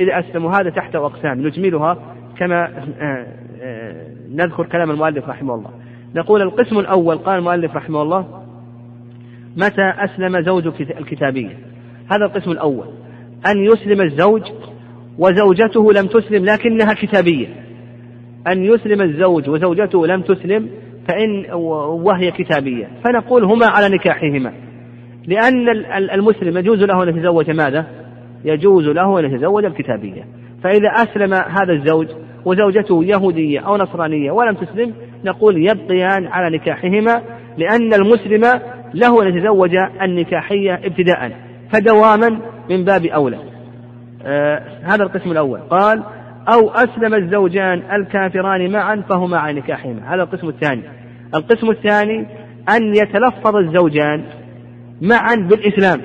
إذا 0.00 0.18
أسلموا 0.18 0.50
هذا 0.50 0.70
تحت 0.70 0.96
أقسام 0.96 1.46
نجملها 1.46 1.96
كما 2.38 2.64
آه، 3.00 3.26
آه، 3.62 4.06
نذكر 4.34 4.66
كلام 4.66 4.90
المؤلف 4.90 5.28
رحمه 5.28 5.54
الله. 5.54 5.70
نقول 6.14 6.42
القسم 6.42 6.78
الأول 6.78 7.18
قال 7.18 7.38
المؤلف 7.38 7.76
رحمه 7.76 8.02
الله 8.02 8.42
متى 9.56 9.92
أسلم 9.98 10.42
زوج 10.42 10.66
الكتابية؟ 10.80 11.58
هذا 12.10 12.24
القسم 12.24 12.50
الأول. 12.50 13.01
أن 13.46 13.64
يسلم 13.64 14.00
الزوج 14.00 14.42
وزوجته 15.18 15.92
لم 15.92 16.06
تسلم 16.06 16.44
لكنها 16.44 16.94
كتابية. 16.94 17.46
أن 18.46 18.64
يسلم 18.64 19.02
الزوج 19.02 19.48
وزوجته 19.48 20.06
لم 20.06 20.22
تسلم 20.22 20.68
فإن 21.08 21.52
وهي 22.04 22.30
كتابية. 22.30 22.88
فنقول 23.04 23.44
هما 23.44 23.66
على 23.66 23.94
نكاحهما. 23.94 24.52
لأن 25.26 25.68
المسلم 26.14 26.58
يجوز 26.58 26.82
له 26.82 27.02
أن 27.02 27.08
يتزوج 27.08 27.50
ماذا؟ 27.50 27.86
يجوز 28.44 28.88
له 28.88 29.18
أن 29.18 29.24
يتزوج 29.24 29.64
الكتابية. 29.64 30.24
فإذا 30.64 30.88
أسلم 30.88 31.34
هذا 31.34 31.72
الزوج 31.72 32.08
وزوجته 32.44 33.04
يهودية 33.04 33.60
أو 33.60 33.76
نصرانية 33.76 34.30
ولم 34.30 34.54
تسلم 34.54 34.94
نقول 35.24 35.56
يبقيان 35.56 36.26
على 36.26 36.56
نكاحهما 36.56 37.22
لأن 37.58 37.94
المسلم 37.94 38.60
له 38.94 39.22
أن 39.22 39.36
يتزوج 39.36 39.76
النكاحية 40.02 40.74
ابتداء 40.74 41.32
فدواما 41.72 42.40
من 42.70 42.84
باب 42.84 43.04
أولى. 43.04 43.38
آه 44.26 44.62
هذا 44.82 45.02
القسم 45.02 45.30
الأول. 45.30 45.60
قال 45.60 46.02
أو 46.54 46.70
أسلم 46.70 47.14
الزوجان 47.14 47.82
الكافران 47.92 48.72
معا 48.72 49.02
فهما 49.08 49.38
على 49.38 49.60
نكاحهما. 49.60 50.14
هذا 50.14 50.22
القسم 50.22 50.48
الثاني. 50.48 50.82
القسم 51.34 51.70
الثاني 51.70 52.26
أن 52.76 52.94
يتلفظ 52.96 53.56
الزوجان 53.56 54.24
معا 55.02 55.34
بالإسلام. 55.34 56.00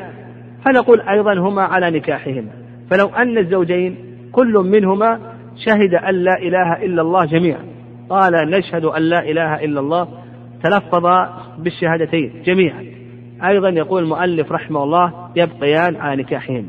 فنقول 0.65 1.01
أيضا 1.01 1.33
هما 1.33 1.61
على 1.61 1.91
نكاحهما. 1.91 2.49
فلو 2.91 3.07
أن 3.07 3.37
الزوجين 3.37 3.95
كل 4.31 4.53
منهما 4.53 5.19
شهد 5.65 5.93
أن 5.93 6.15
لا 6.15 6.37
إله 6.41 6.85
إلا 6.85 7.01
الله 7.01 7.25
جميعا. 7.25 7.63
قال 8.09 8.49
نشهد 8.49 8.85
أن 8.85 9.01
لا 9.01 9.19
إله 9.19 9.65
إلا 9.65 9.79
الله. 9.79 10.07
تلفظ 10.63 11.05
بالشهادتين 11.57 12.43
جميعا. 12.45 12.96
أيضا 13.43 13.69
يقول 13.69 14.03
المؤلف 14.03 14.51
رحمه 14.51 14.83
الله 14.83 15.13
يبقيان 15.35 15.95
على 15.95 16.21
نكاحهما 16.21 16.67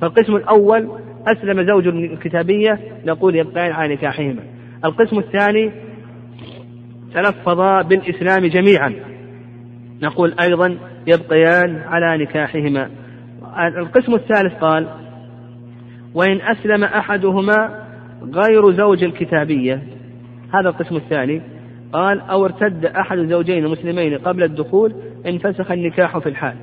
فالقسم 0.00 0.36
الأول 0.36 0.88
أسلم 1.26 1.66
زوج 1.66 1.86
الكتابية 1.86 2.78
نقول 3.06 3.36
يبقيان 3.36 3.72
على 3.72 3.94
نكاحهما 3.94 4.42
القسم 4.84 5.18
الثاني 5.18 5.72
تلفظ 7.14 7.86
بالإسلام 7.88 8.46
جميعا 8.46 8.94
نقول 10.02 10.34
أيضا 10.40 10.78
يبقيان 11.06 11.82
على 11.86 12.24
نكاحهما. 12.24 12.90
القسم 13.78 14.14
الثالث 14.14 14.54
قال 14.54 14.88
وإن 16.14 16.40
أسلم 16.40 16.84
أحدهما 16.84 17.86
غير 18.22 18.72
زوج 18.72 19.04
الكتابية. 19.04 19.82
هذا 20.54 20.68
القسم 20.68 20.96
الثاني. 20.96 21.42
قال 21.92 22.20
أو 22.20 22.44
ارتد 22.44 22.84
أحد 22.84 23.18
الزوجين 23.18 23.64
المسلمين 23.64 24.18
قبل 24.18 24.42
الدخول 24.42 24.94
انفسخ 25.26 25.70
النكاح 25.70 26.18
في 26.18 26.28
الحال. 26.28 26.54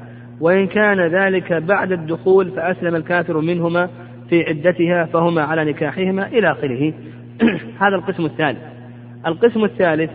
وإن 0.41 0.67
كان 0.67 1.07
ذلك 1.07 1.53
بعد 1.53 1.91
الدخول 1.91 2.51
فأسلم 2.51 2.95
الكافر 2.95 3.41
منهما 3.41 3.89
في 4.29 4.43
عدتها 4.43 5.05
فهما 5.05 5.41
على 5.41 5.65
نكاحهما 5.65 6.27
إلى 6.27 6.51
آخره. 6.51 6.93
هذا 7.81 7.95
القسم 7.95 8.25
الثالث. 8.25 8.59
القسم 9.27 9.63
الثالث 9.63 10.11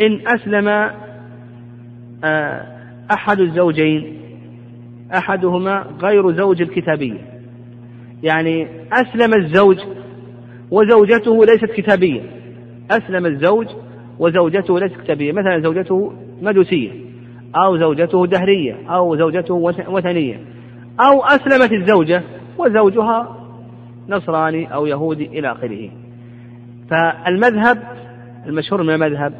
إن 0.00 0.20
أسلم 0.26 0.68
آه، 2.24 2.66
أحد 3.12 3.40
الزوجين 3.40 4.16
أحدهما 5.14 5.86
غير 6.02 6.32
زوج 6.32 6.62
الكتابية. 6.62 7.20
يعني 8.22 8.66
أسلم 8.92 9.34
الزوج 9.34 9.78
وزوجته 10.70 11.44
ليست 11.44 11.72
كتابية. 11.76 12.22
أسلم 12.90 13.26
الزوج 13.26 13.66
وزوجته 14.18 14.78
ليست 14.78 14.96
كتابية 14.96 15.32
مثلا 15.32 15.60
زوجته 15.60 16.12
مجوسية 16.42 16.90
أو 17.56 17.78
زوجته 17.78 18.26
دهرية 18.26 18.76
أو 18.88 19.16
زوجته 19.16 19.54
وثنية 19.88 20.40
أو 21.00 21.24
أسلمت 21.24 21.72
الزوجة 21.72 22.22
وزوجها 22.58 23.36
نصراني 24.08 24.74
أو 24.74 24.86
يهودي 24.86 25.26
إلى 25.26 25.52
آخره. 25.52 25.90
فالمذهب 26.90 27.82
المشهور 28.46 28.82
من 28.82 28.94
المذهب 28.94 29.34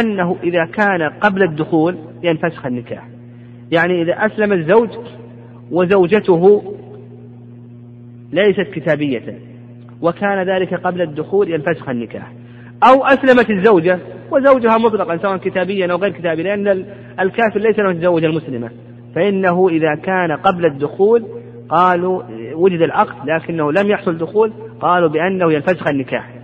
أنه 0.00 0.36
إذا 0.42 0.64
كان 0.64 1.02
قبل 1.02 1.42
الدخول 1.42 1.98
ينفسخ 2.22 2.66
النكاح. 2.66 3.08
يعني 3.72 4.02
إذا 4.02 4.12
أسلم 4.12 4.52
الزوج 4.52 4.88
وزوجته 5.70 6.74
ليست 8.32 8.70
كتابية 8.74 9.38
وكان 10.02 10.48
ذلك 10.48 10.74
قبل 10.74 11.02
الدخول 11.02 11.50
ينفسخ 11.50 11.88
النكاح. 11.88 12.32
أو 12.82 13.04
أسلمت 13.04 13.50
الزوجة 13.50 13.98
وزوجها 14.34 14.78
مطلقا 14.78 15.16
سواء 15.16 15.36
كتابيا 15.36 15.92
أو 15.92 15.96
غير 15.96 16.12
كتابي 16.12 16.42
لأن 16.42 16.84
الكافر 17.20 17.60
ليس 17.60 17.78
له 17.78 17.90
يتزوج 17.90 18.24
المسلمة. 18.24 18.70
فإنه 19.14 19.68
إذا 19.68 19.94
كان 19.94 20.32
قبل 20.32 20.66
الدخول 20.66 21.24
قالوا 21.68 22.22
وجد 22.54 22.82
العقد 22.82 23.30
لكنه 23.30 23.72
لم 23.72 23.90
يحصل 23.90 24.18
دخول 24.18 24.52
قالوا 24.80 25.08
بأنه 25.08 25.52
ينفسخ 25.52 25.88
النكاح. 25.88 26.34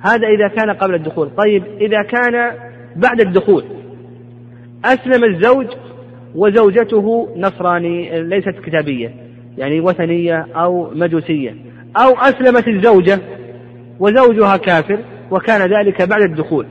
هذا 0.00 0.26
إذا 0.28 0.48
كان 0.48 0.70
قبل 0.70 0.94
الدخول. 0.94 1.30
طيب 1.36 1.64
إذا 1.80 2.02
كان 2.02 2.52
بعد 2.96 3.20
الدخول 3.20 3.64
أسلم 4.84 5.24
الزوج 5.24 5.66
وزوجته 6.34 7.28
نصراني 7.36 8.22
ليست 8.22 8.54
كتابية 8.64 9.14
يعني 9.58 9.80
وثنية 9.80 10.46
أو 10.56 10.90
مجوسية. 10.94 11.54
أو 11.96 12.14
أسلمت 12.18 12.68
الزوجة 12.68 13.18
وزوجها 14.00 14.56
كافر 14.56 14.98
وكان 15.30 15.60
ذلك 15.60 16.08
بعد 16.08 16.22
الدخول. 16.22 16.66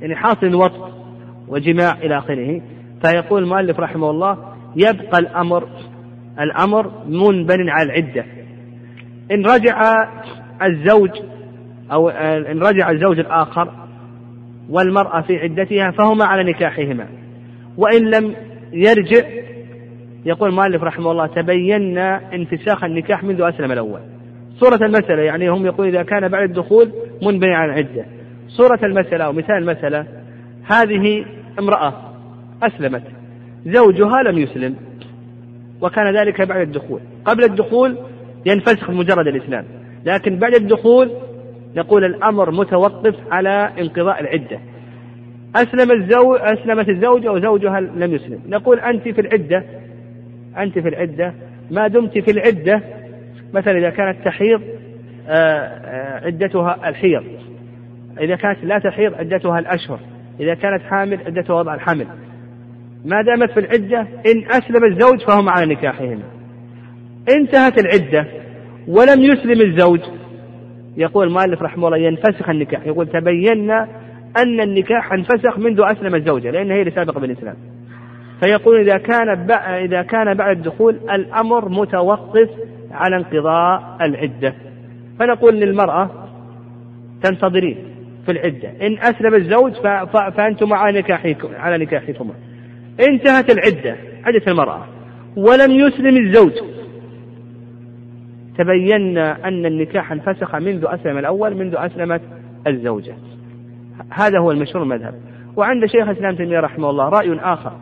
يعني 0.00 0.16
حاصل 0.16 0.54
وطء 0.54 0.90
وجماع 1.48 1.92
إلى 1.92 2.18
آخره. 2.18 2.60
فيقول 3.04 3.42
المؤلف 3.42 3.80
رحمه 3.80 4.10
الله 4.10 4.38
يبقى 4.76 5.18
الأمر 5.18 5.68
الأمر 6.40 6.90
منبن 7.08 7.68
على 7.68 7.82
العدة. 7.82 8.24
إن 9.32 9.46
رجع 9.46 9.80
الزوج 10.62 11.10
أو 11.92 12.08
إن 12.08 12.58
رجع 12.58 12.90
الزوج 12.90 13.18
الآخر 13.18 13.72
والمرأة 14.70 15.20
في 15.20 15.36
عدتها 15.36 15.90
فهما 15.90 16.24
على 16.24 16.52
نكاحهما. 16.52 17.06
وإن 17.76 18.10
لم 18.10 18.34
يرجع 18.72 19.28
يقول 20.24 20.50
المؤلف 20.50 20.82
رحمه 20.82 21.10
الله 21.10 21.26
تبينا 21.26 22.20
انفساخ 22.34 22.84
النكاح 22.84 23.24
منذ 23.24 23.42
أسلم 23.42 23.72
الأول. 23.72 24.00
صورة 24.58 24.86
المسألة 24.86 25.22
يعني 25.22 25.48
هم 25.48 25.66
يقول 25.66 25.88
إذا 25.88 26.02
كان 26.02 26.28
بعد 26.28 26.42
الدخول 26.42 26.92
منبني 27.22 27.54
على 27.54 27.72
العدة. 27.72 28.04
صورة 28.48 28.78
المسألة 28.82 29.24
أو 29.24 29.32
مثال 29.32 29.56
المسألة 29.56 30.06
هذه 30.64 31.24
امرأة 31.58 31.94
أسلمت 32.62 33.02
زوجها 33.66 34.22
لم 34.22 34.38
يسلم 34.38 34.76
وكان 35.80 36.16
ذلك 36.16 36.42
بعد 36.42 36.60
الدخول. 36.60 37.00
قبل 37.24 37.44
الدخول 37.44 37.98
ينفسخ 38.46 38.90
مجرد 38.90 39.26
الإسلام 39.26 39.64
لكن 40.04 40.38
بعد 40.38 40.54
الدخول 40.54 41.10
نقول 41.76 42.04
الأمر 42.04 42.50
متوقف 42.50 43.14
على 43.30 43.70
انقضاء 43.80 44.20
العدة. 44.20 44.60
أسلم 45.56 45.92
الزوج 45.92 46.38
أسلمت 46.40 46.88
الزوجة 46.88 47.32
وزوجها 47.32 47.80
لم 47.80 48.14
يسلم. 48.14 48.40
نقول 48.48 48.80
أنت 48.80 49.08
في 49.08 49.20
العدة 49.20 49.64
أنت 50.58 50.78
في 50.78 50.88
العدة 50.88 51.34
ما 51.70 51.88
دمت 51.88 52.18
في 52.18 52.30
العدة 52.30 52.82
مثلا 53.54 53.78
إذا 53.78 53.90
كانت 53.90 54.24
تحيض 54.24 54.62
آه، 55.28 55.32
آه، 55.32 56.26
عدتها 56.26 56.88
الحيض. 56.88 57.24
إذا 58.20 58.36
كانت 58.36 58.64
لا 58.64 58.78
تحيض 58.78 59.14
عدتها 59.14 59.58
الأشهر 59.58 60.00
إذا 60.40 60.54
كانت 60.54 60.82
حامل 60.82 61.18
عدتها 61.26 61.54
وضع 61.54 61.74
الحمل. 61.74 62.06
ما 63.04 63.22
دامت 63.22 63.50
في 63.50 63.60
العدة 63.60 64.00
إن 64.00 64.44
أسلم 64.50 64.84
الزوج 64.84 65.20
فهم 65.20 65.48
على 65.48 65.74
نكاحهما 65.74 66.22
انتهت 67.28 67.78
العدة 67.78 68.26
ولم 68.88 69.22
يسلم 69.22 69.60
الزوج. 69.60 70.00
يقول 70.96 71.26
المؤلف 71.26 71.62
رحمه 71.62 71.86
الله 71.86 71.98
ينفسخ 71.98 72.48
النكاح. 72.48 72.86
يقول 72.86 73.06
تبينا 73.06 73.88
أن 74.36 74.60
النكاح 74.60 75.12
انفسخ 75.12 75.58
منذ 75.58 75.80
أسلم 75.80 76.14
الزوجة 76.14 76.50
لأن 76.50 76.70
هي 76.70 76.80
اللي 76.80 76.90
سابقة 76.90 77.20
بالإسلام. 77.20 77.56
فيقول 78.40 78.80
إذا 78.80 78.98
كان 78.98 79.50
إذا 79.84 80.02
كان 80.02 80.34
بعد 80.34 80.56
الدخول 80.56 80.94
الأمر 80.94 81.68
متوقف 81.68 82.50
على 82.90 83.16
انقضاء 83.16 83.96
العدة. 84.00 84.54
فنقول 85.18 85.54
للمرأة 85.54 86.10
تنتظرين. 87.22 87.95
في 88.26 88.32
العدة. 88.32 88.86
إن 88.86 88.98
أسلم 88.98 89.34
الزوج 89.34 89.72
فأنتم 90.36 90.72
على 90.72 90.98
نكاحكم 90.98 91.48
على 91.54 91.84
نكاحكما 91.84 92.32
انتهت 93.08 93.50
العدة 93.50 93.96
عدة 94.24 94.42
المرأة. 94.48 94.86
ولم 95.36 95.70
يسلم 95.70 96.16
الزوج. 96.16 96.52
تبينا 98.58 99.48
أن 99.48 99.66
النكاح 99.66 100.12
انفسخ 100.12 100.54
منذ 100.54 100.84
أسلم 100.88 101.18
الأول 101.18 101.54
منذ 101.54 101.74
أسلمت 101.76 102.20
الزوجة. 102.66 103.14
هذا 104.10 104.38
هو 104.38 104.50
المشهور 104.50 104.82
المذهب. 104.82 105.14
وعند 105.56 105.86
شيخ 105.86 106.08
الإسلام 106.08 106.36
تيمية 106.36 106.60
رحمه 106.60 106.90
الله 106.90 107.08
رأي 107.08 107.38
آخر. 107.40 107.72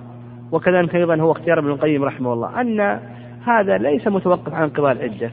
وكذلك 0.52 0.94
أيضا 0.94 1.16
هو 1.16 1.32
اختيار 1.32 1.58
ابن 1.58 1.70
القيم 1.70 2.04
رحمه 2.04 2.32
الله 2.32 2.60
أن 2.60 2.80
هذا 3.44 3.78
ليس 3.78 4.08
متوقف 4.08 4.54
عن 4.54 4.62
انقضاء 4.62 4.92
العدة. 4.92 5.30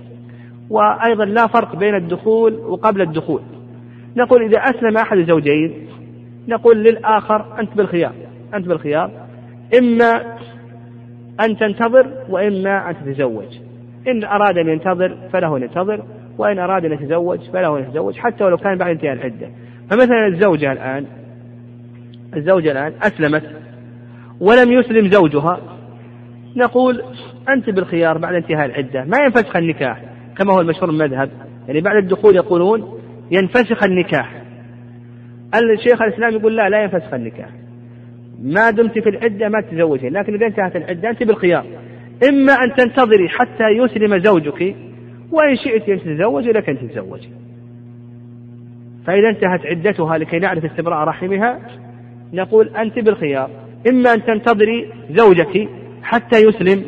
وأيضا 0.70 1.26
لا 1.26 1.48
فرق 1.48 1.76
بين 1.76 1.96
الدخول 1.96 2.54
وقبل 2.54 3.02
الدخول. 3.02 3.42
نقول 4.16 4.44
إذا 4.44 4.58
أسلم 4.58 4.98
أحد 4.98 5.18
الزوجين 5.18 5.88
نقول 6.48 6.84
للآخر 6.84 7.60
أنت 7.60 7.78
بالخيار 7.78 8.14
أنت 8.54 8.68
بالخيار. 8.68 9.12
إما 9.80 10.38
أن 11.42 11.58
تنتظر 11.58 12.08
وإما 12.30 12.90
أن 12.90 12.96
تتزوج. 12.96 13.58
إن 14.08 14.24
أراد 14.24 14.58
أن 14.58 14.70
ينتظر 14.70 15.18
فله 15.34 15.58
أن 15.58 15.62
ينتظر 15.62 16.04
وإن 16.38 16.60
أراد 16.60 16.86
أن 16.86 16.92
يتزوج 16.92 17.40
فله 17.54 17.78
أن 17.78 17.84
يتزوج 17.84 18.18
حتى 18.18 18.44
ولو 18.44 18.58
كان 18.58 18.78
بعد 18.78 18.90
انتهاء 18.90 19.14
العدة. 19.14 19.50
فمثلا 19.90 20.28
الزوجة 20.28 20.72
الآن 20.72 21.06
الزوجة 22.36 22.72
الآن 22.72 22.94
أسلمت 23.02 23.44
ولم 24.40 24.72
يسلم 24.72 25.10
زوجها. 25.10 25.60
نقول 26.56 27.04
أنت 27.50 27.70
بالخيار 27.70 28.18
بعد 28.18 28.36
انتهاء 28.36 28.66
العدة 28.66 29.06
ما 29.06 29.18
ينفسخ 29.18 29.56
النكاح 29.56 30.02
كما 30.38 30.54
هو 30.54 30.62
المشهور 30.62 30.90
المذهب. 30.90 31.30
يعني 31.68 31.82
بعد 31.82 31.96
الدخول 31.96 32.36
يقولون 32.36 33.01
ينفسخ 33.32 33.84
النكاح. 33.84 34.42
الشيخ 35.56 36.02
الإسلام 36.02 36.34
يقول 36.34 36.56
لا 36.56 36.70
لا 36.70 36.84
ينفسخ 36.84 37.14
النكاح. 37.14 37.50
ما 38.42 38.70
دمت 38.70 39.00
في 39.00 39.10
العدة 39.10 39.50
ما 39.50 39.62
تتزوجين 39.62 40.14
لكن 40.14 40.34
إذا 40.34 40.46
انتهت 40.46 40.76
العدة 40.76 41.10
أنت 41.10 41.24
بالخيار. 41.24 41.66
إما 42.30 42.54
أن 42.54 42.76
تنتظري 42.78 43.30
حتى 43.30 43.64
يسلم 43.64 44.20
زوجك 44.20 44.76
وإن 45.32 45.56
شئت 45.56 45.90
أن 45.90 46.00
تتزوجي 46.00 46.52
لك 46.52 46.70
أن 46.70 46.78
تتزوجي 46.80 47.30
فإذا 49.06 49.30
انتهت 49.30 49.66
عدتها 49.66 50.18
لكي 50.18 50.40
نعرف 50.40 50.66
استبراء 50.66 51.08
رحمها 51.08 51.60
نقول 52.34 52.76
أنت 52.76 53.00
بالخيار. 53.00 53.50
إما 53.90 54.14
أن 54.14 54.24
تنتظري 54.24 54.94
زوجك 55.12 55.70
حتى 56.04 56.40
يسلم 56.40 56.86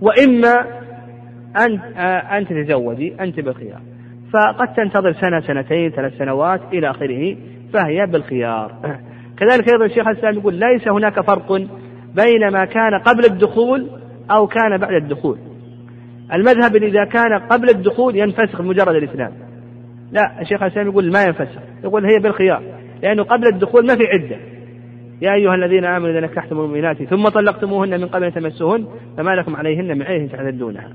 وإما 0.00 0.54
أن 1.56 1.78
أن 2.08 2.46
تتزوجي 2.46 3.14
أنت 3.20 3.40
بالخيار. 3.40 3.80
فقد 4.32 4.74
تنتظر 4.76 5.12
سنة 5.12 5.40
سنتين 5.40 5.90
ثلاث 5.90 6.18
سنوات 6.18 6.60
إلى 6.72 6.90
آخره 6.90 7.36
فهي 7.72 8.06
بالخيار. 8.06 8.72
كذلك 9.38 9.68
أيضا 9.72 9.84
الشيخ 9.84 10.08
الإسلام 10.08 10.34
يقول 10.34 10.54
ليس 10.54 10.88
هناك 10.88 11.20
فرق 11.20 11.52
بين 12.14 12.48
ما 12.52 12.64
كان 12.64 12.98
قبل 13.06 13.24
الدخول 13.24 13.86
أو 14.30 14.46
كان 14.46 14.78
بعد 14.78 14.94
الدخول. 15.02 15.38
المذهب 16.32 16.76
إذا 16.76 17.04
كان 17.04 17.38
قبل 17.38 17.68
الدخول 17.68 18.16
ينفسخ 18.16 18.60
مجرد 18.60 18.94
الإسلام. 18.94 19.32
لا 20.12 20.40
الشيخ 20.40 20.62
الإسلام 20.62 20.86
يقول 20.86 21.12
ما 21.12 21.22
ينفسخ 21.24 21.60
يقول 21.84 22.04
هي 22.04 22.18
بالخيار 22.18 22.62
لأنه 23.02 23.22
قبل 23.22 23.46
الدخول 23.46 23.86
ما 23.86 23.96
في 23.96 24.02
عدة. 24.06 24.36
يا 25.22 25.34
أيها 25.34 25.54
الذين 25.54 25.84
آمنوا 25.84 26.10
إذا 26.10 26.20
نكحتم 26.20 26.58
المؤمنات 26.58 27.02
ثم 27.02 27.28
طلقتموهن 27.28 28.00
من 28.00 28.06
قبل 28.06 28.24
أن 28.24 28.32
تمسوهن 28.32 28.86
فما 29.16 29.30
لكم 29.30 29.56
عليهن 29.56 29.98
من 29.98 30.02
عيه 30.02 30.28
تعتدونها 30.28 30.92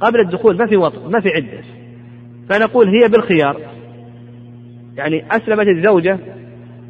قبل 0.00 0.20
الدخول 0.20 0.56
ما 0.56 0.66
في 0.66 0.76
وطء 0.76 1.08
ما 1.08 1.20
في 1.20 1.28
عدة. 1.28 1.64
فنقول 2.48 2.88
هي 2.88 3.08
بالخيار. 3.08 3.60
يعني 4.96 5.24
أسلمت 5.30 5.66
الزوجة 5.68 6.18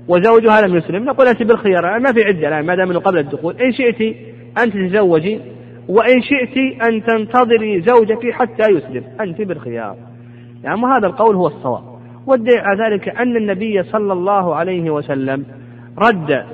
وزوجها 0.08 0.60
لم 0.60 0.76
يسلم 0.76 1.04
نقول 1.04 1.28
أنت 1.28 1.42
بالخيار 1.42 1.98
ما 1.98 2.12
في 2.12 2.24
عدة 2.24 2.48
الآن 2.48 2.66
ما 2.66 2.74
دام 2.74 2.90
أنه 2.90 3.00
قبل 3.00 3.18
الدخول. 3.18 3.56
إن 3.62 3.72
شئت 3.72 4.16
أن 4.58 4.72
تتزوجي 4.72 5.40
وإن 5.88 6.22
شئت 6.22 6.82
أن 6.82 7.04
تنتظري 7.04 7.80
زوجك 7.80 8.30
حتى 8.32 8.72
يسلم. 8.72 9.04
أنت 9.20 9.40
بالخيار. 9.40 9.96
يعني 10.64 10.80
هذا 10.80 11.06
القول 11.06 11.36
هو 11.36 11.46
الصواب. 11.46 11.94
والدليل 12.26 12.60
على 12.60 12.84
ذلك 12.84 13.08
أن 13.08 13.36
النبي 13.36 13.82
صلى 13.82 14.12
الله 14.12 14.54
عليه 14.54 14.90
وسلم 14.90 15.44
رد 15.98 16.44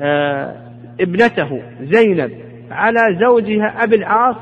آه 0.00 0.56
ابنته 1.00 1.62
زينب 1.82 2.30
على 2.70 3.00
زوجها 3.20 3.84
أبي 3.84 3.96
العاص 3.96 4.36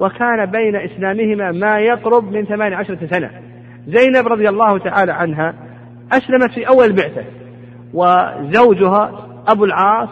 وكان 0.00 0.46
بين 0.46 0.76
إسلامهما 0.76 1.52
ما 1.52 1.78
يقرب 1.78 2.32
من 2.32 2.44
ثمان 2.44 2.72
عشرة 2.72 3.06
سنة. 3.10 3.30
زينب 3.86 4.28
رضي 4.28 4.48
الله 4.48 4.78
تعالى 4.78 5.12
عنها 5.12 5.54
أسلمت 6.12 6.52
في 6.52 6.68
أول 6.68 6.84
البعثة 6.84 7.24
وزوجها 7.94 9.26
أبو 9.48 9.64
العاص 9.64 10.08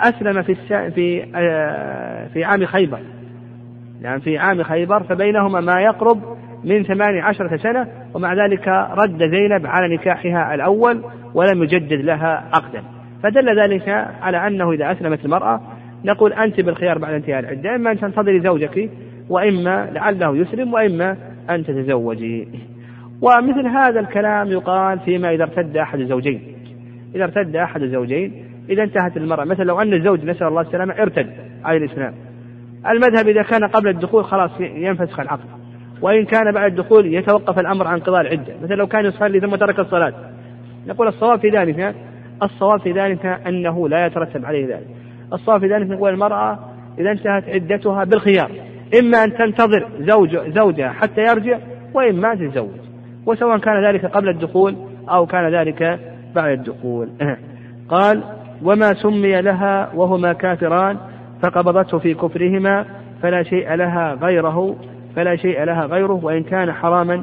أسلم 0.00 0.42
في 0.42 0.52
الس... 0.52 0.72
في 0.94 1.24
آه، 1.34 2.26
في 2.26 2.44
عام 2.44 2.64
خيبر. 2.64 2.98
يعني 4.02 4.20
في 4.20 4.38
عام 4.38 4.62
خيبر 4.62 5.02
فبينهما 5.02 5.60
ما 5.60 5.80
يقرب 5.80 6.36
من 6.64 6.82
ثمان 6.82 7.18
عشرة 7.18 7.56
سنة 7.56 7.86
ومع 8.14 8.34
ذلك 8.34 8.68
رد 8.90 9.30
زينب 9.30 9.66
على 9.66 9.94
نكاحها 9.94 10.54
الأول 10.54 11.04
ولم 11.34 11.62
يجدد 11.62 12.00
لها 12.00 12.44
عقدا. 12.54 12.82
فدل 13.22 13.60
ذلك 13.60 13.88
على 14.22 14.46
أنه 14.46 14.72
إذا 14.72 14.92
أسلمت 14.92 15.24
المرأة 15.24 15.60
نقول 16.04 16.32
أنت 16.32 16.60
بالخيار 16.60 16.98
بعد 16.98 17.14
انتهاء 17.14 17.38
العدة 17.38 17.74
إما 17.74 17.92
أن 17.92 18.00
تنتظري 18.00 18.40
زوجك 18.40 18.90
وإما 19.28 19.90
لعله 19.92 20.36
يسلم 20.36 20.74
وإما 20.74 21.16
أن 21.50 21.64
تتزوجي. 21.64 22.48
ومثل 23.22 23.66
هذا 23.66 24.00
الكلام 24.00 24.48
يقال 24.48 24.98
فيما 24.98 25.30
إذا 25.30 25.42
ارتد 25.42 25.76
أحد 25.76 26.00
الزوجين. 26.00 26.42
إذا 27.14 27.24
ارتد 27.24 27.56
أحد 27.56 27.82
الزوجين 27.82 28.44
إذا 28.70 28.82
انتهت 28.82 29.16
المرأة. 29.16 29.44
مثلا 29.44 29.64
لو 29.64 29.80
أن 29.80 29.94
الزوج 29.94 30.24
نسأل 30.24 30.46
الله 30.46 30.60
السلامة 30.60 30.94
ارتد 30.94 31.30
عن 31.64 31.76
الإسلام. 31.76 32.14
المذهب 32.86 33.28
إذا 33.28 33.42
كان 33.42 33.64
قبل 33.64 33.88
الدخول 33.88 34.24
خلاص 34.24 34.50
ينفسخ 34.60 35.20
العقد. 35.20 35.44
وإن 36.02 36.24
كان 36.24 36.52
بعد 36.52 36.70
الدخول 36.70 37.14
يتوقف 37.14 37.58
الأمر 37.58 37.86
عن 37.86 37.98
قضاء 37.98 38.20
العدة. 38.20 38.54
مثلا 38.62 38.74
لو 38.74 38.86
كان 38.86 39.04
يصلي 39.06 39.40
ثم 39.40 39.56
ترك 39.56 39.78
الصلاة. 39.78 40.12
نقول 40.86 41.08
الصواب 41.08 41.38
في 41.38 41.48
ذلك 41.48 41.94
الصواب 42.42 42.80
في 42.80 42.92
ذلك 42.92 43.26
أنه 43.26 43.88
لا 43.88 44.06
يترتب 44.06 44.44
عليه 44.44 44.66
ذلك. 44.66 44.86
الصواب 45.32 45.60
في 45.60 45.66
ذلك 45.66 45.90
نقول 45.90 46.12
المرأة 46.12 46.58
إذا 46.98 47.10
انتهت 47.10 47.48
عدتها 47.48 48.04
بالخيار. 48.04 48.50
إما 48.94 49.24
أن 49.24 49.34
تنتظر 49.34 49.88
زوج 50.00 50.36
زوجها 50.36 50.88
حتى 50.88 51.20
يرجع 51.20 51.58
وإما 51.94 52.32
أن 52.32 52.38
تتزوج. 52.38 52.76
وسواء 53.26 53.58
كان 53.58 53.84
ذلك 53.84 54.06
قبل 54.06 54.28
الدخول 54.28 54.76
أو 55.08 55.26
كان 55.26 55.54
ذلك 55.54 56.00
بعد 56.34 56.58
الدخول. 56.58 57.08
قال 57.94 58.22
وما 58.62 58.94
سمي 58.94 59.42
لها 59.42 59.90
وهما 59.94 60.32
كافران 60.32 60.96
فقبضته 61.42 61.98
في 61.98 62.14
كفرهما 62.14 62.84
فلا 63.22 63.42
شيء 63.42 63.74
لها 63.74 64.14
غيره 64.14 64.76
فلا 65.16 65.36
شيء 65.36 65.64
لها 65.64 65.86
غيره 65.86 66.20
وإن 66.24 66.42
كان 66.42 66.72
حراما 66.72 67.22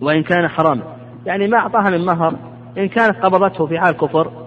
وإن 0.00 0.22
كان 0.22 0.48
حراما. 0.48 0.82
يعني 1.26 1.48
ما 1.48 1.58
أعطاها 1.58 1.90
من 1.90 2.04
مهر 2.04 2.34
إن 2.78 2.88
كانت 2.88 3.16
قبضته 3.16 3.66
في 3.66 3.78
حال 3.78 3.96
كفر 3.96 4.45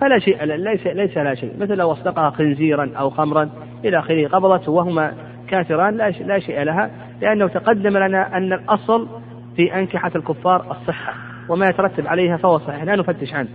فلا 0.00 0.18
شيء 0.18 0.44
ليس 0.44 0.86
ليس 0.86 1.16
لا 1.16 1.34
شيء. 1.34 1.52
مثل 1.60 1.76
لو 1.76 1.92
أصدقها 1.92 2.30
خنزيرا 2.30 2.90
أو 2.98 3.10
خمرا 3.10 3.50
إلى 3.84 3.98
آخره 3.98 4.28
قبضته 4.28 4.72
وهما 4.72 5.12
كافران 5.48 5.96
لا 5.96 6.10
لا 6.10 6.38
شيء 6.38 6.62
لها 6.62 6.90
لأنه 7.20 7.46
تقدم 7.46 7.98
لنا 7.98 8.36
أن 8.36 8.52
الأصل 8.52 9.08
في 9.56 9.74
أنكحة 9.78 10.10
الكفار 10.16 10.70
الصحة 10.70 11.14
وما 11.48 11.66
يترتب 11.66 12.06
عليها 12.06 12.36
فهو 12.36 12.58
صحيح 12.58 12.82
لا 12.82 12.96
نفتش 12.96 13.34
عنه. 13.34 13.48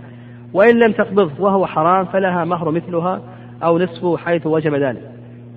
وإن 0.52 0.78
لم 0.78 0.92
تقبضه 0.92 1.42
وهو 1.44 1.66
حرام 1.66 2.04
فلها 2.04 2.44
مهر 2.44 2.70
مثلها 2.70 3.20
أو 3.62 3.78
نصفه 3.78 4.16
حيث 4.16 4.46
وجب 4.46 4.74
ذلك. 4.74 5.02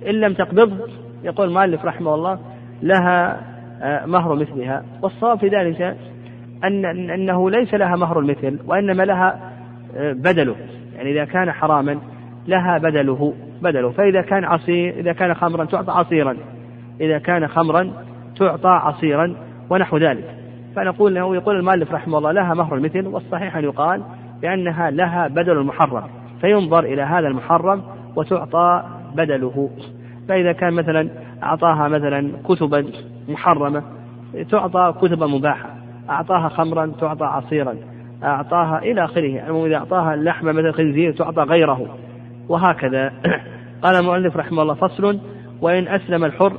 إن 0.06 0.14
لم 0.14 0.32
تقبضه 0.32 0.76
يقول 1.24 1.48
المؤلف 1.48 1.84
رحمه 1.84 2.14
الله 2.14 2.38
لها 2.82 3.40
آه، 3.82 4.06
مهر 4.06 4.34
مثلها. 4.34 4.84
والصواب 5.02 5.38
في 5.38 5.48
ذلك 5.48 5.96
أن 6.64 7.10
أنه 7.10 7.50
ليس 7.50 7.74
لها 7.74 7.96
مهر 7.96 8.18
المثل 8.18 8.58
وإنما 8.66 9.02
لها 9.02 9.53
بدله. 9.98 10.56
يعني 10.96 11.12
إذا 11.12 11.24
كان 11.24 11.52
حراما 11.52 11.98
لها 12.46 12.78
بدله 12.78 13.34
بدله. 13.62 13.90
فإذا 13.90 14.20
كان 14.22 14.44
عصير 14.44 14.94
إذا 14.94 15.12
كان 15.12 15.34
خمرا 15.34 15.64
تعطى 15.64 15.92
عصيرا. 15.92 16.36
إذا 17.00 17.18
كان 17.18 17.48
خمرا 17.48 17.90
تعطى 18.36 18.68
عصيرا 18.68 19.34
ونحو 19.70 19.96
ذلك. 19.96 20.36
فنقول 20.76 21.14
له 21.14 21.36
يقول 21.36 21.56
المؤلف 21.56 21.92
رحمه 21.92 22.18
الله 22.18 22.32
لها 22.32 22.54
مهر 22.54 22.74
المثل 22.74 23.06
والصحيح 23.06 23.56
أن 23.56 23.64
يقال 23.64 24.02
بأنها 24.42 24.90
لها 24.90 25.28
بدل 25.28 25.58
المحرم. 25.58 26.02
فينظر 26.40 26.84
إلى 26.84 27.02
هذا 27.02 27.28
المحرم 27.28 27.82
وتعطى 28.16 28.84
بدله. 29.14 29.70
فإذا 30.28 30.52
كان 30.52 30.72
مثلا 30.72 31.08
أعطاها 31.42 31.88
مثلا 31.88 32.32
كتبا 32.48 32.86
محرمة 33.28 33.82
تعطى 34.50 34.94
كتبا 35.02 35.26
مباحة. 35.26 35.70
أعطاها 36.10 36.48
خمرا 36.48 36.92
تعطى 37.00 37.24
عصيرا. 37.24 37.74
أعطاها 38.24 38.78
إلى 38.78 39.04
آخره. 39.04 39.34
يعني 39.34 39.66
إذا 39.66 39.76
أعطاها 39.76 40.14
اللحم 40.14 40.46
مثل 40.46 40.66
الخنزير 40.66 41.12
تعطى 41.12 41.42
غيره. 41.42 41.98
وهكذا. 42.48 43.12
قال 43.82 43.96
المؤلف 43.96 44.36
رحمه 44.36 44.62
الله 44.62 44.74
فصل 44.74 45.20
وإن 45.60 45.88
أسلم 45.88 46.24
الحر 46.24 46.52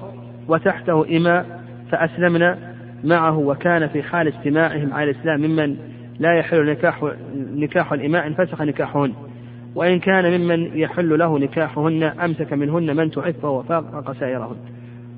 وتحته 0.47 1.17
إماء 1.17 1.45
فأسلمنا 1.91 2.57
معه 3.03 3.37
وكان 3.37 3.87
في 3.87 4.03
حال 4.03 4.27
استماعهم 4.27 4.93
على 4.93 5.11
الإسلام 5.11 5.41
ممن 5.41 5.75
لا 6.19 6.33
يحل 6.39 6.69
نكاح 6.69 7.03
نكاح 7.35 7.93
الإماء 7.93 8.27
انفسخ 8.27 8.61
نكاحهن. 8.61 9.13
وإن 9.75 9.99
كان 9.99 10.39
ممن 10.39 10.77
يحل 10.77 11.19
له 11.19 11.39
نكاحهن 11.39 12.03
أمسك 12.03 12.53
منهن 12.53 12.95
من 12.95 13.11
تعفه 13.11 13.49
وفاق 13.49 14.11
سائرهن. 14.19 14.55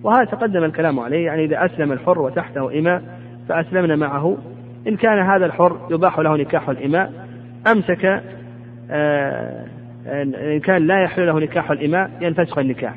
وهذا 0.03 0.25
تقدم 0.25 0.63
الكلام 0.63 0.99
عليه. 0.99 1.25
يعني 1.25 1.43
إذا 1.43 1.65
أسلم 1.65 1.91
الحر 1.91 2.19
وتحته 2.19 2.79
إماء 2.79 3.03
فأسلمنا 3.49 3.95
معه 3.95 4.37
إن 4.87 4.95
كان 4.95 5.19
هذا 5.19 5.45
الحر 5.45 5.87
يباح 5.91 6.19
له 6.19 6.37
نكاح 6.37 6.69
الإماء 6.69 7.27
أمسك 7.67 8.23
آه، 8.91 9.65
إن 10.23 10.59
كان 10.59 10.87
لا 10.87 11.03
يحل 11.03 11.25
له 11.25 11.39
نكاح 11.39 11.71
الإماء 11.71 12.11
ينفسخ 12.21 12.57
النكاح. 12.57 12.95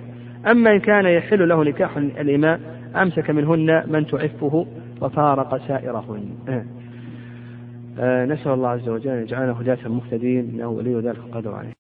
أما 0.51 0.71
إن 0.71 0.81
كان 0.81 1.07
يحل 1.07 1.49
له 1.49 1.65
نكاح 1.65 1.97
الإماء 1.97 2.61
أمسك 2.97 3.31
منهن 3.31 3.83
من 3.87 4.07
تعفه 4.07 4.67
وفارق 5.01 5.67
سائرهن. 5.69 6.29
آه، 7.99 8.27
نسأل 8.27 8.53
الله 8.53 8.69
عز 8.69 8.89
وجل 8.89 9.11
أن 9.11 9.23
يجعلنا 9.23 9.61
هداة 9.61 9.89
مهتدين 9.89 10.51
إنه 10.55 10.69
ولي 10.69 10.95
ذلك 10.95 11.19
القدر 11.19 11.55
عليه. 11.55 11.73